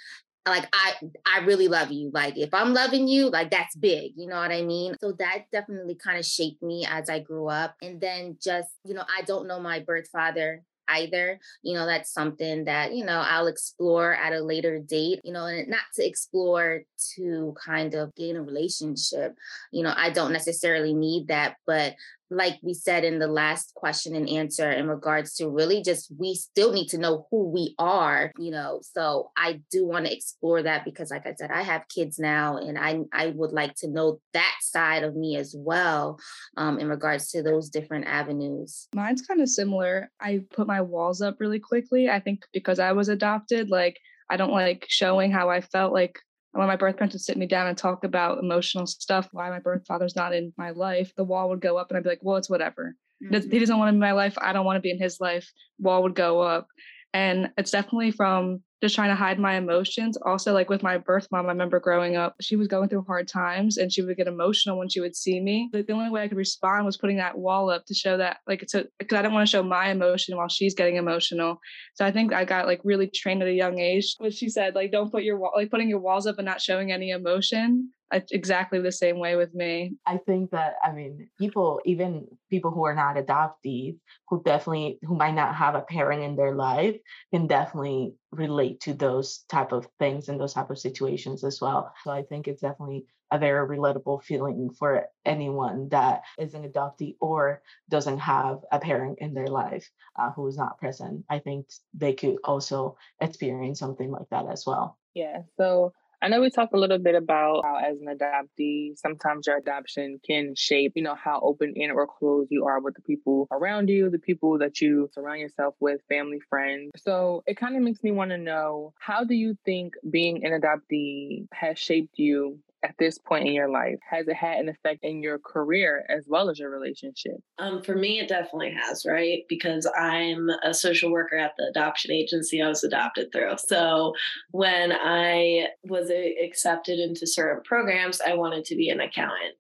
like 0.48 0.68
I 0.74 0.94
I 1.26 1.40
really 1.40 1.68
love 1.68 1.92
you. 1.92 2.12
Like 2.14 2.38
if 2.38 2.54
I'm 2.54 2.74
loving 2.74 3.08
you, 3.08 3.30
like 3.30 3.52
that's 3.52 3.76
big, 3.76 4.14
you 4.16 4.28
know 4.28 4.38
what 4.38 4.52
I 4.52 4.62
mean? 4.64 4.96
So 5.00 5.14
that 5.20 5.46
definitely 5.52 5.96
kind 5.96 6.18
of 6.18 6.26
shaped 6.26 6.64
me 6.64 6.86
as 6.90 7.10
I 7.10 7.20
grew 7.20 7.48
up. 7.48 7.76
And 7.82 8.02
then 8.02 8.38
just, 8.42 8.70
you 8.84 8.94
know, 8.94 9.04
I 9.18 9.22
don't 9.24 9.48
know 9.48 9.60
my 9.60 9.80
birth 9.80 10.08
father 10.12 10.64
either. 10.92 11.40
You 11.64 11.76
know, 11.76 11.86
that's 11.86 12.14
something 12.14 12.66
that, 12.66 12.94
you 12.94 13.06
know, 13.06 13.24
I'll 13.26 13.48
explore 13.48 14.14
at 14.14 14.34
a 14.34 14.42
later 14.42 14.80
date, 14.80 15.22
you 15.24 15.34
know, 15.34 15.46
and 15.46 15.68
not 15.68 15.82
to 15.96 16.06
explore 16.08 16.82
to 17.16 17.56
kind 17.64 17.94
of 17.96 18.14
gain 18.16 18.36
a 18.36 18.44
relationship. 18.44 19.36
You 19.72 19.84
know, 19.84 19.94
I 19.96 20.10
don't 20.10 20.34
necessarily 20.34 20.94
need 20.94 21.28
that, 21.28 21.56
but 21.66 21.96
like 22.32 22.58
we 22.64 22.74
said 22.74 23.04
in 23.04 23.20
the 23.20 23.28
last 23.28 23.74
question 23.76 24.16
and 24.16 24.30
answer 24.30 24.72
in 24.72 24.88
regards 24.88 25.36
to 25.36 25.50
really 25.50 25.84
just 25.84 26.12
we 26.18 26.34
still 26.34 26.72
need 26.72 26.88
to 26.88 26.98
know 26.98 27.28
who 27.30 27.50
we 27.50 27.76
are 27.78 28.32
you 28.38 28.52
know? 28.52 28.80
So 28.82 29.32
i 29.38 29.62
do 29.72 29.86
want 29.86 30.06
to 30.06 30.16
explore 30.16 30.64
that 30.64 30.86
because 30.86 31.12
like 31.12 31.28
i 31.28 31.34
said 31.34 31.52
i 31.52 31.62
have 31.62 31.88
kids 31.88 32.18
now 32.18 32.58
and 32.58 32.78
i 32.78 33.00
i 33.14 33.28
would 33.28 33.52
like 33.52 33.76
to 33.76 33.88
know 33.88 34.20
that 34.34 34.56
side 34.62 35.04
of 35.04 35.16
me 35.16 35.36
as 35.36 35.54
well 35.58 36.20
um, 36.58 36.80
in 36.80 36.88
regards 36.88 37.30
to 37.32 37.44
those 37.44 37.70
different 37.70 38.06
avenues. 38.08 38.88
Mine's 38.96 39.22
kind 39.22 39.42
of 39.42 39.50
similar. 39.50 40.10
I 40.20 40.42
put 40.54 40.68
my 40.68 40.82
walls 40.82 41.22
up 41.22 41.38
really 41.40 41.60
quickly 41.60 42.10
i 42.10 42.20
think 42.20 42.46
because 42.54 42.80
i 42.80 42.92
was 42.92 43.10
adopted 43.10 43.70
like 43.70 44.00
i 44.30 44.38
don't 44.38 44.52
like 44.52 44.86
showing 44.88 45.32
how 45.32 45.50
i 45.50 45.62
felt 45.62 45.94
like 45.94 46.20
when 46.54 46.68
my 46.68 46.76
birth 46.76 46.98
parents 46.98 47.14
would 47.14 47.22
sit 47.22 47.38
me 47.38 47.46
down 47.46 47.68
and 47.68 47.78
talk 47.78 48.04
about 48.04 48.40
emotional 48.40 48.86
stuff, 48.86 49.30
why 49.32 49.50
my 49.50 49.60
birth 49.60 49.86
father's 49.88 50.16
not 50.16 50.34
in 50.34 50.54
my 50.58 50.72
life, 50.72 51.14
the 51.16 51.24
wall 51.24 51.50
would 51.50 51.62
go 51.62 51.78
up 51.78 51.90
and 51.90 51.98
I'd 51.98 52.04
be 52.04 52.10
like, 52.10 52.20
well, 52.22 52.38
it's 52.38 52.50
whatever. 52.50 52.96
Mm-hmm. 53.24 53.50
He 53.50 53.60
doesn't 53.60 53.78
want 53.78 53.90
to 53.90 53.94
be 53.94 53.98
in 53.98 54.02
my 54.02 54.12
life. 54.12 54.38
I 54.42 54.52
don't 54.52 54.66
want 54.66 54.78
to 54.78 54.82
be 54.82 54.92
in 54.92 55.00
his 55.00 55.20
life. 55.20 55.50
Wall 55.80 56.04
would 56.04 56.16
go 56.16 56.42
up. 56.42 56.68
And 57.14 57.52
it's 57.58 57.72
definitely 57.72 58.12
from 58.12 58.62
just 58.82 58.96
trying 58.96 59.10
to 59.10 59.16
hide 59.16 59.38
my 59.38 59.56
emotions. 59.56 60.18
Also, 60.26 60.54
like 60.54 60.70
with 60.70 60.82
my 60.82 60.98
birth 60.98 61.28
mom, 61.32 61.46
I 61.46 61.50
remember 61.50 61.80
growing 61.80 62.16
up, 62.16 62.36
she 62.42 62.56
was 62.56 62.68
going 62.68 62.90
through 62.90 63.04
hard 63.04 63.28
times 63.28 63.78
and 63.78 63.94
she 63.94 64.02
would 64.02 64.18
get 64.18 64.28
emotional 64.28 64.78
when 64.78 64.90
she 64.90 65.02
would 65.02 65.16
see 65.16 65.40
me. 65.40 65.70
Like 65.72 65.86
the 65.86 65.94
only 65.94 66.10
way 66.10 66.24
I 66.24 66.28
could 66.28 66.38
respond 66.38 66.86
was 66.86 66.98
putting 66.98 67.18
that 67.18 67.38
wall 67.38 67.70
up 67.70 67.86
to 67.86 67.94
show 67.94 68.18
that, 68.18 68.38
like, 68.48 68.64
it's 68.64 68.74
because 68.74 69.18
I 69.18 69.22
didn't 69.22 69.34
want 69.34 69.48
to 69.48 69.52
show 69.52 69.62
my 69.62 69.90
emotion 69.90 70.36
while 70.36 70.48
she's 70.48 70.74
getting 70.74 70.96
emotional. 70.96 71.60
So 71.96 72.06
I 72.06 72.12
think 72.12 72.34
I 72.34 72.44
got 72.44 72.66
like 72.66 72.82
really 72.84 73.08
trained 73.08 73.44
at 73.44 73.48
a 73.48 73.54
young 73.54 73.78
age. 73.78 74.16
What 74.18 74.34
she 74.34 74.50
said, 74.50 74.74
like, 74.74 74.92
don't 74.92 75.12
put 75.12 75.24
your 75.24 75.38
wall, 75.38 75.52
like 75.56 75.70
putting 75.70 75.90
your 75.90 76.00
walls 76.00 76.26
up 76.26 76.40
and 76.40 76.46
not 76.46 76.62
showing 76.62 76.92
any 76.92 77.12
emotion 77.12 77.92
exactly 78.12 78.80
the 78.80 78.92
same 78.92 79.20
way 79.20 79.36
with 79.36 79.54
me. 79.54 79.96
I 80.06 80.18
think 80.18 80.52
that 80.52 80.76
I 80.84 80.92
mean 80.92 81.30
people, 81.40 81.82
even 81.86 82.28
people 82.50 82.72
who 82.72 82.86
are 82.86 82.96
not 82.96 83.16
adoptees, 83.16 83.98
who 84.28 84.42
definitely 84.44 85.00
who 85.04 85.16
might 85.16 85.36
not 85.36 85.56
have 85.56 85.76
a 85.76 85.82
parent 85.82 86.24
in 86.24 86.36
their 86.36 86.56
life, 86.56 86.98
can 87.34 87.48
definitely 87.48 88.16
relate 88.32 88.82
to 88.82 88.94
those 88.94 89.44
type 89.50 89.72
of 89.72 89.88
things 90.00 90.30
and 90.30 90.40
those 90.40 90.54
type 90.54 90.70
of 90.70 90.80
situations 90.80 91.44
as 91.44 91.60
well. 91.62 91.94
So 92.04 92.12
I 92.12 92.24
think 92.24 92.48
it's 92.48 92.62
definitely 92.62 93.06
a 93.32 93.40
very 93.40 93.78
relatable 93.78 94.22
feeling 94.24 94.70
for 94.78 95.06
anyone 95.26 95.88
that 95.90 96.24
is 96.38 96.54
an 96.54 96.70
adoptee 96.70 97.16
or 97.22 97.62
doesn't 97.90 98.20
have 98.20 98.60
a 98.72 98.80
parent 98.80 99.20
in 99.20 99.34
their 99.34 99.48
life 99.48 99.90
uh, 100.20 100.32
who 100.32 100.46
is 100.48 100.58
not 100.58 100.78
present. 100.78 101.24
I 101.30 101.40
think 101.40 101.68
they 101.94 102.14
could 102.14 102.38
also 102.44 102.98
experience 103.22 103.80
something 103.80 104.12
like 104.12 104.28
that 104.32 104.48
as 104.52 104.66
well. 104.68 104.98
Yeah. 105.14 105.44
So 105.58 105.94
I 106.24 106.28
know 106.28 106.40
we 106.42 106.52
talked 106.52 106.74
a 106.74 106.80
little 106.80 107.00
bit 107.00 107.16
about 107.16 107.64
how, 107.64 107.78
as 107.78 107.98
an 108.00 108.16
adoptee, 108.16 108.96
sometimes 108.96 109.48
your 109.48 109.58
adoption 109.58 110.20
can 110.26 110.54
shape, 110.56 110.94
you 110.96 111.02
know, 111.02 111.16
how 111.16 111.40
open 111.42 111.74
in 111.76 111.90
or 111.90 112.06
closed 112.06 112.52
you 112.52 112.66
are 112.66 112.80
with 112.80 112.94
the 112.94 113.02
people 113.02 113.48
around 113.52 113.90
you, 113.90 114.10
the 114.10 114.20
people 114.20 114.60
that 114.60 114.82
you 114.82 115.10
surround 115.14 115.40
yourself 115.40 115.74
with, 115.80 116.00
family, 116.10 116.40
friends. 116.48 116.92
So 116.98 117.42
it 117.48 117.58
kind 117.58 117.76
of 117.76 117.82
makes 117.82 118.04
me 118.04 118.12
want 118.12 118.30
to 118.30 118.38
know 118.38 118.94
how 119.00 119.24
do 119.24 119.34
you 119.34 119.58
think 119.66 119.96
being 120.10 120.46
an 120.46 120.52
adoptee 120.52 121.48
has 121.54 121.80
shaped 121.80 122.20
you 122.20 122.60
at 122.84 122.96
this 123.00 123.18
point 123.18 123.48
in 123.48 123.54
your 123.54 123.70
life? 123.70 123.98
Has 124.10 124.28
it 124.28 124.36
had 124.36 124.60
an 124.60 124.70
effect 124.70 125.04
in 125.04 125.22
your 125.22 125.40
career 125.40 126.06
as 126.10 126.26
well 126.28 126.50
as 126.50 126.60
your 126.60 126.70
relationship? 126.70 127.38
Um, 127.60 127.82
for 127.82 127.96
me, 127.96 128.20
it 128.20 128.28
definitely 128.28 128.74
has, 128.80 129.06
right? 129.06 129.44
Because 129.48 129.90
I'm 129.98 130.50
a 130.64 130.74
social 130.74 131.12
worker 131.12 131.38
at 131.38 131.54
the 131.58 131.66
adoption 131.66 132.12
agency 132.12 132.62
I 132.62 132.68
was 132.68 132.84
adopted 132.84 133.32
through. 133.32 133.56
So 133.58 134.14
when 134.52 134.92
I 134.92 135.68
was 135.84 136.10
accepted 136.10 137.00
into 137.00 137.28
certain 137.28 137.64
programs, 137.64 138.22
I 138.22 138.34
wanted 138.34 138.66
to 138.66 138.76
be 138.76 138.90
an 138.90 139.00
accountant. 139.00 139.56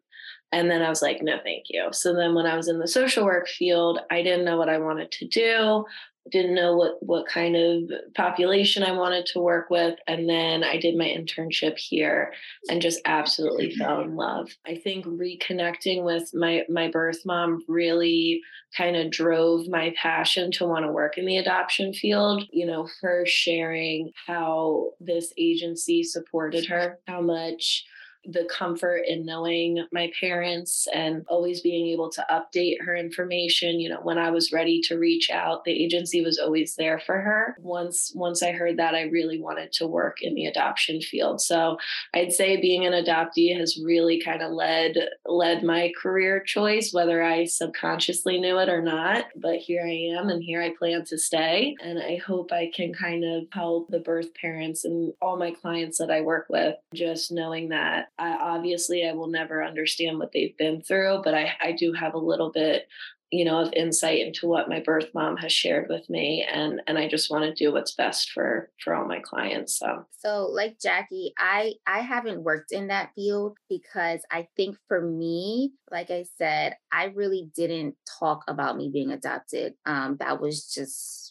And 0.52 0.70
then 0.70 0.82
I 0.82 0.90
was 0.90 1.02
like, 1.02 1.22
no, 1.22 1.38
thank 1.44 1.66
you. 1.70 1.88
So 1.92 2.14
then 2.14 2.36
when 2.36 2.46
I 2.46 2.56
was 2.56 2.68
in 2.68 2.80
the 2.80 2.88
social 2.88 3.24
work 3.26 3.48
field, 3.48 4.00
I 4.10 4.22
didn't 4.22 4.46
know 4.46 4.58
what 4.58 4.70
I 4.70 4.80
wanted 4.80 5.12
to 5.14 5.28
do 5.28 5.86
didn't 6.30 6.54
know 6.54 6.76
what 6.76 6.98
what 7.02 7.26
kind 7.26 7.56
of 7.56 7.92
population 8.14 8.84
I 8.84 8.92
wanted 8.92 9.26
to 9.28 9.40
work 9.40 9.70
with 9.70 9.98
and 10.08 10.30
then 10.30 10.64
I 10.64 10.78
did 10.78 10.96
my 10.96 11.06
internship 11.06 11.78
here 11.78 12.32
and 12.70 12.82
just 12.82 13.02
absolutely 13.06 13.70
mm-hmm. 13.70 13.82
fell 13.82 14.02
in 14.02 14.16
love. 14.16 14.50
I 14.68 14.76
think 14.76 15.06
reconnecting 15.06 16.04
with 16.04 16.32
my 16.34 16.64
my 16.70 16.90
birth 16.90 17.26
mom 17.26 17.64
really 17.68 18.42
kind 18.78 18.96
of 18.96 19.12
drove 19.12 19.68
my 19.68 19.94
passion 20.02 20.52
to 20.52 20.66
want 20.68 20.86
to 20.86 20.92
work 20.92 21.18
in 21.18 21.26
the 21.26 21.38
adoption 21.38 21.92
field. 21.92 22.44
You 22.52 22.68
know, 22.68 22.88
her 23.02 23.26
sharing 23.26 24.12
how 24.28 24.92
this 25.00 25.34
agency 25.38 26.04
supported 26.04 26.68
her, 26.68 27.00
how 27.08 27.22
much 27.22 27.84
the 28.26 28.48
comfort 28.52 29.04
in 29.08 29.26
knowing 29.26 29.86
my 29.92 30.12
parents 30.20 30.88
and 30.94 31.26
always 31.28 31.62
being 31.62 31.88
able 31.88 32.10
to 32.10 32.26
update 32.30 32.82
her 32.82 32.96
information 32.96 33.80
you 33.80 33.90
know 33.90 34.00
when 34.04 34.18
i 34.18 34.30
was 34.30 34.52
ready 34.52 34.80
to 34.82 34.98
reach 34.98 35.30
out 35.32 35.64
the 35.64 35.72
agency 35.84 36.22
was 36.22 36.40
always 36.40 36.76
there 36.76 37.00
for 37.00 37.20
her. 37.20 37.56
Once 37.60 38.12
once 38.16 38.44
i 38.44 38.52
heard 38.52 38.78
that 38.78 38.96
i 38.96 39.04
really 39.04 39.40
wanted 39.40 39.72
to 39.72 39.88
work 39.88 40.22
in 40.22 40.36
the 40.36 40.46
adoption 40.46 41.02
field. 41.02 41.42
So 41.42 41.78
i'd 42.14 42.32
say 42.32 42.60
being 42.60 42.86
an 42.86 42.94
adoptee 42.94 43.58
has 43.58 43.80
really 43.84 44.22
kind 44.22 44.42
of 44.42 44.52
led 44.52 44.96
led 45.26 45.64
my 45.64 45.92
career 46.02 46.42
choice 46.42 46.92
whether 46.94 47.24
i 47.24 47.46
subconsciously 47.46 48.40
knew 48.40 48.58
it 48.58 48.70
or 48.70 48.82
not 48.82 49.26
but 49.36 49.58
here 49.58 49.84
i 49.84 50.18
am 50.18 50.30
and 50.30 50.44
here 50.44 50.62
i 50.62 50.74
plan 50.78 51.04
to 51.06 51.18
stay 51.18 51.76
and 51.84 52.00
i 52.00 52.18
hope 52.18 52.52
i 52.52 52.70
can 52.74 52.94
kind 52.94 53.24
of 53.24 53.44
help 53.52 53.90
the 53.90 54.00
birth 54.00 54.34
parents 54.34 54.86
and 54.86 55.14
all 55.22 55.38
my 55.38 55.52
clients 55.52 55.98
that 55.98 56.12
i 56.12 56.22
work 56.22 56.48
with 56.50 56.76
just 56.94 57.32
knowing 57.32 57.70
that 57.70 58.10
I 58.22 58.38
obviously 58.40 59.08
I 59.08 59.14
will 59.14 59.28
never 59.28 59.64
understand 59.64 60.20
what 60.20 60.32
they've 60.32 60.56
been 60.56 60.82
through, 60.84 61.22
but 61.24 61.34
I, 61.34 61.54
I 61.60 61.72
do 61.72 61.92
have 61.94 62.14
a 62.14 62.20
little 62.20 62.52
bit, 62.52 62.88
you 63.32 63.44
know, 63.44 63.60
of 63.60 63.74
insight 63.74 64.20
into 64.20 64.48
what 64.48 64.70
my 64.70 64.80
birth 64.80 65.10
mom 65.16 65.38
has 65.38 65.52
shared 65.52 65.88
with 65.90 66.08
me. 66.08 66.46
And 66.50 66.82
and 66.86 67.00
I 67.00 67.08
just 67.08 67.32
want 67.32 67.46
to 67.46 67.54
do 67.54 67.74
what's 67.74 67.96
best 67.96 68.30
for 68.32 68.70
for 68.84 68.94
all 68.94 69.08
my 69.08 69.22
clients. 69.22 69.80
So 69.80 70.06
so 70.20 70.46
like 70.46 70.78
Jackie, 70.80 71.34
I 71.40 71.74
I 71.88 72.02
haven't 72.02 72.44
worked 72.44 72.72
in 72.72 72.90
that 72.90 73.10
field 73.16 73.58
because 73.68 74.22
I 74.30 74.48
think 74.56 74.78
for 74.88 75.02
me, 75.02 75.74
like 75.90 76.12
I 76.12 76.26
said, 76.38 76.76
I 76.92 77.06
really 77.06 77.50
didn't 77.56 77.96
talk 78.20 78.44
about 78.48 78.78
me 78.78 78.92
being 78.94 79.12
adopted. 79.12 79.74
Um, 79.88 80.18
that 80.20 80.40
was 80.40 80.68
just 80.68 81.31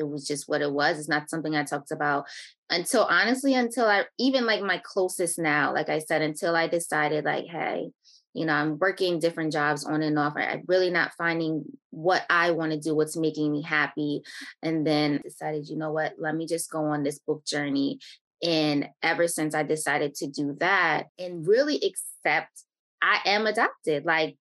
it 0.00 0.08
was 0.08 0.26
just 0.26 0.48
what 0.48 0.62
it 0.62 0.72
was. 0.72 0.98
It's 0.98 1.08
not 1.08 1.30
something 1.30 1.54
I 1.54 1.62
talked 1.62 1.92
about 1.92 2.24
until 2.68 3.04
honestly, 3.04 3.54
until 3.54 3.86
I 3.86 4.04
even 4.18 4.46
like 4.46 4.62
my 4.62 4.80
closest 4.82 5.38
now, 5.38 5.72
like 5.72 5.88
I 5.88 6.00
said, 6.00 6.22
until 6.22 6.56
I 6.56 6.66
decided, 6.66 7.24
like, 7.24 7.46
hey, 7.46 7.90
you 8.32 8.46
know, 8.46 8.54
I'm 8.54 8.78
working 8.78 9.18
different 9.18 9.52
jobs 9.52 9.84
on 9.84 10.02
and 10.02 10.18
off. 10.18 10.34
I'm 10.36 10.62
really 10.66 10.90
not 10.90 11.12
finding 11.18 11.64
what 11.90 12.24
I 12.30 12.52
want 12.52 12.72
to 12.72 12.78
do, 12.78 12.94
what's 12.94 13.16
making 13.16 13.50
me 13.50 13.62
happy. 13.62 14.22
And 14.62 14.86
then 14.86 15.20
decided, 15.22 15.68
you 15.68 15.76
know 15.76 15.92
what, 15.92 16.14
let 16.18 16.34
me 16.34 16.46
just 16.46 16.70
go 16.70 16.84
on 16.86 17.02
this 17.02 17.18
book 17.18 17.44
journey. 17.44 17.98
And 18.42 18.88
ever 19.02 19.28
since 19.28 19.54
I 19.54 19.64
decided 19.64 20.14
to 20.16 20.26
do 20.28 20.56
that 20.60 21.06
and 21.18 21.46
really 21.46 21.76
accept 21.76 22.64
I 23.02 23.20
am 23.26 23.46
adopted, 23.46 24.04
like 24.04 24.36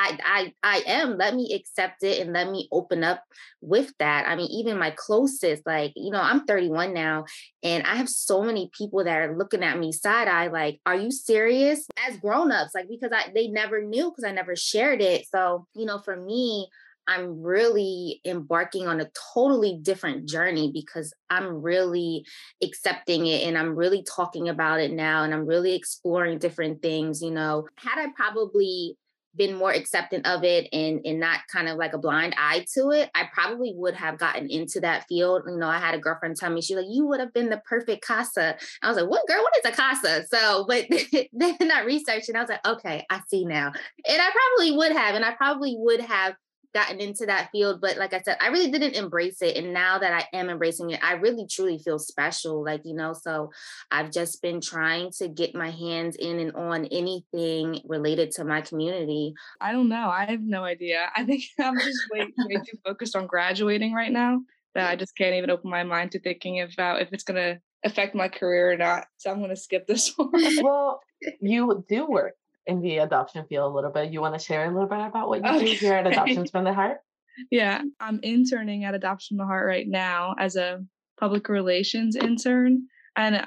I 0.00 0.18
I 0.24 0.52
I 0.62 0.82
am. 0.86 1.18
Let 1.18 1.34
me 1.34 1.52
accept 1.54 2.02
it 2.02 2.20
and 2.20 2.32
let 2.32 2.50
me 2.50 2.68
open 2.72 3.04
up 3.04 3.22
with 3.60 3.92
that. 3.98 4.26
I 4.26 4.34
mean, 4.36 4.48
even 4.50 4.78
my 4.78 4.94
closest, 4.96 5.66
like, 5.66 5.92
you 5.94 6.10
know, 6.10 6.20
I'm 6.20 6.44
31 6.46 6.94
now 6.94 7.24
and 7.62 7.84
I 7.86 7.96
have 7.96 8.08
so 8.08 8.42
many 8.42 8.70
people 8.76 9.04
that 9.04 9.18
are 9.18 9.36
looking 9.36 9.62
at 9.62 9.78
me 9.78 9.92
side 9.92 10.28
eye, 10.28 10.48
like, 10.48 10.80
are 10.86 10.96
you 10.96 11.10
serious? 11.10 11.86
As 12.08 12.16
grown-ups, 12.16 12.74
like 12.74 12.88
because 12.88 13.10
I 13.12 13.30
they 13.34 13.48
never 13.48 13.82
knew 13.82 14.10
because 14.10 14.24
I 14.24 14.32
never 14.32 14.56
shared 14.56 15.02
it. 15.02 15.26
So, 15.30 15.66
you 15.74 15.84
know, 15.84 15.98
for 15.98 16.16
me, 16.16 16.68
I'm 17.06 17.42
really 17.42 18.20
embarking 18.24 18.86
on 18.86 19.00
a 19.00 19.10
totally 19.34 19.78
different 19.82 20.28
journey 20.28 20.70
because 20.72 21.12
I'm 21.28 21.60
really 21.60 22.24
accepting 22.62 23.26
it 23.26 23.46
and 23.46 23.58
I'm 23.58 23.74
really 23.74 24.04
talking 24.04 24.48
about 24.48 24.80
it 24.80 24.92
now 24.92 25.24
and 25.24 25.34
I'm 25.34 25.46
really 25.46 25.74
exploring 25.74 26.38
different 26.38 26.82
things. 26.82 27.20
You 27.20 27.32
know, 27.32 27.66
had 27.76 27.98
I 27.98 28.12
probably 28.14 28.96
been 29.36 29.54
more 29.54 29.70
accepting 29.70 30.22
of 30.22 30.44
it 30.44 30.68
and 30.72 31.00
and 31.04 31.20
not 31.20 31.40
kind 31.52 31.68
of 31.68 31.76
like 31.76 31.92
a 31.92 31.98
blind 31.98 32.34
eye 32.36 32.64
to 32.74 32.90
it, 32.90 33.10
I 33.14 33.28
probably 33.32 33.72
would 33.76 33.94
have 33.94 34.18
gotten 34.18 34.48
into 34.48 34.80
that 34.80 35.06
field. 35.08 35.42
You 35.46 35.56
know, 35.56 35.68
I 35.68 35.78
had 35.78 35.94
a 35.94 35.98
girlfriend 35.98 36.36
tell 36.36 36.50
me, 36.50 36.60
she's 36.60 36.76
like, 36.76 36.86
you 36.88 37.06
would 37.06 37.20
have 37.20 37.32
been 37.32 37.50
the 37.50 37.62
perfect 37.68 38.04
CASA. 38.06 38.56
I 38.82 38.88
was 38.88 38.96
like, 38.96 39.08
what 39.08 39.26
girl, 39.26 39.42
what 39.42 39.52
is 39.64 39.72
a 39.72 39.76
CASA? 39.76 40.26
So, 40.28 40.66
but 40.68 40.86
then 41.32 41.72
I 41.72 41.82
researched 41.84 42.28
and 42.28 42.36
I 42.36 42.40
was 42.40 42.50
like, 42.50 42.66
okay, 42.66 43.06
I 43.10 43.20
see 43.28 43.44
now. 43.44 43.72
And 44.08 44.22
I 44.22 44.30
probably 44.30 44.76
would 44.76 44.92
have, 44.92 45.14
and 45.14 45.24
I 45.24 45.32
probably 45.34 45.74
would 45.78 46.00
have 46.00 46.34
gotten 46.74 47.00
into 47.00 47.26
that 47.26 47.50
field 47.50 47.80
but 47.80 47.96
like 47.96 48.12
i 48.12 48.20
said 48.20 48.36
i 48.40 48.48
really 48.48 48.70
didn't 48.70 48.94
embrace 48.94 49.42
it 49.42 49.56
and 49.56 49.72
now 49.72 49.98
that 49.98 50.12
i 50.12 50.36
am 50.36 50.48
embracing 50.48 50.90
it 50.90 51.00
i 51.02 51.12
really 51.14 51.46
truly 51.46 51.78
feel 51.78 51.98
special 51.98 52.64
like 52.64 52.80
you 52.84 52.94
know 52.94 53.12
so 53.12 53.50
i've 53.90 54.10
just 54.10 54.40
been 54.42 54.60
trying 54.60 55.10
to 55.10 55.28
get 55.28 55.54
my 55.54 55.70
hands 55.70 56.16
in 56.16 56.38
and 56.38 56.52
on 56.52 56.86
anything 56.86 57.80
related 57.86 58.30
to 58.30 58.44
my 58.44 58.60
community. 58.60 59.34
I 59.60 59.72
don't 59.72 59.88
know 59.88 60.08
i 60.08 60.26
have 60.26 60.42
no 60.42 60.64
idea 60.64 61.10
i 61.16 61.24
think 61.24 61.42
i'm 61.60 61.78
just 61.78 61.98
way, 62.12 62.26
way 62.46 62.56
too 62.56 62.78
focused 62.84 63.16
on 63.16 63.26
graduating 63.26 63.92
right 63.92 64.12
now 64.12 64.40
that 64.74 64.88
i 64.88 64.96
just 64.96 65.16
can't 65.16 65.34
even 65.34 65.50
open 65.50 65.70
my 65.70 65.84
mind 65.84 66.12
to 66.12 66.20
thinking 66.20 66.60
about 66.60 67.02
if 67.02 67.08
it's 67.12 67.24
going 67.24 67.36
to 67.36 67.60
affect 67.84 68.14
my 68.14 68.28
career 68.28 68.72
or 68.72 68.76
not 68.76 69.06
so 69.16 69.30
i'm 69.30 69.38
going 69.38 69.50
to 69.50 69.56
skip 69.56 69.86
this 69.86 70.12
one. 70.16 70.30
Well 70.62 71.00
you 71.40 71.84
do 71.88 72.06
work 72.06 72.34
in 72.70 72.80
the 72.80 72.98
adoption 72.98 73.44
field 73.48 73.72
a 73.72 73.74
little 73.74 73.90
bit. 73.90 74.12
You 74.12 74.20
want 74.20 74.38
to 74.38 74.44
share 74.44 74.64
a 74.64 74.72
little 74.72 74.88
bit 74.88 75.00
about 75.00 75.28
what 75.28 75.44
you 75.44 75.50
okay. 75.50 75.64
do 75.66 75.72
here 75.72 75.94
at 75.94 76.06
Adoptions 76.06 76.50
from 76.50 76.64
the 76.64 76.72
Heart? 76.72 76.98
Yeah, 77.50 77.80
I'm 78.00 78.20
interning 78.22 78.84
at 78.84 78.94
Adoption 78.94 79.38
from 79.38 79.46
the 79.46 79.48
Heart 79.48 79.66
right 79.66 79.88
now 79.88 80.34
as 80.38 80.56
a 80.56 80.84
public 81.18 81.48
relations 81.48 82.14
intern. 82.14 82.86
And 83.16 83.36
uh, 83.36 83.46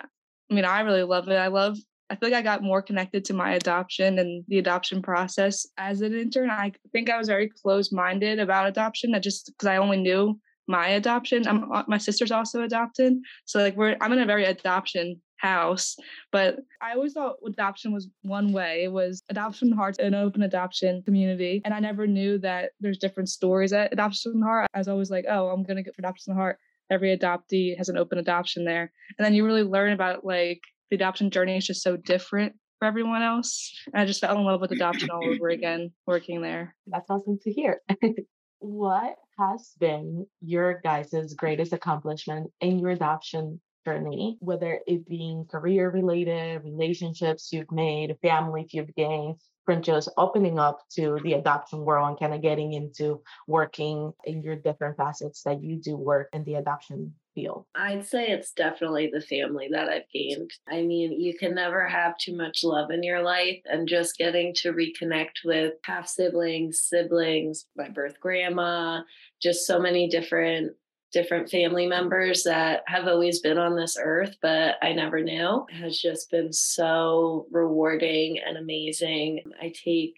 I 0.50 0.54
mean, 0.54 0.66
I 0.66 0.80
really 0.82 1.04
love 1.04 1.28
it. 1.28 1.36
I 1.36 1.48
love, 1.48 1.78
I 2.10 2.16
feel 2.16 2.30
like 2.30 2.40
I 2.40 2.42
got 2.42 2.64
more 2.64 2.82
connected 2.82 3.24
to 3.26 3.34
my 3.34 3.54
adoption 3.54 4.18
and 4.18 4.46
the 4.48 4.58
adoption 4.58 5.04
process 5.04 5.68
as 5.78 6.02
an 6.02 6.16
intern. 6.16 6.50
I 6.50 6.72
think 6.92 7.10
I 7.10 7.20
was 7.20 7.28
very 7.28 7.50
close 7.50 7.92
minded 7.92 8.40
about 8.40 8.68
adoption, 8.68 9.14
I 9.14 9.20
just 9.20 9.48
because 9.48 9.68
I 9.68 9.78
only 9.78 9.98
knew 9.98 10.40
my 10.68 10.88
adoption. 10.88 11.48
I'm, 11.48 11.72
uh, 11.72 11.84
my 11.88 11.98
sister's 12.00 12.32
also 12.32 12.64
adopted. 12.64 13.14
So, 13.46 13.60
like, 13.60 13.76
we're, 13.76 13.98
I'm 14.02 14.14
in 14.14 14.20
a 14.20 14.26
very 14.26 14.46
adoption 14.46 15.22
house. 15.44 15.96
But 16.32 16.60
I 16.82 16.94
always 16.94 17.14
thought 17.14 17.36
adoption 17.46 17.92
was 17.92 18.10
one 18.22 18.52
way. 18.54 18.86
It 18.86 18.92
was 18.92 19.22
adoption 19.30 19.72
hearts, 19.72 20.00
an 20.00 20.16
open 20.16 20.42
adoption 20.42 21.04
community. 21.04 21.62
And 21.66 21.74
I 21.74 21.80
never 21.80 22.08
knew 22.08 22.40
that 22.40 22.72
there's 22.80 22.98
different 22.98 23.30
stories 23.30 23.74
at 23.74 23.94
Adoption 23.94 24.42
Heart. 24.42 24.68
I 24.74 24.80
was 24.80 24.88
always 24.88 25.12
like, 25.12 25.26
oh, 25.30 25.50
I'm 25.50 25.64
gonna 25.64 25.84
get 25.84 25.96
for 25.96 26.02
Adoption 26.02 26.34
Heart. 26.34 26.58
Every 26.90 27.16
adoptee 27.16 27.78
has 27.78 27.90
an 27.90 27.98
open 27.98 28.18
adoption 28.18 28.66
there. 28.66 28.92
And 29.18 29.26
then 29.26 29.34
you 29.34 29.46
really 29.46 29.64
learn 29.64 29.94
about 29.94 30.26
like 30.26 30.62
the 30.90 30.96
adoption 30.96 31.30
journey 31.30 31.58
is 31.58 31.68
just 31.68 31.84
so 31.84 31.98
different 31.98 32.54
for 32.80 32.88
everyone 32.88 33.22
else. 33.22 33.74
And 33.94 34.02
I 34.02 34.06
just 34.06 34.22
fell 34.22 34.38
in 34.38 34.44
love 34.44 34.62
with 34.62 34.72
adoption 34.72 35.10
all 35.10 35.28
over 35.28 35.50
again 35.50 35.92
working 36.06 36.42
there. 36.42 36.76
That's 36.88 37.10
awesome 37.10 37.40
to 37.44 37.52
hear. 37.52 37.82
what 38.60 39.16
has 39.40 39.72
been 39.80 40.26
your 40.42 40.80
guys' 40.84 41.34
greatest 41.36 41.74
accomplishment 41.74 42.52
in 42.62 42.80
your 42.80 42.92
adoption 42.92 43.60
journey, 43.86 44.38
whether 44.40 44.80
it 44.88 45.08
being 45.08 45.46
career 45.46 45.90
related, 45.90 46.64
relationships 46.64 47.52
you've 47.52 47.72
made, 47.72 48.16
families 48.22 48.74
you've 48.74 48.94
gained, 48.96 49.36
from 49.66 49.82
just 49.82 50.10
opening 50.18 50.60
up 50.60 50.82
to 50.94 51.18
the 51.24 51.34
adoption 51.34 51.80
world 51.80 52.10
and 52.10 52.20
kind 52.20 52.34
of 52.34 52.42
getting 52.42 52.74
into 52.74 53.22
working 53.48 54.12
in 54.26 54.44
your 54.44 54.58
different 54.58 54.98
facets 54.98 55.44
that 55.44 55.64
you 55.64 55.78
do 55.78 55.96
work 55.96 56.28
in 56.34 56.44
the 56.44 56.56
adoption 56.56 57.14
field? 57.34 57.66
I'd 57.74 58.06
say 58.06 58.28
it's 58.28 58.52
definitely 58.52 59.10
the 59.14 59.22
family 59.22 59.70
that 59.72 59.88
I've 59.88 60.10
gained. 60.14 60.52
I 60.70 60.82
mean, 60.82 61.20
you 61.20 61.38
can 61.38 61.56
never 61.56 61.88
have 61.88 62.18
too 62.18 62.36
much 62.36 62.64
love 62.64 62.92
in 62.92 63.04
your 63.04 63.22
life, 63.22 63.62
and 63.66 63.88
just 63.88 64.18
getting 64.18 64.54
to 64.56 64.74
reconnect 64.74 65.46
with 65.46 65.74
half 65.84 66.08
siblings, 66.08 66.82
siblings, 66.82 67.66
my 67.76 67.88
birth 67.90 68.20
grandma, 68.20 69.02
just 69.42 69.66
so 69.66 69.80
many 69.80 70.10
different 70.10 70.74
different 71.14 71.50
family 71.50 71.88
members 71.88 72.44
that 72.44 72.82
have 72.88 73.08
always 73.08 73.40
been 73.40 73.58
on 73.58 73.76
this 73.76 73.98
earth, 74.02 74.36
but 74.42 74.76
I 74.82 74.94
never 74.94 75.22
knew. 75.22 75.66
It 75.70 75.76
has 75.76 76.00
just 76.00 76.30
been 76.32 76.52
so 76.52 77.46
rewarding 77.52 78.40
and 78.46 78.58
amazing. 78.58 79.44
I 79.62 79.72
take 79.84 80.16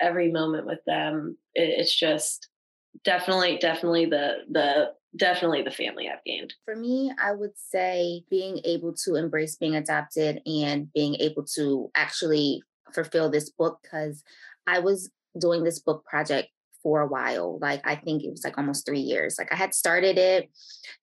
every 0.00 0.30
moment 0.30 0.66
with 0.66 0.78
them. 0.86 1.36
It's 1.54 1.94
just 1.94 2.48
definitely, 3.04 3.58
definitely 3.58 4.06
the 4.06 4.44
the 4.50 4.92
definitely 5.16 5.62
the 5.62 5.70
family 5.70 6.08
I've 6.08 6.24
gained. 6.24 6.54
For 6.64 6.76
me, 6.76 7.12
I 7.20 7.32
would 7.32 7.56
say 7.56 8.22
being 8.30 8.60
able 8.64 8.94
to 9.04 9.16
embrace 9.16 9.56
being 9.56 9.74
adopted 9.74 10.40
and 10.46 10.92
being 10.92 11.16
able 11.16 11.44
to 11.56 11.90
actually 11.94 12.62
fulfill 12.94 13.30
this 13.30 13.50
book 13.50 13.80
because 13.82 14.22
I 14.66 14.78
was 14.78 15.10
doing 15.38 15.64
this 15.64 15.78
book 15.80 16.04
project 16.04 16.48
for 16.86 17.00
a 17.00 17.08
while. 17.08 17.58
Like 17.60 17.80
I 17.84 17.96
think 17.96 18.22
it 18.22 18.30
was 18.30 18.44
like 18.44 18.56
almost 18.56 18.86
three 18.86 19.00
years. 19.00 19.34
Like 19.40 19.52
I 19.52 19.56
had 19.56 19.74
started 19.74 20.18
it 20.18 20.48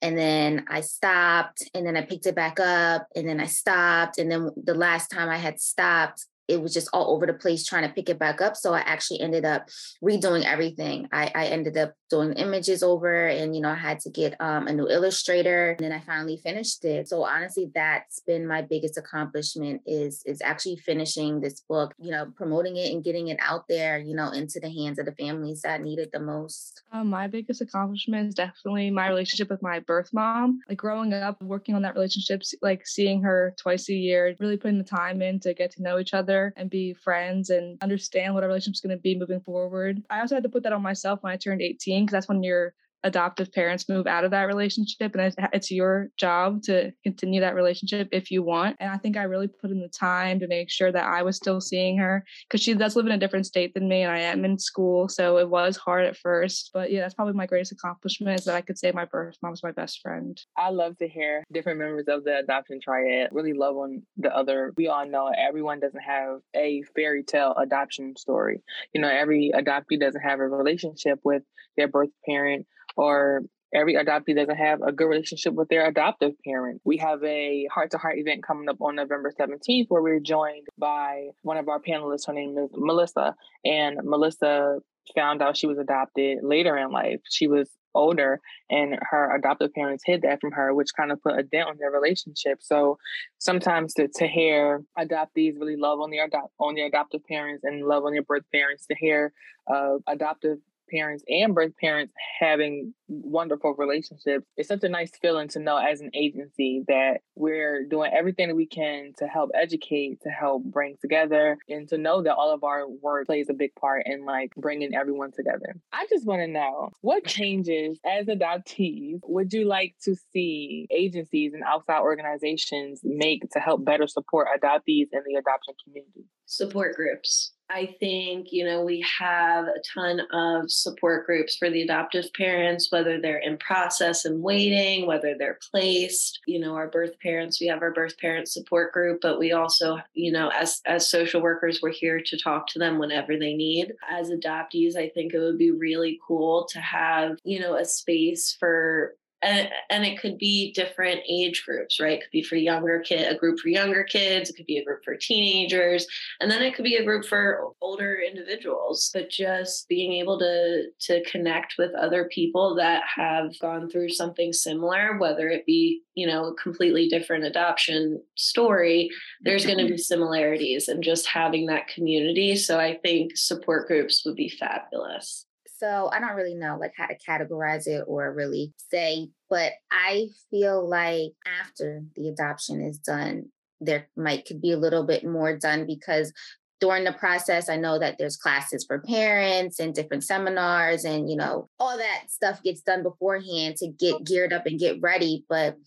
and 0.02 0.18
then 0.18 0.64
I 0.70 0.80
stopped 0.80 1.62
and 1.74 1.86
then 1.86 1.98
I 1.98 2.04
picked 2.04 2.26
it 2.26 2.36
back 2.36 2.58
up 2.58 3.06
and 3.18 3.28
then 3.28 3.42
I 3.42 3.48
stopped. 3.48 4.18
And 4.18 4.32
then 4.32 4.50
the 4.56 4.76
last 4.76 5.10
time 5.10 5.28
I 5.28 5.36
had 5.36 5.60
stopped, 5.60 6.26
it 6.48 6.62
was 6.62 6.74
just 6.74 6.88
all 6.94 7.14
over 7.14 7.26
the 7.26 7.34
place 7.34 7.66
trying 7.66 7.86
to 7.86 7.94
pick 7.94 8.08
it 8.08 8.18
back 8.18 8.40
up. 8.40 8.56
So 8.56 8.74
I 8.74 8.80
actually 8.80 9.20
ended 9.20 9.44
up 9.44 9.68
redoing 10.02 10.46
everything. 10.46 11.10
I, 11.12 11.30
I 11.36 11.46
ended 11.48 11.76
up 11.76 11.96
doing 12.14 12.34
images 12.34 12.84
over 12.84 13.26
and, 13.26 13.56
you 13.56 13.62
know, 13.62 13.72
I 13.72 13.76
had 13.76 14.00
to 14.02 14.10
get 14.12 14.40
um, 14.40 14.68
a 14.68 14.74
new 14.74 14.88
illustrator 14.88 15.72
and 15.72 15.80
then 15.80 15.92
I 15.92 16.00
finally 16.00 16.38
finished 16.38 16.86
it. 16.86 17.08
So 17.08 17.24
honestly, 17.24 17.72
that's 17.74 18.20
been 18.20 18.46
my 18.46 18.62
biggest 18.62 19.00
accomplishment 19.00 19.82
is, 19.88 20.22
is 20.28 20.40
actually 20.44 20.76
finishing 20.78 21.42
this 21.42 21.62
book, 21.68 21.96
you 22.00 22.12
know, 22.12 22.32
promoting 22.36 22.78
it 22.78 22.94
and 22.94 23.04
getting 23.04 23.30
it 23.30 23.38
out 23.42 23.64
there, 23.68 23.98
you 23.98 24.16
know, 24.16 24.30
into 24.30 24.60
the 24.60 24.70
hands 24.70 25.00
of 25.00 25.08
the 25.08 25.12
families 25.14 25.64
that 25.64 25.82
need 25.82 25.98
it 25.98 26.12
the 26.12 26.20
most. 26.20 26.84
Um, 26.92 27.10
my 27.10 27.28
biggest 27.28 27.62
accomplishment 27.62 28.28
is 28.28 28.36
definitely 28.36 28.92
my 28.92 29.10
relationship 29.10 29.50
with 29.50 29.64
my 29.64 29.80
birth 29.80 30.10
mom. 30.14 30.60
Like 30.70 30.78
growing 30.78 31.14
up, 31.16 31.42
working 31.42 31.74
on 31.74 31.82
that 31.82 31.96
relationship, 31.96 32.44
like 32.62 32.86
seeing 32.86 33.24
her 33.24 33.56
twice 33.58 33.90
a 33.90 33.94
year, 33.96 34.36
really 34.40 34.58
putting 34.58 34.78
the 34.78 34.84
time 34.84 35.24
in 35.24 35.40
to 35.40 35.56
get 35.56 35.72
to 35.72 35.82
know 35.82 35.98
each 35.98 36.14
other 36.14 36.54
and 36.58 36.70
be 36.70 36.94
friends 36.94 37.50
and 37.50 37.82
understand 37.82 38.36
what 38.36 38.44
our 38.44 38.50
relationship's 38.50 38.82
going 38.82 38.96
to 38.96 39.02
be 39.02 39.18
moving 39.18 39.42
forward. 39.42 40.04
I 40.12 40.20
also 40.20 40.36
had 40.36 40.44
to 40.44 40.50
put 40.50 40.62
that 40.62 40.74
on 40.74 40.84
myself 40.84 41.24
when 41.24 41.34
I 41.34 41.38
turned 41.38 41.64
18 41.64 42.03
because 42.06 42.14
that's 42.14 42.28
when 42.30 42.44
you're 42.44 42.74
adoptive 43.04 43.52
parents 43.52 43.90
move 43.90 44.08
out 44.08 44.24
of 44.24 44.32
that 44.32 44.44
relationship 44.44 45.16
and 45.16 45.34
it's 45.54 45.72
your 45.72 46.08
job 46.18 46.62
to 46.64 46.92
continue 47.04 47.42
that 47.42 47.56
relationship 47.56 48.08
if 48.12 48.32
you 48.32 48.44
want. 48.44 48.78
And 48.80 48.90
i 48.90 48.98
think 48.98 49.18
i 49.18 49.24
really 49.24 49.48
put 49.48 49.72
in 49.72 49.80
the 49.80 49.90
time 49.90 50.40
to 50.40 50.48
make 50.48 50.70
sure 50.70 50.92
that 50.92 51.06
i 51.06 51.22
was 51.22 51.36
still 51.36 51.62
seeing 51.62 51.98
her 51.98 52.24
because 52.48 52.62
she 52.62 52.74
does 52.74 52.96
live 52.96 53.06
in 53.06 53.12
a 53.12 53.18
different 53.18 53.46
state 53.46 53.74
than 53.74 53.88
me 53.88 54.02
and 54.02 54.12
i 54.12 54.20
am 54.20 54.46
in 54.46 54.58
school 54.58 55.08
so 55.08 55.38
it 55.38 55.50
was 55.50 55.78
hard 55.78 56.06
at 56.06 56.18
first. 56.18 56.72
But 56.74 56.92
yeah 56.92 57.02
that's 57.02 57.14
probably 57.14 57.34
my 57.34 57.46
greatest 57.46 57.72
accomplishment 57.72 58.40
is 58.40 58.46
that 58.46 58.56
i 58.56 58.62
could 58.62 58.78
say 58.78 58.92
my 58.92 59.06
birth 59.06 59.36
mom's 59.42 59.64
my 59.64 59.72
best 59.72 60.00
friend. 60.02 60.40
I 60.58 60.70
love 60.70 60.98
to 60.98 61.08
hear 61.08 61.44
different 61.52 61.80
members 61.80 62.06
of 62.08 62.24
the 62.24 62.38
adoption 62.38 62.80
triad 62.84 63.30
really 63.32 63.54
love 63.54 63.76
on 63.78 64.04
the 64.18 64.36
other. 64.36 64.74
We 64.78 64.88
all 64.88 65.08
know 65.08 65.32
everyone 65.36 65.80
doesn't 65.80 66.02
have 66.02 66.40
a 66.56 66.84
fairy 66.96 67.24
tale 67.24 67.54
adoption 67.58 68.16
story. 68.16 68.62
You 68.94 69.02
know 69.02 69.10
every 69.10 69.52
adoptee 69.54 70.00
doesn't 70.00 70.22
have 70.22 70.40
a 70.40 70.48
relationship 70.48 71.20
with 71.24 71.44
their 71.78 71.88
birth 71.88 72.10
parent 72.26 72.66
or 72.96 73.42
every 73.74 73.96
adoptee 73.96 74.36
doesn't 74.36 74.56
have 74.56 74.82
a 74.82 74.92
good 74.92 75.08
relationship 75.08 75.54
with 75.54 75.68
their 75.70 75.88
adoptive 75.88 76.34
parent. 76.46 76.82
We 76.86 76.98
have 76.98 77.24
a 77.24 77.68
heart 77.74 77.92
to 77.92 77.98
heart 77.98 78.18
event 78.18 78.44
coming 78.44 78.70
up 78.70 78.82
on 78.82 78.96
November 78.96 79.32
17th 79.38 79.86
where 79.90 80.02
we're 80.02 80.20
joined 80.20 80.68
by 80.78 81.30
one 81.42 81.58
of 81.58 81.68
our 81.68 81.80
panelists. 81.80 82.28
Her 82.28 82.34
name 82.34 82.58
is 82.58 82.70
Melissa. 82.74 83.36
And 83.66 84.00
Melissa 84.04 84.80
found 85.16 85.42
out 85.42 85.58
she 85.58 85.68
was 85.68 85.78
adopted 85.78 86.40
later 86.44 86.78
in 86.78 86.92
life. 86.92 87.20
She 87.30 87.48
was 87.48 87.70
older 87.96 88.40
and 88.70 88.98
her 89.12 89.36
adoptive 89.36 89.74
parents 89.74 90.04
hid 90.06 90.22
that 90.24 90.42
from 90.42 90.52
her 90.52 90.74
which 90.74 90.90
kind 90.98 91.12
of 91.12 91.22
put 91.22 91.38
a 91.38 91.44
dent 91.44 91.68
on 91.68 91.78
their 91.78 91.92
relationship 91.92 92.58
so 92.60 92.98
sometimes 93.38 93.94
to, 93.94 94.08
to 94.16 94.28
hear 94.28 94.82
adoptees 94.98 95.60
really 95.60 95.76
love 95.76 96.00
on 96.00 96.10
their 96.10 96.26
adopt 96.26 96.52
on 96.60 96.76
their 96.76 96.88
adoptive 96.88 97.24
parents 97.26 97.64
and 97.64 97.86
love 97.86 98.04
on 98.04 98.14
their 98.14 98.24
birth 98.24 98.46
parents 98.52 98.86
to 98.88 98.96
hear 98.98 99.32
uh, 99.72 99.96
adoptive 100.08 100.58
parents 100.94 101.24
and 101.28 101.56
birth 101.56 101.72
parents 101.80 102.14
having 102.40 102.94
wonderful 103.08 103.74
relationships. 103.78 104.46
It's 104.58 104.68
such 104.68 104.84
a 104.84 104.90
nice 104.90 105.12
feeling 105.22 105.48
to 105.50 105.60
know 105.60 105.78
as 105.78 106.02
an 106.02 106.12
agency 106.14 106.84
that 106.88 107.22
we're 107.36 107.86
doing 107.86 108.12
everything 108.14 108.48
that 108.48 108.56
we 108.56 108.66
can 108.66 109.14
to 109.18 109.28
help 109.28 109.52
educate, 109.54 110.22
to 110.22 110.30
help 110.30 110.64
bring 110.64 110.96
together, 111.02 111.58
and 111.70 111.88
to 111.90 111.98
know 111.98 112.24
that 112.24 112.36
all 112.36 112.54
of 112.54 112.64
our 112.64 112.88
work 112.88 113.28
plays 113.28 113.50
a 113.50 113.54
big 113.54 113.74
part 113.76 114.04
in 114.06 114.26
like 114.26 114.52
bringing 114.56 114.96
everyone 114.96 115.32
together. 115.32 115.76
I 115.92 116.06
just 116.10 116.26
want 116.26 116.42
to 116.42 116.48
know 116.48 116.90
what 117.02 117.26
changes 117.26 118.00
as 118.06 118.28
adoptees 118.28 119.20
would 119.24 119.54
you 119.54 119.66
like 119.66 119.96
to 120.04 120.16
see 120.32 120.88
agencies 120.92 121.54
and 121.54 121.64
outside 121.64 122.02
organizations 122.02 123.02
make 123.04 123.50
to 123.52 123.60
help 123.60 123.84
better 123.86 124.08
support 124.08 124.48
adoptees 124.56 125.08
in 125.12 125.22
the 125.26 125.36
adoption 125.36 125.74
community? 125.84 126.26
Support 126.46 126.96
groups. 126.96 127.54
I 127.70 127.96
think, 128.00 128.52
you 128.52 128.66
know, 128.66 128.84
we 128.84 129.04
have 129.20 129.66
a 129.66 129.82
ton 129.94 130.22
of 130.32 130.72
support 130.72 131.26
groups 131.26 131.56
for 131.56 131.70
the 131.70 131.82
adoptive 131.82 132.32
parents, 132.34 132.92
whether 132.92 133.20
they're 133.20 133.40
in 133.40 133.58
process 133.58 134.26
and 134.26 134.44
waiting, 134.44 135.08
whether 135.08 135.36
they're 135.38 135.60
placed, 135.72 136.40
you 136.46 136.60
know, 136.60 136.76
our 136.76 136.88
birth 136.88 137.18
parents, 137.20 137.60
we 137.60 137.68
have 137.68 137.82
our 137.82 137.92
birth 137.92 138.18
parent 138.20 138.48
support 138.48 138.92
group, 138.92 139.20
but 139.22 139.40
we 139.40 139.54
also, 139.54 139.98
you 140.14 140.32
know, 140.32 140.50
as 140.50 140.82
as 140.86 141.10
social 141.10 141.42
workers, 141.42 141.80
we're 141.82 141.92
here 141.92 142.22
to 142.24 142.38
talk 142.38 142.68
to 142.68 142.80
them 142.80 143.00
whenever 143.00 143.38
they 143.38 143.54
need. 143.54 143.94
As 144.12 144.30
adoptees, 144.30 144.96
I 144.96 145.10
think 145.10 145.34
it 145.34 145.40
would 145.40 145.58
be 145.58 145.72
really 145.72 146.20
cool 146.28 146.68
to 146.72 146.80
have, 146.80 147.38
you 147.44 147.60
know, 147.60 147.76
a 147.76 147.86
space 147.86 148.56
for 148.60 149.16
and, 149.44 149.70
and 149.90 150.06
it 150.06 150.20
could 150.20 150.38
be 150.38 150.72
different 150.74 151.22
age 151.30 151.64
groups 151.66 152.00
right? 152.00 152.14
It 152.14 152.22
could 152.22 152.32
be 152.32 152.44
for 152.44 152.56
younger 152.56 153.00
kid 153.00 153.32
a 153.32 153.38
group 153.38 153.60
for 153.60 153.70
younger 153.70 154.04
kids 154.04 154.50
it 154.50 154.56
could 154.56 154.66
be 154.66 154.78
a 154.78 154.84
group 154.84 155.04
for 155.04 155.16
teenagers 155.16 156.08
and 156.40 156.50
then 156.50 156.62
it 156.62 156.76
could 156.76 156.84
be 156.84 156.96
a 156.96 157.04
group 157.04 157.26
for 157.26 157.72
older 157.82 158.18
individuals. 158.20 159.12
But 159.14 159.30
just 159.30 159.88
being 159.88 160.14
able 160.14 160.40
to 160.40 160.84
to 161.02 161.24
connect 161.30 161.76
with 161.78 161.94
other 161.96 162.26
people 162.26 162.76
that 162.76 163.04
have 163.16 163.58
gone 163.60 163.90
through 163.90 164.10
something 164.10 164.54
similar 164.54 165.18
whether 165.18 165.50
it 165.50 165.66
be 165.66 166.02
you 166.16 166.28
know 166.28 166.46
a 166.46 166.56
completely 166.56 167.08
different 167.08 167.44
adoption 167.44 168.22
story 168.36 169.10
there's 169.42 169.66
going 169.66 169.78
to 169.78 169.86
be 169.86 169.92
mm-hmm. 169.92 169.98
similarities 169.98 170.88
and 170.88 171.04
just 171.04 171.28
having 171.28 171.66
that 171.68 171.88
community. 171.88 172.56
So 172.56 172.80
i 172.80 172.98
think 173.04 173.36
support 173.36 173.88
groups 173.88 174.24
would 174.26 174.36
be 174.36 174.50
fabulous 174.50 175.46
so 175.84 176.10
I 176.14 176.20
don't 176.22 176.36
really 176.36 176.56
know 176.56 176.78
like 176.80 176.94
how 176.96 177.08
to 177.08 177.18
categorize 177.18 177.88
it 177.88 178.06
or 178.08 178.34
really 178.34 178.74
say, 178.90 179.28
but 179.50 179.74
I 179.92 180.28
feel 180.50 180.88
like 180.88 181.32
after 181.46 182.04
the 182.16 182.30
adoption 182.30 182.82
is 182.82 183.00
done, 183.00 183.50
there 183.82 184.08
might 184.16 184.46
could 184.46 184.62
be 184.62 184.72
a 184.72 184.78
little 184.78 185.04
bit 185.04 185.26
more 185.26 185.58
done 185.58 185.86
because 185.86 186.32
during 186.80 187.04
the 187.04 187.14
process 187.14 187.70
i 187.70 187.78
know 187.78 187.98
that 188.00 188.18
there's 188.18 188.36
classes 188.36 188.84
for 188.86 189.00
parents 189.00 189.80
and 189.80 189.94
different 189.94 190.24
seminars 190.24 191.06
and 191.06 191.30
you 191.30 191.36
know 191.36 191.70
all 191.80 191.98
that 191.98 192.24
stuff 192.30 192.62
gets 192.64 192.82
done 192.82 193.04
beforehand 193.04 193.76
to 193.78 193.88
get 193.88 194.24
geared 194.26 194.52
up 194.52 194.66
and 194.66 194.80
get 194.80 195.00
ready 195.02 195.46
but 195.48 195.78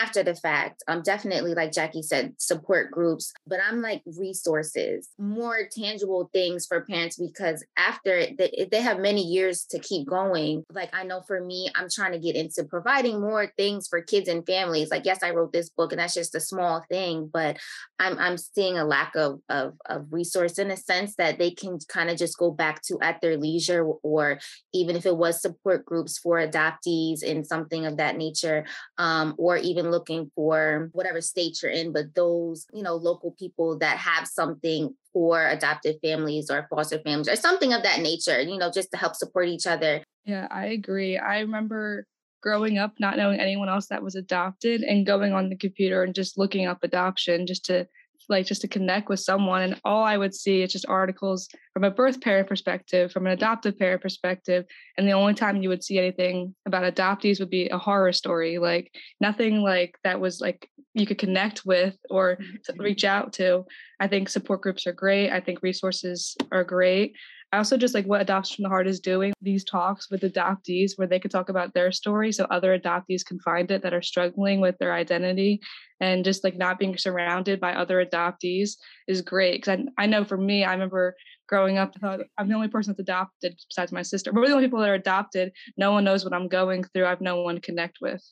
after 0.00 0.22
the 0.22 0.34
fact. 0.34 0.82
Um, 0.88 1.02
definitely, 1.02 1.54
like 1.54 1.72
Jackie 1.72 2.02
said, 2.02 2.34
support 2.38 2.90
groups, 2.90 3.32
but 3.46 3.58
I'm 3.66 3.82
like 3.82 4.02
resources, 4.18 5.08
more 5.18 5.68
tangible 5.70 6.30
things 6.32 6.66
for 6.66 6.82
parents 6.82 7.16
because 7.16 7.64
after 7.76 8.26
they, 8.38 8.68
they 8.70 8.80
have 8.80 8.98
many 8.98 9.22
years 9.22 9.64
to 9.70 9.78
keep 9.78 10.08
going. 10.08 10.64
Like 10.72 10.90
I 10.94 11.04
know 11.04 11.22
for 11.26 11.44
me, 11.44 11.68
I'm 11.74 11.88
trying 11.90 12.12
to 12.12 12.18
get 12.18 12.36
into 12.36 12.64
providing 12.64 13.20
more 13.20 13.52
things 13.56 13.88
for 13.88 14.00
kids 14.00 14.28
and 14.28 14.46
families. 14.46 14.90
Like, 14.90 15.04
yes, 15.04 15.22
I 15.22 15.30
wrote 15.30 15.52
this 15.52 15.70
book 15.70 15.92
and 15.92 16.00
that's 16.00 16.14
just 16.14 16.34
a 16.34 16.40
small 16.40 16.84
thing, 16.90 17.28
but 17.32 17.58
I'm 17.98 18.18
I'm 18.18 18.38
seeing 18.38 18.78
a 18.78 18.84
lack 18.84 19.14
of 19.14 19.40
of, 19.48 19.74
of 19.86 20.06
resource 20.10 20.58
in 20.58 20.70
a 20.70 20.76
sense 20.76 21.16
that 21.16 21.38
they 21.38 21.50
can 21.50 21.78
kind 21.88 22.10
of 22.10 22.16
just 22.16 22.38
go 22.38 22.50
back 22.50 22.82
to 22.82 22.98
at 23.00 23.20
their 23.20 23.36
leisure, 23.36 23.84
or 24.02 24.38
even 24.72 24.96
if 24.96 25.06
it 25.06 25.16
was 25.16 25.40
support 25.40 25.84
groups 25.84 26.18
for 26.18 26.38
adoptees 26.38 27.22
and 27.22 27.46
something 27.46 27.86
of 27.86 27.98
that 27.98 28.16
nature, 28.16 28.64
um, 28.98 29.34
or 29.38 29.56
even 29.56 29.81
even 29.82 29.90
looking 29.90 30.30
for 30.34 30.88
whatever 30.92 31.20
state 31.20 31.58
you're 31.62 31.72
in, 31.72 31.92
but 31.92 32.14
those, 32.14 32.66
you 32.72 32.82
know, 32.82 32.94
local 32.94 33.32
people 33.38 33.78
that 33.78 33.98
have 33.98 34.26
something 34.26 34.94
for 35.12 35.46
adoptive 35.48 35.96
families 36.02 36.50
or 36.50 36.66
foster 36.70 36.98
families 37.00 37.28
or 37.28 37.36
something 37.36 37.72
of 37.72 37.82
that 37.82 38.00
nature, 38.00 38.40
you 38.40 38.58
know, 38.58 38.70
just 38.70 38.90
to 38.92 38.96
help 38.96 39.14
support 39.14 39.48
each 39.48 39.66
other. 39.66 40.02
Yeah, 40.24 40.46
I 40.50 40.66
agree. 40.66 41.18
I 41.18 41.40
remember 41.40 42.06
growing 42.42 42.78
up 42.78 42.94
not 42.98 43.16
knowing 43.16 43.40
anyone 43.40 43.68
else 43.68 43.86
that 43.86 44.02
was 44.02 44.14
adopted 44.14 44.82
and 44.82 45.06
going 45.06 45.32
on 45.32 45.48
the 45.48 45.56
computer 45.56 46.02
and 46.02 46.14
just 46.14 46.38
looking 46.38 46.66
up 46.66 46.78
adoption 46.82 47.46
just 47.46 47.64
to 47.66 47.86
like 48.28 48.46
just 48.46 48.60
to 48.60 48.68
connect 48.68 49.08
with 49.08 49.20
someone 49.20 49.62
and 49.62 49.80
all 49.84 50.04
i 50.04 50.16
would 50.16 50.34
see 50.34 50.62
is 50.62 50.72
just 50.72 50.86
articles 50.88 51.48
from 51.72 51.84
a 51.84 51.90
birth 51.90 52.20
parent 52.20 52.48
perspective 52.48 53.10
from 53.12 53.26
an 53.26 53.32
adoptive 53.32 53.78
parent 53.78 54.00
perspective 54.00 54.64
and 54.96 55.06
the 55.06 55.12
only 55.12 55.34
time 55.34 55.62
you 55.62 55.68
would 55.68 55.84
see 55.84 55.98
anything 55.98 56.54
about 56.66 56.94
adoptees 56.94 57.40
would 57.40 57.50
be 57.50 57.68
a 57.68 57.78
horror 57.78 58.12
story 58.12 58.58
like 58.58 58.94
nothing 59.20 59.62
like 59.62 59.96
that 60.04 60.20
was 60.20 60.40
like 60.40 60.68
you 60.94 61.06
could 61.06 61.18
connect 61.18 61.64
with 61.64 61.96
or 62.10 62.36
mm-hmm. 62.36 62.82
reach 62.82 63.04
out 63.04 63.32
to. 63.34 63.64
I 63.98 64.08
think 64.08 64.28
support 64.28 64.60
groups 64.60 64.86
are 64.86 64.92
great. 64.92 65.30
I 65.30 65.40
think 65.40 65.62
resources 65.62 66.36
are 66.50 66.64
great 66.64 67.16
I 67.52 67.58
also 67.58 67.76
just 67.76 67.94
like 67.94 68.06
what 68.06 68.22
Adoption 68.22 68.56
from 68.56 68.62
the 68.62 68.68
Heart 68.70 68.86
is 68.86 68.98
doing 68.98 69.34
these 69.42 69.62
talks 69.62 70.10
with 70.10 70.22
adoptees 70.22 70.92
where 70.96 71.06
they 71.06 71.20
could 71.20 71.30
talk 71.30 71.50
about 71.50 71.74
their 71.74 71.92
story 71.92 72.32
so 72.32 72.44
other 72.44 72.78
adoptees 72.78 73.24
can 73.24 73.38
find 73.40 73.70
it 73.70 73.82
that 73.82 73.92
are 73.92 74.00
struggling 74.00 74.60
with 74.60 74.78
their 74.78 74.94
identity 74.94 75.60
and 76.00 76.24
just 76.24 76.44
like 76.44 76.56
not 76.56 76.78
being 76.78 76.96
surrounded 76.96 77.60
by 77.60 77.74
other 77.74 78.04
adoptees 78.04 78.72
is 79.06 79.20
great 79.20 79.60
because 79.60 79.80
I, 79.98 80.04
I 80.04 80.06
know 80.06 80.24
for 80.24 80.38
me 80.38 80.64
i 80.64 80.72
remember 80.72 81.14
growing 81.46 81.76
up 81.76 81.92
i 81.96 81.98
thought 81.98 82.20
i'm 82.38 82.48
the 82.48 82.54
only 82.54 82.68
person 82.68 82.92
that's 82.92 83.00
adopted 83.00 83.54
besides 83.68 83.92
my 83.92 84.02
sister. 84.02 84.32
We're 84.32 84.48
the 84.48 84.54
only 84.54 84.66
people 84.66 84.80
that 84.80 84.88
are 84.88 84.94
adopted 84.94 85.52
no 85.76 85.92
one 85.92 86.04
knows 86.04 86.24
what 86.24 86.34
i'm 86.34 86.48
going 86.48 86.84
through. 86.84 87.04
I 87.06 87.10
have 87.10 87.20
no 87.20 87.42
one 87.42 87.56
to 87.56 87.60
connect 87.60 87.98
with 88.00 88.22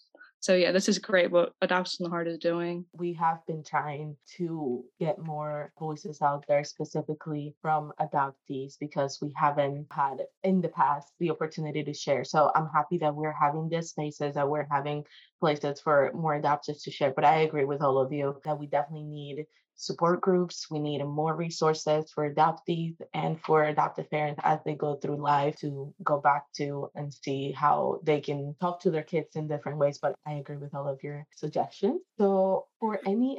so 0.41 0.55
yeah 0.55 0.73
this 0.73 0.89
is 0.89 0.99
great 0.99 1.31
what 1.31 1.53
adoption 1.63 2.05
the 2.05 2.11
heart 2.11 2.29
is 2.29 2.39
doing. 2.39 2.85
We 2.93 3.13
have 3.15 3.47
been 3.47 3.63
trying 3.63 4.17
to 4.37 4.85
get 4.99 5.19
more 5.19 5.73
voices 5.79 6.23
out 6.23 6.45
there 6.49 6.65
specifically 6.65 7.55
from 7.63 7.93
adoptees 8.01 8.75
because 8.79 9.19
we 9.21 9.33
haven't 9.37 9.87
had 9.91 10.19
in 10.43 10.61
the 10.61 10.69
past 10.69 11.09
the 11.19 11.31
opportunity 11.31 11.85
to 11.85 11.95
share. 11.95 12.25
So 12.25 12.51
i'm 12.55 12.69
happy 12.75 12.99
that 12.99 13.15
we're 13.15 13.33
having 13.33 13.69
these 13.69 13.91
spaces 13.91 14.35
that 14.35 14.49
we're 14.49 14.67
having 14.71 15.05
places 15.41 15.81
for 15.81 16.11
more 16.15 16.41
adoptees 16.41 16.83
to 16.85 16.91
share 16.91 17.13
but 17.15 17.25
i 17.25 17.41
agree 17.41 17.65
with 17.65 17.81
all 17.83 17.99
of 17.99 18.13
you 18.13 18.37
that 18.45 18.59
we 18.59 18.67
definitely 18.67 19.05
need 19.05 19.47
support 19.81 20.21
groups. 20.21 20.71
We 20.71 20.79
need 20.79 21.03
more 21.05 21.35
resources 21.35 22.11
for 22.13 22.33
adoptees 22.33 22.97
and 23.15 23.41
for 23.41 23.65
adoptive 23.65 24.11
parents 24.11 24.41
as 24.45 24.61
they 24.65 24.75
go 24.75 24.97
through 24.97 25.17
life 25.17 25.57
to 25.61 25.93
go 26.05 26.21
back 26.21 26.53
to 26.57 26.91
and 26.95 27.13
see 27.13 27.53
how 27.53 28.01
they 28.03 28.21
can 28.21 28.55
talk 28.61 28.81
to 28.83 28.91
their 28.91 29.03
kids 29.03 29.37
in 29.37 29.49
different 29.49 29.79
ways. 29.79 29.99
But 29.99 30.15
I 30.27 30.35
agree 30.35 30.57
with 30.57 30.75
all 30.75 30.89
of 30.89 31.03
your 31.03 31.27
suggestions. 31.35 32.01
So, 32.19 32.67
for 32.79 33.01
any 33.07 33.39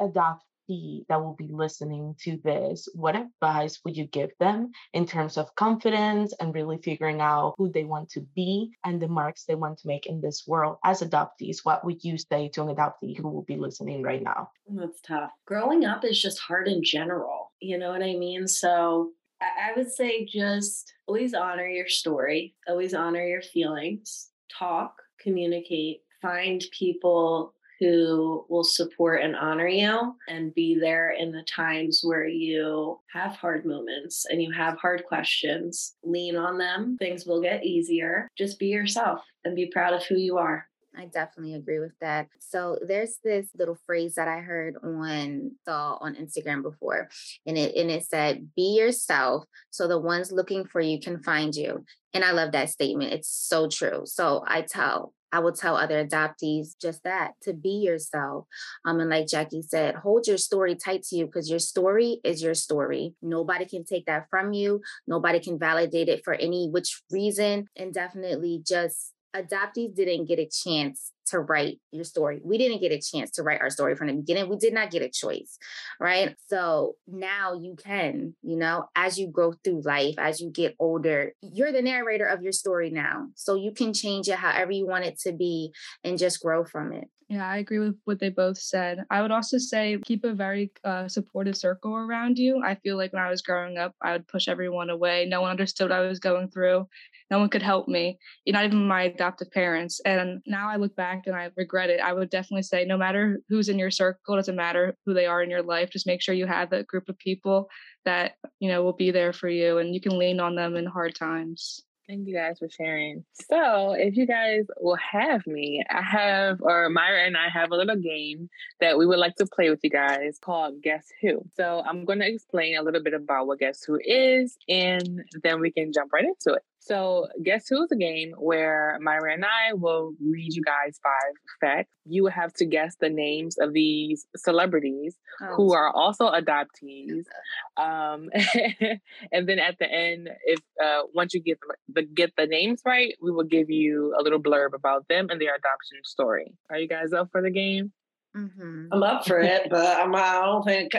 that 1.09 1.22
will 1.22 1.36
be 1.36 1.49
listening 1.49 2.15
to 2.24 2.38
this, 2.43 2.88
what 2.93 3.15
advice 3.15 3.80
would 3.84 3.97
you 3.97 4.05
give 4.07 4.32
them 4.39 4.72
in 4.93 5.05
terms 5.05 5.38
of 5.38 5.53
confidence 5.55 6.34
and 6.39 6.53
really 6.53 6.78
figuring 6.84 7.22
out 7.22 7.55
who 7.57 7.72
they 7.72 7.84
want 7.84 8.09
to 8.11 8.22
be 8.36 8.72
and 8.86 9.01
the 9.01 9.07
marks 9.07 9.45
they 9.45 9.55
want 9.55 9.80
to 9.80 9.88
make 9.88 10.05
in 10.05 10.22
this 10.22 10.43
world 10.47 10.78
as 10.84 11.01
adoptees? 11.01 11.59
What 11.63 11.86
would 11.86 12.03
you 12.03 12.17
say 12.17 12.49
to 12.49 12.63
an 12.63 12.76
adoptee 12.76 13.17
who 13.17 13.30
will 13.30 13.43
be 13.43 13.57
listening 13.57 14.03
right 14.03 14.24
now? 14.24 14.49
That's 14.67 15.01
tough. 15.01 15.32
Growing 15.45 15.86
up 15.86 16.03
is 16.05 16.22
just 16.22 16.39
hard 16.39 16.67
in 16.67 16.84
general. 16.84 17.51
You 17.59 17.78
know 17.78 17.89
what 17.91 18.03
I 18.03 18.15
mean? 18.15 18.47
So 18.47 19.11
I 19.41 19.72
would 19.76 19.91
say 19.91 20.26
just 20.26 20.93
always 21.07 21.34
honor 21.34 21.67
your 21.67 21.88
story, 21.88 22.55
always 22.67 22.93
honor 22.93 23.26
your 23.26 23.41
feelings, 23.41 24.30
talk, 24.57 24.95
communicate, 25.19 26.01
find 26.22 26.63
people 26.78 27.53
who 27.82 28.45
will 28.47 28.63
support 28.63 29.23
and 29.23 29.36
honor 29.36 29.67
you 29.67 30.15
and 30.27 30.53
be 30.53 30.77
there 30.79 31.09
in 31.09 31.32
the 31.32 31.43
times 31.43 32.01
where 32.03 32.27
you 32.27 32.99
have 33.11 33.36
hard 33.36 33.65
moments 33.65 34.27
and 34.29 34.41
you 34.41 34.51
have 34.51 34.77
hard 34.77 35.03
questions. 35.03 35.95
Lean 36.03 36.36
on 36.36 36.59
them. 36.59 36.95
Things 36.99 37.25
will 37.25 37.41
get 37.41 37.65
easier. 37.65 38.29
Just 38.38 38.59
be 38.59 38.67
yourself 38.67 39.21
and 39.43 39.55
be 39.55 39.71
proud 39.73 39.95
of 39.95 40.05
who 40.05 40.15
you 40.15 40.38
are. 40.38 40.67
I 40.95 41.05
definitely 41.05 41.55
agree 41.55 41.79
with 41.79 41.97
that. 42.01 42.27
So 42.39 42.77
there's 42.86 43.17
this 43.23 43.47
little 43.57 43.77
phrase 43.86 44.15
that 44.15 44.27
I 44.27 44.39
heard 44.39 44.75
on 44.84 45.51
saw 45.65 45.97
on 46.01 46.15
Instagram 46.15 46.61
before, 46.61 47.09
and 47.45 47.57
it 47.57 47.75
and 47.75 47.89
it 47.89 48.05
said, 48.05 48.53
"Be 48.55 48.77
yourself, 48.77 49.45
so 49.69 49.88
the 49.88 49.97
ones 49.97 50.34
looking 50.34 50.65
for 50.65 50.82
you 50.82 50.99
can 50.99 51.23
find 51.23 51.55
you." 51.55 51.86
And 52.14 52.24
I 52.24 52.32
love 52.32 52.51
that 52.51 52.70
statement. 52.70 53.14
It's 53.14 53.30
so 53.30 53.68
true. 53.68 54.01
So 54.05 54.43
I 54.45 54.62
tell 54.62 55.14
I 55.32 55.39
will 55.39 55.53
tell 55.53 55.78
other 55.78 56.05
adoptees 56.05 56.72
just 56.80 57.03
that 57.03 57.34
to 57.43 57.53
be 57.53 57.70
yourself. 57.70 58.45
Um, 58.84 58.99
and 58.99 59.09
like 59.09 59.28
Jackie 59.28 59.62
said, 59.62 59.95
hold 59.95 60.28
your 60.28 60.38
story 60.38 60.76
tight 60.76 61.03
to 61.03 61.16
you 61.16 61.26
because 61.26 61.49
your 61.49 61.59
story 61.59 62.20
is 62.24 62.43
your 62.43 62.53
story. 62.53 63.16
Nobody 63.22 63.66
can 63.66 63.86
take 63.86 64.05
that 64.07 64.28
from 64.30 64.53
you. 64.53 64.82
Nobody 65.07 65.39
can 65.39 65.57
validate 65.57 66.09
it 66.09 66.24
for 66.24 66.34
any 66.34 66.68
which 66.70 67.01
reason. 67.12 67.68
And 67.78 67.93
definitely 67.93 68.62
just 68.68 69.14
adoptees 69.34 69.95
didn't 69.95 70.28
get 70.28 70.39
a 70.39 70.49
chance 70.49 71.11
to 71.28 71.39
write 71.39 71.80
your 71.91 72.03
story. 72.03 72.41
We 72.43 72.57
didn't 72.57 72.82
get 72.82 72.91
a 72.91 72.99
chance 72.99 73.32
to 73.32 73.43
write 73.43 73.61
our 73.61 73.69
story 73.69 73.95
from 73.95 74.07
the 74.07 74.13
beginning. 74.13 74.49
We 74.49 74.57
did 74.57 74.74
not 74.74 74.91
get 74.91 75.01
a 75.01 75.09
choice, 75.09 75.57
right? 75.99 76.36
So 76.47 76.95
now 77.07 77.53
you 77.53 77.76
can, 77.76 78.36
you 78.41 78.57
know, 78.57 78.86
as 78.95 79.17
you 79.17 79.28
go 79.28 79.53
through 79.63 79.82
life, 79.82 80.15
as 80.17 80.41
you 80.41 80.49
get 80.49 80.76
older, 80.80 81.34
you're 81.41 81.72
the 81.72 81.82
narrator 81.82 82.26
of 82.26 82.41
your 82.41 82.51
story 82.51 82.89
now. 82.89 83.28
So 83.36 83.55
you 83.55 83.72
can 83.72 83.93
change 83.93 84.28
it 84.28 84.36
however 84.36 84.72
you 84.72 84.88
want 84.88 85.05
it 85.05 85.19
to 85.22 85.32
be 85.32 85.74
and 86.03 86.17
just 86.17 86.41
grow 86.41 86.63
from 86.65 86.93
it. 86.93 87.07
Yeah, 87.32 87.49
I 87.49 87.59
agree 87.59 87.80
with 87.80 87.95
what 88.03 88.19
they 88.19 88.28
both 88.28 88.57
said. 88.57 89.05
I 89.09 89.22
would 89.22 89.32
also 89.32 89.57
say 89.57 89.97
keep 90.03 90.26
a 90.26 90.34
very 90.34 90.69
uh, 90.84 91.07
supportive 91.07 91.55
circle 91.55 91.95
around 91.95 92.38
you. 92.38 92.61
I 92.61 92.76
feel 92.76 92.97
like 92.97 93.13
when 93.13 93.22
I 93.22 93.30
was 93.30 93.41
growing 93.41 93.78
up, 93.78 93.95
I 94.01 94.11
would 94.11 94.28
push 94.28 94.49
everyone 94.49 94.89
away. 94.89 95.28
No 95.30 95.39
one 95.39 95.51
understood 95.51 95.91
what 95.91 95.97
I 95.97 96.01
was 96.01 96.19
going 96.19 96.49
through. 96.49 96.89
No 97.32 97.39
one 97.39 97.49
could 97.49 97.61
help 97.63 97.88
me, 97.88 98.19
not 98.45 98.65
even 98.65 98.88
my 98.88 99.03
adoptive 99.03 99.49
parents. 99.51 100.01
And 100.05 100.41
now 100.45 100.69
I 100.69 100.75
look 100.75 100.95
back 100.97 101.23
and 101.25 101.36
I 101.36 101.49
regret 101.55 101.89
it. 101.89 102.01
I 102.01 102.11
would 102.11 102.29
definitely 102.29 102.63
say 102.63 102.84
no 102.84 102.97
matter 102.97 103.39
who's 103.47 103.69
in 103.69 103.79
your 103.79 103.89
circle, 103.89 104.36
doesn't 104.36 104.55
matter 104.55 104.97
who 105.05 105.13
they 105.13 105.25
are 105.25 105.41
in 105.41 105.49
your 105.49 105.63
life, 105.63 105.89
just 105.89 106.05
make 106.05 106.21
sure 106.21 106.36
you 106.36 106.45
have 106.45 106.73
a 106.73 106.84
group 106.84 107.07
of 107.07 107.17
people 107.17 107.69
that, 108.03 108.34
you 108.59 108.69
know, 108.69 108.84
will 108.84 108.93
be 108.93 109.11
there 109.11 109.32
for 109.32 109.47
you 109.47 109.77
and 109.77 109.95
you 109.95 110.01
can 110.01 110.19
lean 110.19 110.41
on 110.41 110.55
them 110.55 110.75
in 110.75 110.86
hard 110.86 111.15
times. 111.15 111.82
Thank 112.11 112.27
you 112.27 112.36
guys 112.36 112.59
for 112.59 112.67
sharing. 112.67 113.23
So, 113.49 113.93
if 113.93 114.17
you 114.17 114.27
guys 114.27 114.65
will 114.82 114.97
have 114.97 115.47
me, 115.47 115.82
I 115.89 116.01
have, 116.01 116.57
or 116.61 116.89
Myra 116.89 117.25
and 117.25 117.38
I 117.38 117.47
have 117.47 117.71
a 117.71 117.75
little 117.75 117.95
game 117.95 118.49
that 118.82 118.97
we 118.97 119.05
would 119.05 119.19
like 119.19 119.36
to 119.36 119.45
play 119.45 119.69
with 119.69 119.79
you 119.82 119.91
guys 119.91 120.38
called 120.43 120.82
Guess 120.84 121.07
Who. 121.21 121.45
So, 121.55 121.82
I'm 121.88 122.03
going 122.03 122.19
to 122.19 122.27
explain 122.27 122.75
a 122.75 122.82
little 122.82 123.01
bit 123.01 123.13
about 123.13 123.47
what 123.47 123.59
Guess 123.59 123.86
Who 123.86 123.97
is, 124.03 124.57
and 124.67 125.23
then 125.41 125.61
we 125.61 125.71
can 125.71 125.93
jump 125.93 126.11
right 126.11 126.25
into 126.25 126.57
it. 126.57 126.63
So, 126.84 127.27
Guess 127.43 127.67
Who 127.69 127.84
is 127.84 127.91
a 127.91 127.95
game 127.95 128.34
where 128.39 128.97
Myra 129.01 129.34
and 129.34 129.45
I 129.45 129.73
will 129.73 130.13
read 130.19 130.51
you 130.51 130.63
guys 130.63 130.99
five 131.03 131.36
facts. 131.61 131.91
You 132.05 132.23
will 132.23 132.32
have 132.32 132.53
to 132.53 132.65
guess 132.65 132.95
the 132.99 133.09
names 133.09 133.55
of 133.59 133.71
these 133.71 134.25
celebrities 134.36 135.15
oh. 135.43 135.55
who 135.55 135.73
are 135.73 135.91
also 135.91 136.29
adoptees. 136.29 137.23
Um, 137.77 138.29
and 139.32 139.47
then 139.47 139.57
at 139.57 139.77
the 139.79 139.89
end, 139.89 140.29
if 140.45 140.59
uh, 140.84 141.03
once 141.15 141.34
you 141.34 141.41
get 141.41 141.57
the 141.88 142.03
get 142.03 142.34
the 142.38 142.45
names 142.45 142.82
right, 142.86 143.15
we 143.21 143.32
will 143.32 143.45
give 143.45 143.69
you 143.69 144.13
a 144.19 144.21
little 144.21 144.41
blurb 144.41 144.73
about 144.75 145.07
them 145.07 145.27
and 145.29 145.41
their 145.41 145.55
adoption 145.55 145.99
story. 146.03 146.53
Are 146.69 146.77
you 146.77 146.88
guys 146.88 147.13
up 147.13 147.29
for 147.32 147.41
the 147.41 147.49
game? 147.49 147.91
Mm-hmm. 148.36 148.88
I'm 148.91 149.03
up 149.03 149.27
for 149.27 149.39
it, 149.39 149.67
but 149.69 149.99
I'm, 149.99 150.15
I 150.15 150.41
don't 150.45 150.63
think 150.63 150.93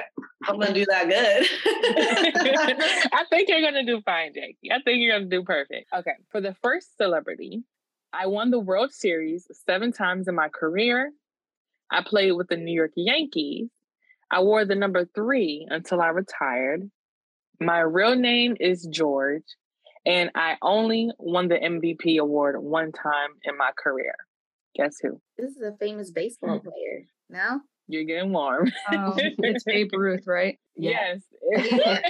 I'm 0.47 0.59
gonna 0.59 0.75
do 0.75 0.85
that 0.87 1.09
good. 1.09 1.47
I 3.13 3.25
think 3.31 3.49
you're 3.49 3.63
gonna 3.63 3.87
do 3.87 4.03
fine, 4.03 4.35
Jackie. 4.35 4.71
I 4.71 4.83
think 4.83 5.01
you're 5.01 5.19
gonna 5.19 5.31
do 5.31 5.43
perfect. 5.43 5.89
Okay, 5.97 6.13
for 6.31 6.41
the 6.43 6.55
first 6.63 6.97
celebrity, 6.99 7.63
I 8.13 8.27
won 8.27 8.51
the 8.51 8.59
World 8.59 8.93
Series 8.93 9.47
seven 9.67 9.93
times 9.93 10.29
in 10.29 10.35
my 10.35 10.49
career. 10.49 11.11
I 11.91 12.03
played 12.03 12.33
with 12.33 12.49
the 12.49 12.57
New 12.57 12.75
York 12.75 12.93
Yankees. 12.97 13.71
I 14.31 14.43
wore 14.43 14.65
the 14.65 14.75
number 14.75 15.07
three 15.15 15.67
until 15.71 16.03
I 16.03 16.09
retired. 16.09 16.91
My 17.61 17.81
real 17.81 18.15
name 18.15 18.57
is 18.61 18.87
George, 18.91 19.45
and 20.05 20.31
I 20.35 20.57
only 20.61 21.11
won 21.19 21.49
the 21.49 21.57
MVP 21.57 22.19
award 22.19 22.63
one 22.63 22.93
time 22.93 23.31
in 23.45 23.57
my 23.57 23.71
career. 23.77 24.17
Guess 24.75 24.97
who? 25.03 25.21
This 25.37 25.51
is 25.51 25.63
a 25.63 25.77
famous 25.79 26.11
baseball 26.11 26.59
hmm. 26.59 26.69
player. 26.69 27.05
No? 27.29 27.61
You're 27.89 28.05
getting 28.05 28.33
warm. 28.33 28.71
Oh, 28.93 29.15
it's 29.17 29.65
Babe 29.65 29.91
Ruth, 29.93 30.27
right? 30.27 30.59
Yes. 30.77 31.21
yeah. 31.53 32.01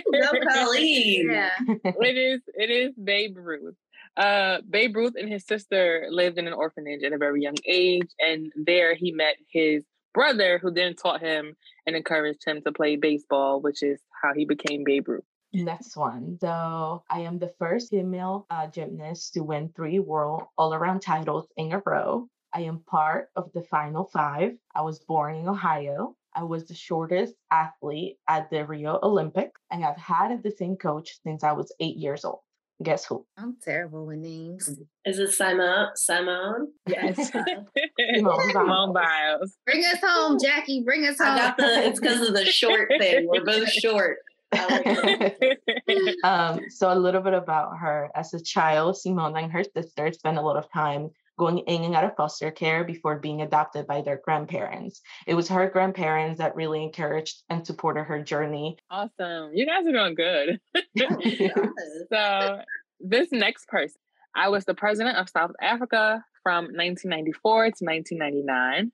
It 1.58 2.16
is 2.16 2.40
it 2.54 2.70
is 2.70 2.94
Babe 3.02 3.36
Ruth. 3.36 3.74
Uh, 4.16 4.58
Babe 4.68 4.94
Ruth 4.94 5.14
and 5.16 5.28
his 5.28 5.46
sister 5.46 6.06
lived 6.10 6.38
in 6.38 6.46
an 6.46 6.52
orphanage 6.52 7.02
at 7.02 7.12
a 7.12 7.18
very 7.18 7.42
young 7.42 7.56
age, 7.66 8.10
and 8.18 8.52
there 8.54 8.94
he 8.94 9.10
met 9.10 9.36
his 9.50 9.84
brother, 10.12 10.58
who 10.58 10.70
then 10.70 10.94
taught 10.94 11.20
him 11.20 11.56
and 11.86 11.96
encouraged 11.96 12.44
him 12.46 12.60
to 12.62 12.72
play 12.72 12.96
baseball, 12.96 13.60
which 13.60 13.82
is 13.82 14.00
how 14.22 14.34
he 14.34 14.44
became 14.44 14.84
Babe 14.84 15.08
Ruth. 15.08 15.24
Next 15.54 15.96
one. 15.96 16.38
So 16.40 17.02
I 17.10 17.20
am 17.20 17.38
the 17.38 17.52
first 17.58 17.90
female 17.90 18.46
uh, 18.48 18.68
gymnast 18.68 19.34
to 19.34 19.40
win 19.40 19.70
three 19.74 19.98
world 19.98 20.44
all 20.56 20.72
around 20.72 21.00
titles 21.00 21.46
in 21.56 21.72
a 21.72 21.82
row. 21.84 22.28
I 22.54 22.60
am 22.62 22.80
part 22.80 23.28
of 23.34 23.50
the 23.52 23.62
final 23.62 24.04
five. 24.04 24.52
I 24.74 24.82
was 24.82 24.98
born 25.00 25.36
in 25.36 25.48
Ohio. 25.48 26.16
I 26.34 26.44
was 26.44 26.66
the 26.66 26.74
shortest 26.74 27.34
athlete 27.50 28.18
at 28.28 28.50
the 28.50 28.64
Rio 28.64 28.98
Olympics, 29.02 29.60
and 29.70 29.84
I've 29.84 29.98
had 29.98 30.42
the 30.42 30.50
same 30.50 30.76
coach 30.76 31.18
since 31.22 31.44
I 31.44 31.52
was 31.52 31.72
eight 31.80 31.96
years 31.96 32.24
old. 32.24 32.40
Guess 32.82 33.04
who? 33.04 33.24
I'm 33.36 33.56
terrible 33.62 34.06
with 34.06 34.18
names. 34.18 34.68
Is 35.04 35.18
it 35.18 35.32
Simone? 35.32 35.90
Simone? 35.94 36.68
Yes. 36.86 37.16
Simone 38.16 38.92
Biles. 38.92 39.56
Bring 39.64 39.84
us 39.84 39.98
home, 40.02 40.38
Jackie. 40.42 40.82
Bring 40.82 41.06
us 41.06 41.18
home. 41.18 41.34
I 41.34 41.38
got 41.38 41.56
the. 41.58 41.86
It's 41.86 42.00
because 42.00 42.26
of 42.26 42.34
the 42.34 42.44
short 42.44 42.90
thing. 42.98 43.28
We're 43.28 43.44
both 43.44 43.68
short. 43.70 44.18
um, 46.24 46.60
so 46.70 46.92
a 46.92 46.98
little 46.98 47.22
bit 47.22 47.34
about 47.34 47.78
her. 47.78 48.10
As 48.14 48.34
a 48.34 48.42
child, 48.42 48.96
Simone 48.96 49.36
and 49.36 49.52
her 49.52 49.64
sister 49.64 50.12
spent 50.12 50.38
a 50.38 50.42
lot 50.42 50.56
of 50.56 50.70
time 50.72 51.10
going 51.42 51.58
in 51.58 51.82
and 51.82 51.94
out 51.96 52.04
of 52.04 52.14
foster 52.14 52.52
care 52.52 52.84
before 52.84 53.18
being 53.18 53.42
adopted 53.42 53.84
by 53.84 54.00
their 54.00 54.20
grandparents. 54.24 55.00
It 55.26 55.34
was 55.34 55.48
her 55.48 55.68
grandparents 55.68 56.38
that 56.38 56.54
really 56.54 56.84
encouraged 56.84 57.42
and 57.50 57.66
supported 57.66 58.04
her 58.04 58.22
journey. 58.22 58.78
Awesome. 58.90 59.50
You 59.52 59.66
guys 59.66 59.84
are 59.84 59.92
doing 59.92 60.14
good. 60.14 60.60
so, 62.12 62.58
this 63.00 63.28
next 63.32 63.66
person, 63.66 64.00
I 64.36 64.50
was 64.50 64.64
the 64.64 64.74
president 64.74 65.16
of 65.16 65.28
South 65.28 65.50
Africa 65.60 66.22
from 66.44 66.66
1994 66.66 67.64
to 67.64 67.84
1999. 67.84 68.92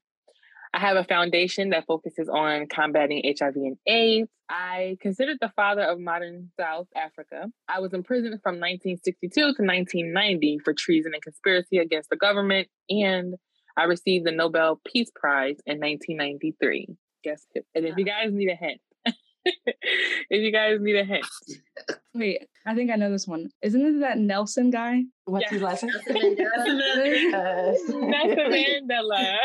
I 0.79 0.81
have 0.81 0.97
a 0.97 1.03
foundation 1.03 1.71
that 1.71 1.87
focuses 1.87 2.29
on 2.29 2.69
combating 2.69 3.21
HIV 3.25 3.57
and 3.57 3.77
AIDS. 3.85 4.29
I 4.49 4.97
considered 5.01 5.39
the 5.41 5.51
father 5.57 5.83
of 5.83 5.99
modern 5.99 6.53
South 6.57 6.87
Africa. 6.95 7.47
I 7.69 7.81
was 7.81 7.93
imprisoned 7.93 8.39
from 8.45 8.61
1962 8.61 9.29
to 9.29 9.47
1990 9.47 10.61
for 10.65 10.73
treason 10.73 11.15
and 11.15 11.23
conspiracy 11.23 11.79
against 11.79 12.11
the 12.11 12.17
government, 12.17 12.69
and 12.89 13.35
I 13.77 13.85
received 13.85 14.25
the 14.25 14.31
Nobel 14.31 14.81
Peace 14.87 15.11
Prize 15.13 15.57
in 15.67 15.81
1993. 15.81 16.87
Guess 17.25 17.45
who? 17.53 17.63
And 17.75 17.85
if 17.85 17.97
you 17.97 18.05
guys 18.05 18.31
need 18.31 18.49
a 18.49 18.55
hint, 18.55 18.81
if 19.45 20.43
you 20.43 20.53
guys 20.53 20.79
need 20.81 20.97
a 20.97 21.05
hint. 21.05 21.27
Wait, 22.15 22.49
I 22.67 22.75
think 22.75 22.91
I 22.91 22.97
know 22.97 23.11
this 23.11 23.29
one. 23.29 23.51
Isn't 23.63 23.85
it 23.85 24.01
that 24.01 24.19
Nelson 24.19 24.71
guy? 24.71 25.03
What's 25.27 25.43
yes. 25.43 25.53
his 25.53 25.63
last 25.63 25.85
name? 25.85 26.37
Nelson 26.37 26.81
Mandela. 28.91 29.37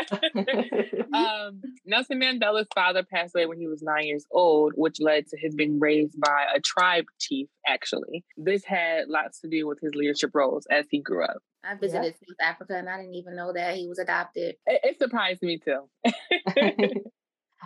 um, 1.13 1.61
Nelson 1.85 2.19
Mandela's 2.19 2.67
father 2.73 3.03
passed 3.03 3.35
away 3.35 3.45
when 3.45 3.59
he 3.59 3.67
was 3.67 3.83
nine 3.83 4.05
years 4.05 4.25
old, 4.31 4.73
which 4.75 4.99
led 4.99 5.27
to 5.27 5.37
his 5.37 5.53
being 5.55 5.79
raised 5.79 6.19
by 6.19 6.45
a 6.55 6.59
tribe 6.59 7.05
chief, 7.19 7.47
actually. 7.67 8.23
This 8.37 8.63
had 8.65 9.07
lots 9.07 9.41
to 9.41 9.47
do 9.47 9.67
with 9.67 9.79
his 9.81 9.93
leadership 9.93 10.31
roles 10.33 10.65
as 10.71 10.85
he 10.89 10.99
grew 10.99 11.23
up. 11.23 11.37
I 11.63 11.75
visited 11.75 12.15
yeah. 12.21 12.27
South 12.27 12.53
Africa 12.55 12.75
and 12.77 12.89
I 12.89 12.97
didn't 12.97 13.15
even 13.15 13.35
know 13.35 13.53
that 13.53 13.75
he 13.75 13.87
was 13.87 13.99
adopted. 13.99 14.55
It, 14.65 14.81
it 14.83 14.99
surprised 14.99 15.41
me 15.41 15.59
too. 15.59 15.87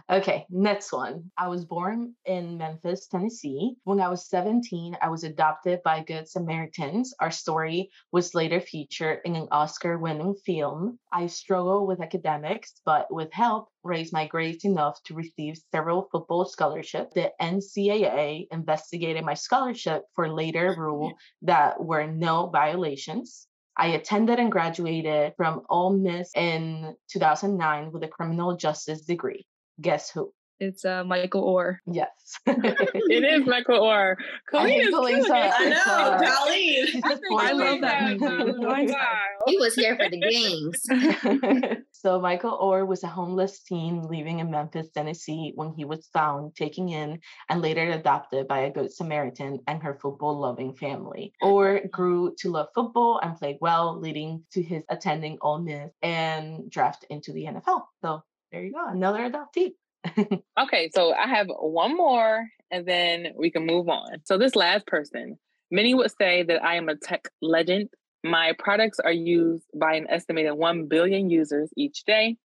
Okay, 0.09 0.45
next 0.49 0.93
one. 0.93 1.31
I 1.37 1.49
was 1.49 1.65
born 1.65 2.15
in 2.23 2.57
Memphis, 2.57 3.07
Tennessee. 3.07 3.75
When 3.83 3.99
I 3.99 4.07
was 4.07 4.29
17, 4.29 4.95
I 5.01 5.09
was 5.09 5.25
adopted 5.25 5.83
by 5.83 6.01
Good 6.01 6.29
Samaritans. 6.29 7.13
Our 7.19 7.29
story 7.29 7.89
was 8.13 8.33
later 8.33 8.61
featured 8.61 9.19
in 9.25 9.35
an 9.35 9.49
Oscar 9.51 9.97
winning 9.97 10.33
film. 10.45 10.97
I 11.11 11.27
struggle 11.27 11.85
with 11.85 11.99
academics, 11.99 12.75
but 12.85 13.13
with 13.13 13.33
help, 13.33 13.67
raised 13.83 14.13
my 14.13 14.27
grades 14.27 14.63
enough 14.63 14.97
to 15.07 15.13
receive 15.13 15.59
several 15.73 16.07
football 16.09 16.45
scholarships. 16.45 17.13
The 17.13 17.33
NCAA 17.41 18.47
investigated 18.49 19.25
my 19.25 19.33
scholarship 19.33 20.03
for 20.15 20.33
later 20.33 20.73
rule 20.77 21.15
that 21.41 21.83
were 21.83 22.07
no 22.07 22.47
violations. 22.47 23.45
I 23.75 23.87
attended 23.87 24.39
and 24.39 24.53
graduated 24.53 25.33
from 25.35 25.63
Ole 25.69 25.97
Miss 25.97 26.31
in 26.33 26.95
2009 27.11 27.91
with 27.91 28.03
a 28.03 28.07
criminal 28.07 28.55
justice 28.55 29.01
degree 29.01 29.45
guess 29.81 30.09
who? 30.09 30.33
It's 30.59 30.85
uh, 30.85 31.03
Michael 31.03 31.43
Oher. 31.43 31.77
Yes. 31.85 32.09
it 32.47 33.23
is 33.23 33.45
Michael 33.45 33.79
Oher. 33.79 34.15
Colleen 34.49 34.81
is 34.81 34.89
killing 34.89 35.23
I 35.31 35.69
know, 35.69 36.27
Colleen. 36.27 37.01
I, 37.39 37.51
love 37.51 37.81
that 37.81 38.17
movie. 38.19 38.95
He 39.45 39.57
was 39.57 39.75
here 39.75 39.95
for 39.95 40.09
the 40.09 40.19
games. 40.19 41.77
so 41.91 42.19
Michael 42.19 42.57
Oher 42.57 42.85
was 42.85 43.03
a 43.03 43.07
homeless 43.07 43.61
teen 43.61 44.01
living 44.01 44.39
in 44.39 44.51
Memphis, 44.51 44.89
Tennessee 44.89 45.53
when 45.55 45.73
he 45.73 45.85
was 45.85 46.09
found, 46.11 46.55
taken 46.55 46.89
in, 46.89 47.19
and 47.49 47.61
later 47.61 47.91
adopted 47.91 48.47
by 48.47 48.61
a 48.61 48.71
good 48.71 48.91
Samaritan 48.91 49.59
and 49.67 49.81
her 49.83 49.97
football-loving 50.01 50.73
family. 50.75 51.31
Oher 51.41 51.89
grew 51.91 52.33
to 52.39 52.51
love 52.51 52.67
football 52.75 53.19
and 53.23 53.37
played 53.37 53.57
well, 53.61 53.97
leading 53.97 54.43
to 54.51 54.61
his 54.61 54.83
attending 54.89 55.37
Ole 55.41 55.59
Miss 55.59 55.91
and 56.01 56.69
draft 56.69 57.05
into 57.09 57.31
the 57.31 57.45
NFL. 57.45 57.83
So 58.01 58.23
there 58.51 58.63
you 58.63 58.73
go, 58.73 58.87
another 58.87 59.19
adoptee. 59.19 59.73
okay, 60.59 60.89
so 60.93 61.13
I 61.13 61.27
have 61.27 61.47
one 61.49 61.95
more 61.95 62.47
and 62.71 62.85
then 62.85 63.27
we 63.35 63.51
can 63.51 63.65
move 63.65 63.89
on. 63.89 64.21
So, 64.25 64.37
this 64.37 64.55
last 64.55 64.85
person, 64.87 65.37
many 65.71 65.93
would 65.93 66.11
say 66.19 66.43
that 66.43 66.63
I 66.63 66.75
am 66.75 66.89
a 66.89 66.95
tech 66.95 67.29
legend 67.41 67.89
My 68.23 68.53
products 68.57 68.99
are 68.99 69.11
used 69.11 69.65
by 69.75 69.95
an 69.95 70.07
estimated 70.09 70.53
1 70.53 70.87
billion 70.87 71.29
users 71.29 71.69
each 71.77 72.03
day. 72.05 72.37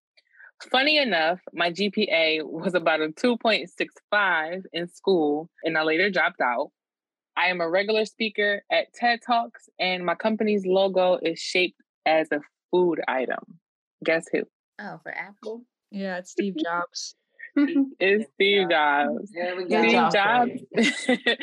Funny 0.70 0.98
enough, 0.98 1.40
my 1.54 1.72
GPA 1.72 2.44
was 2.44 2.76
about 2.76 3.02
a 3.02 3.08
2.65 3.08 4.64
in 4.74 4.88
school, 4.90 5.50
and 5.64 5.78
I 5.78 5.84
later 5.84 6.12
dropped 6.12 6.42
out. 6.42 6.70
I 7.36 7.48
am 7.48 7.62
a 7.62 7.70
regular 7.70 8.06
speaker 8.06 8.62
at 8.72 8.94
TED 8.94 9.22
Talks, 9.26 9.70
and 9.80 10.06
my 10.06 10.14
company's 10.14 10.66
logo 10.66 11.18
is 11.22 11.40
shaped 11.40 11.82
as 12.06 12.28
a 12.32 12.42
food 12.70 13.00
item. 13.08 13.60
Guess 14.04 14.26
who? 14.32 14.44
Oh, 14.80 15.00
for 15.02 15.12
Apple. 15.12 15.64
Yeah, 15.92 16.18
it's 16.18 16.32
Steve 16.32 16.56
Jobs. 16.64 17.16
it's 18.00 18.32
Steve 18.34 18.70
Jobs. 18.70 19.32
There. 19.32 19.66
Steve 19.68 20.12
Jobs. 20.12 20.52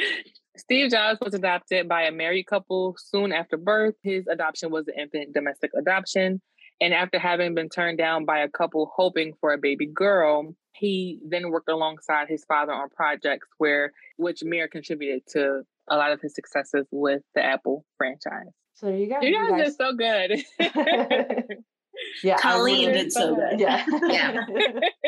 Steve 0.56 0.90
Jobs 0.90 1.20
was 1.20 1.34
adopted 1.34 1.88
by 1.88 2.02
a 2.02 2.12
married 2.12 2.46
couple 2.46 2.96
soon 2.98 3.32
after 3.32 3.56
birth. 3.56 3.94
His 4.02 4.26
adoption 4.26 4.70
was 4.70 4.88
an 4.88 4.94
infant 4.98 5.32
domestic 5.32 5.70
adoption. 5.78 6.40
And 6.80 6.94
after 6.94 7.18
having 7.18 7.54
been 7.54 7.68
turned 7.68 7.98
down 7.98 8.24
by 8.24 8.40
a 8.40 8.48
couple 8.48 8.90
hoping 8.94 9.34
for 9.40 9.52
a 9.52 9.58
baby 9.58 9.86
girl, 9.86 10.54
he 10.72 11.20
then 11.28 11.50
worked 11.50 11.68
alongside 11.68 12.28
his 12.28 12.44
father 12.44 12.72
on 12.72 12.88
projects 12.90 13.48
where 13.58 13.92
which 14.16 14.42
Mir 14.42 14.68
contributed 14.68 15.22
to 15.28 15.62
a 15.88 15.96
lot 15.96 16.12
of 16.12 16.20
his 16.20 16.34
successes 16.34 16.86
with 16.90 17.22
the 17.34 17.44
Apple 17.44 17.84
franchise. 17.96 18.52
So 18.74 18.86
there 18.86 18.96
you 18.96 19.08
go. 19.08 19.20
You 19.20 19.34
guys 19.34 19.68
are 19.68 19.72
so 19.72 19.92
good. 19.92 20.44
yeah, 22.22 22.36
Colleen 22.36 22.92
did 22.92 23.12
so 23.12 23.34
good. 23.34 23.60
Yeah. 23.60 23.84
Yeah. 24.08 24.46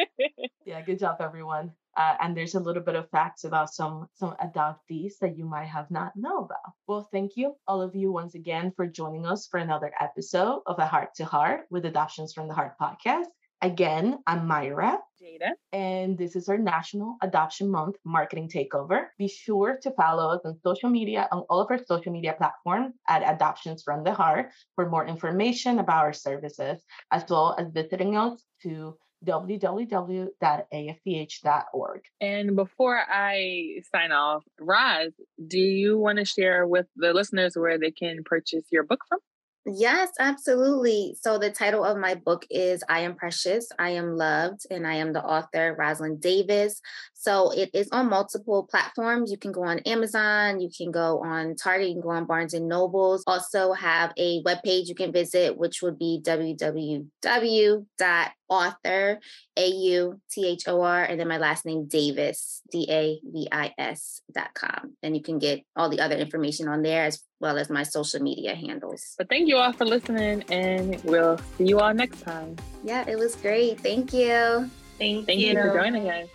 yeah, 0.66 0.80
good 0.82 0.98
job, 0.98 1.16
everyone. 1.20 1.72
Uh, 1.96 2.14
and 2.20 2.36
there's 2.36 2.54
a 2.54 2.60
little 2.60 2.82
bit 2.82 2.94
of 2.94 3.10
facts 3.10 3.44
about 3.44 3.72
some 3.72 4.08
some 4.14 4.34
adoptees 4.42 5.18
that 5.20 5.36
you 5.36 5.44
might 5.44 5.66
have 5.66 5.90
not 5.90 6.12
know 6.16 6.38
about. 6.38 6.72
Well, 6.86 7.08
thank 7.12 7.36
you 7.36 7.56
all 7.66 7.82
of 7.82 7.94
you 7.94 8.12
once 8.12 8.34
again 8.34 8.72
for 8.76 8.86
joining 8.86 9.26
us 9.26 9.48
for 9.50 9.58
another 9.58 9.92
episode 10.00 10.62
of 10.66 10.78
a 10.78 10.86
Heart 10.86 11.14
to 11.16 11.24
Heart 11.24 11.62
with 11.70 11.84
Adoptions 11.86 12.32
from 12.32 12.48
the 12.48 12.54
Heart 12.54 12.74
podcast. 12.80 13.26
Again, 13.62 14.18
I'm 14.26 14.46
Myra, 14.46 14.98
Jada. 15.22 15.50
and 15.74 16.16
this 16.16 16.34
is 16.34 16.48
our 16.48 16.56
National 16.56 17.16
Adoption 17.20 17.70
Month 17.70 17.96
marketing 18.06 18.48
takeover. 18.48 19.08
Be 19.18 19.28
sure 19.28 19.78
to 19.82 19.90
follow 19.90 20.32
us 20.34 20.40
on 20.46 20.58
social 20.64 20.88
media 20.88 21.28
on 21.30 21.42
all 21.50 21.60
of 21.60 21.70
our 21.70 21.78
social 21.84 22.10
media 22.10 22.34
platforms 22.38 22.94
at 23.06 23.22
Adoptions 23.34 23.82
from 23.82 24.02
the 24.02 24.14
Heart 24.14 24.46
for 24.76 24.88
more 24.88 25.06
information 25.06 25.78
about 25.78 26.04
our 26.04 26.14
services, 26.14 26.82
as 27.10 27.24
well 27.28 27.54
as 27.58 27.66
visiting 27.74 28.16
us 28.16 28.42
to 28.62 28.96
www.afth.org. 29.26 30.30
And 32.22 32.56
before 32.56 32.98
I 32.98 33.80
sign 33.94 34.12
off, 34.12 34.42
Roz, 34.58 35.12
do 35.46 35.58
you 35.58 35.98
want 35.98 36.18
to 36.18 36.24
share 36.24 36.66
with 36.66 36.86
the 36.96 37.12
listeners 37.12 37.52
where 37.56 37.78
they 37.78 37.90
can 37.90 38.24
purchase 38.24 38.64
your 38.72 38.84
book 38.84 39.00
from? 39.06 39.18
Yes, 39.66 40.08
absolutely. 40.18 41.16
So 41.20 41.38
the 41.38 41.50
title 41.50 41.84
of 41.84 41.98
my 41.98 42.14
book 42.14 42.46
is 42.48 42.82
I 42.88 43.00
Am 43.00 43.14
Precious, 43.14 43.68
I 43.78 43.90
Am 43.90 44.16
Loved, 44.16 44.62
and 44.70 44.86
I 44.86 44.94
am 44.94 45.12
the 45.12 45.22
author, 45.22 45.76
Roslyn 45.78 46.16
Davis. 46.16 46.80
So 47.12 47.50
it 47.50 47.68
is 47.74 47.86
on 47.92 48.08
multiple 48.08 48.66
platforms. 48.70 49.30
You 49.30 49.36
can 49.36 49.52
go 49.52 49.62
on 49.62 49.80
Amazon, 49.80 50.60
you 50.60 50.70
can 50.74 50.90
go 50.90 51.22
on 51.22 51.56
Target, 51.56 51.88
you 51.88 51.94
can 51.94 52.02
go 52.02 52.08
on 52.08 52.24
Barnes 52.24 52.54
and 52.54 52.68
Nobles. 52.68 53.22
Also 53.26 53.74
have 53.74 54.14
a 54.16 54.42
webpage 54.44 54.88
you 54.88 54.94
can 54.94 55.12
visit, 55.12 55.58
which 55.58 55.82
would 55.82 55.98
be 55.98 56.22
www.author, 56.24 57.06
A-U-T-H-O-R, 58.50 59.20
A 59.56 59.66
U 59.68 60.20
T 60.30 60.46
H 60.46 60.68
O 60.68 60.82
R, 60.82 61.02
and 61.02 61.18
then 61.18 61.28
my 61.28 61.38
last 61.38 61.64
name, 61.64 61.86
Davis, 61.86 62.62
D-A-V-I-S 62.72 64.22
dot 64.32 64.54
com. 64.54 64.96
And 65.02 65.16
you 65.16 65.22
can 65.22 65.38
get 65.38 65.62
all 65.76 65.88
the 65.88 66.00
other 66.00 66.16
information 66.16 66.68
on 66.68 66.82
there 66.82 67.04
as 67.04 67.22
well 67.40 67.58
as 67.58 67.70
my 67.70 67.82
social 67.82 68.20
media 68.20 68.54
handles. 68.54 69.14
But 69.16 69.28
thank 69.28 69.48
you 69.48 69.56
all 69.56 69.72
for 69.72 69.84
listening, 69.84 70.44
and 70.50 71.02
we'll 71.04 71.38
see 71.56 71.64
you 71.64 71.78
all 71.78 71.94
next 71.94 72.22
time. 72.22 72.56
Yeah, 72.84 73.08
it 73.08 73.18
was 73.18 73.36
great. 73.36 73.80
Thank 73.80 74.12
you. 74.12 74.70
Thank, 74.98 75.26
Thank 75.26 75.40
you, 75.40 75.54
for 75.54 75.74
joining 75.74 76.10
us. 76.10 76.28